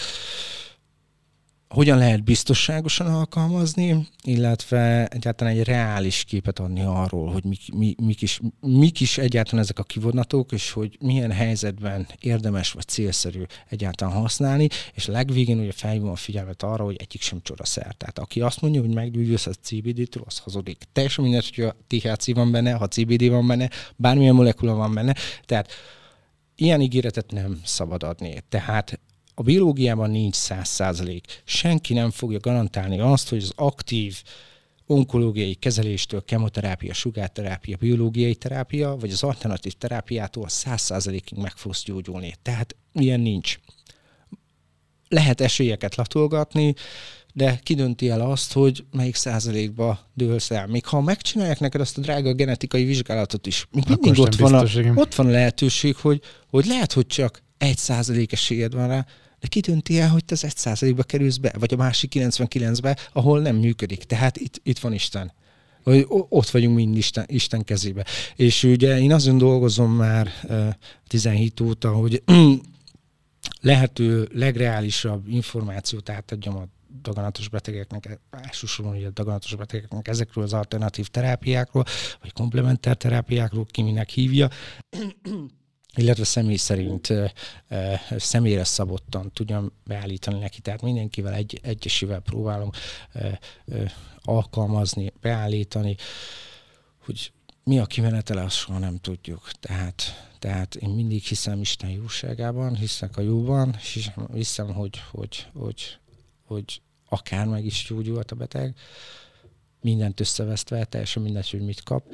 [1.69, 8.23] hogyan lehet biztonságosan alkalmazni, illetve egyáltalán egy reális képet adni arról, hogy mik, mi, mik,
[8.23, 14.15] is, mik is egyáltalán ezek a kivonatok, és hogy milyen helyzetben érdemes vagy célszerű egyáltalán
[14.15, 17.95] használni, és legvégén ugye felhívom a figyelmet arra, hogy egyik sem csodaszer.
[17.95, 20.83] Tehát aki azt mondja, hogy meggyűjtősz a CBD-től, az hazudik.
[20.93, 25.15] Teljesen mindegy, hogy a THC van benne, ha CBD van benne, bármilyen molekula van benne.
[25.45, 25.71] Tehát
[26.55, 28.43] ilyen ígéretet nem szabad adni.
[28.49, 29.01] Tehát
[29.39, 31.43] a biológiában nincs száz százalék.
[31.45, 34.23] Senki nem fogja garantálni azt, hogy az aktív
[34.87, 42.35] onkológiai kezeléstől, kemoterápia, sugárterápia, biológiai terápia, vagy az alternatív terápiától száz százalékig meg fogsz gyógyulni.
[42.43, 43.59] Tehát ilyen nincs.
[45.09, 46.75] Lehet esélyeket latolgatni,
[47.35, 50.67] de kidönti el azt, hogy melyik százalékba dőlsz el.
[50.67, 55.15] Még ha megcsinálják neked azt a drága genetikai vizsgálatot is, mindig ott van, a, ott
[55.15, 56.21] van a lehetőség, hogy,
[56.51, 59.07] hogy lehet, hogy csak egy százalék esélyed van rá,
[59.41, 62.99] de ki dönti el, hogy te az egy százalékba kerülsz be, vagy a másik 99-be,
[63.13, 64.05] ahol nem működik.
[64.05, 65.33] Tehát itt, itt van Isten.
[65.83, 68.05] Hogy ott vagyunk mind Isten, Isten kezébe.
[68.37, 70.31] És ugye én azon dolgozom már
[71.07, 72.23] 17 óta, hogy
[73.61, 76.67] lehető legreálisabb információt átadjam a
[77.03, 81.85] daganatos betegeknek, elsősorban a daganatos betegeknek ezekről az alternatív terápiákról,
[82.21, 84.49] vagy komplementer terápiákról, ki minek hívja,
[85.99, 87.13] illetve személy szerint
[88.17, 90.61] személyre szabottan tudjam beállítani neki.
[90.61, 92.71] Tehát mindenkivel egy, egyesével próbálom
[94.23, 95.97] alkalmazni, beállítani,
[97.05, 97.33] hogy
[97.65, 99.51] mi a kimenetele, azt soha nem tudjuk.
[99.61, 100.03] Tehát,
[100.39, 105.99] tehát én mindig hiszem Isten jóságában, hiszek a jóban, és hiszem, hogy, hogy, hogy,
[106.45, 108.77] hogy akár meg is gyógyult a beteg,
[109.81, 112.05] mindent összevesztve, teljesen mindegy, hogy mit kap,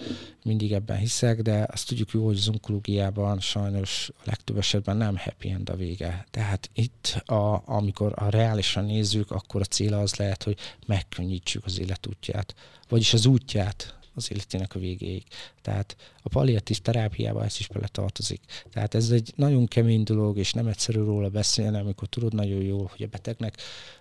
[0.43, 5.17] mindig ebben hiszek, de azt tudjuk jó, hogy az onkológiában sajnos a legtöbb esetben nem
[5.17, 6.27] happy end a vége.
[6.31, 11.79] Tehát itt, a, amikor a reálisan nézzük, akkor a cél az lehet, hogy megkönnyítsük az
[11.79, 12.55] életútját,
[12.89, 15.23] vagyis az útját az életének a végéig.
[15.63, 18.41] Tehát a palliatív terápiába ez is bele tartozik.
[18.73, 22.91] Tehát ez egy nagyon kemény dolog, és nem egyszerű róla beszélni, amikor tudod nagyon jól,
[22.97, 23.57] hogy a betegnek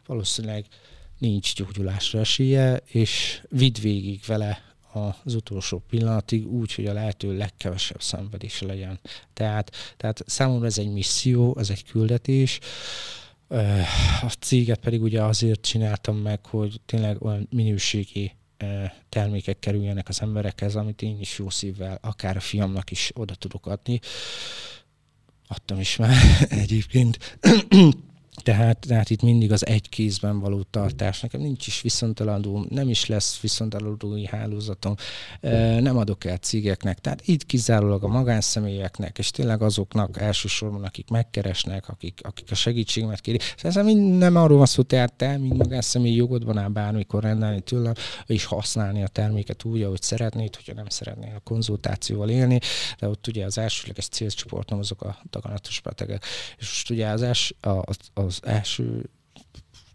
[0.06, 0.66] valószínűleg
[1.24, 4.64] nincs gyógyulásra esélye, és vidd végig vele
[4.94, 9.00] az utolsó pillanatig úgy, hogy a lehető legkevesebb szenvedés legyen.
[9.34, 12.60] Tehát, tehát számomra ez egy misszió, ez egy küldetés,
[14.22, 18.32] a céget pedig ugye azért csináltam meg, hogy tényleg olyan minőségi
[19.10, 23.68] termékek kerüljenek az emberekhez, amit én is jó szívvel, akár a fiamnak is oda tudok
[23.68, 24.00] adni.
[25.48, 26.16] Adtam is már
[26.64, 27.38] egyébként
[28.36, 31.22] Tehát, tehát itt mindig az egy kézben való tartás.
[31.22, 34.96] Nekem nincs is viszontaladó, nem is lesz viszontaladói hálózatom,
[35.80, 37.00] nem adok el cégeknek.
[37.00, 43.22] Tehát itt kizárólag a magánszemélyeknek, és tényleg azoknak elsősorban, akik megkeresnek, akik, akik a segítségemet
[43.22, 43.54] kérik.
[43.58, 47.62] Ez mind nem arról van szó, tehát te, mint magánszemély jogod van ám bármikor rendelni
[47.62, 47.94] tőlem,
[48.26, 52.60] és használni a terméket úgy, ahogy szeretnéd, hogyha nem szeretnél a konzultációval élni,
[53.00, 56.26] de ott ugye az elsőleges célcsoportom azok a daganatos betegek.
[56.58, 59.10] És most ugye az, els, az, az első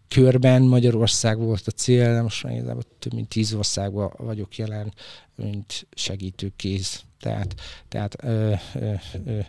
[0.07, 4.93] körben Magyarország volt a cél, de most már igazából több mint tíz országban vagyok jelen,
[5.35, 7.01] mint segítőkéz.
[7.19, 7.55] Tehát,
[7.87, 8.93] tehát ö, ö,
[9.25, 9.39] ö,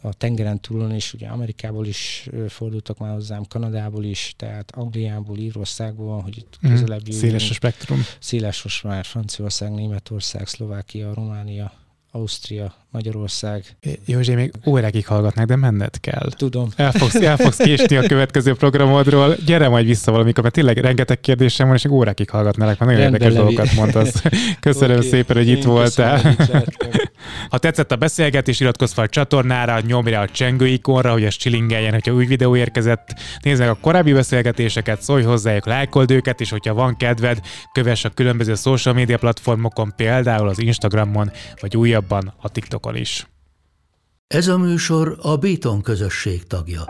[0.00, 6.20] a tengeren túlon is, ugye Amerikából is fordultak már hozzám, Kanadából is, tehát Angliából, Írországból,
[6.20, 6.72] hogy itt mhm.
[6.72, 8.00] közelebb mm, Széles a spektrum.
[8.18, 11.72] Széles most már Franciaország, Németország, Szlovákia, Románia,
[12.10, 13.64] Ausztria, Magyarország.
[14.04, 16.28] Józsi, még órákig hallgatnak, de menned kell.
[16.36, 16.68] Tudom.
[16.76, 19.34] El fogsz, el fogsz késni a következő programodról.
[19.46, 23.20] Gyere majd vissza valamikor, mert tényleg rengeteg kérdésem van, és órákig hallgatnálak, mert nagyon Rendben
[23.20, 23.54] érdekes levi.
[23.54, 24.22] dolgokat mondasz.
[24.60, 25.08] Köszönöm okay.
[25.08, 26.36] szépen, hogy Én itt voltál.
[27.50, 31.34] ha tetszett a beszélgetés, iratkozz fel a csatornára, nyomj rá a csengő ikonra, hogy ez
[31.34, 33.14] csilingeljen, hogyha új videó érkezett.
[33.42, 37.40] Nézd meg a korábbi beszélgetéseket, szólj hozzájuk, lájkold őket, és hogyha van kedved,
[37.72, 41.30] kövess a különböző social media platformokon, például az Instagramon,
[41.60, 43.26] vagy újabban a TikTok TikTokon is.
[44.26, 46.84] Ez a műsor a Béton közösség tagja.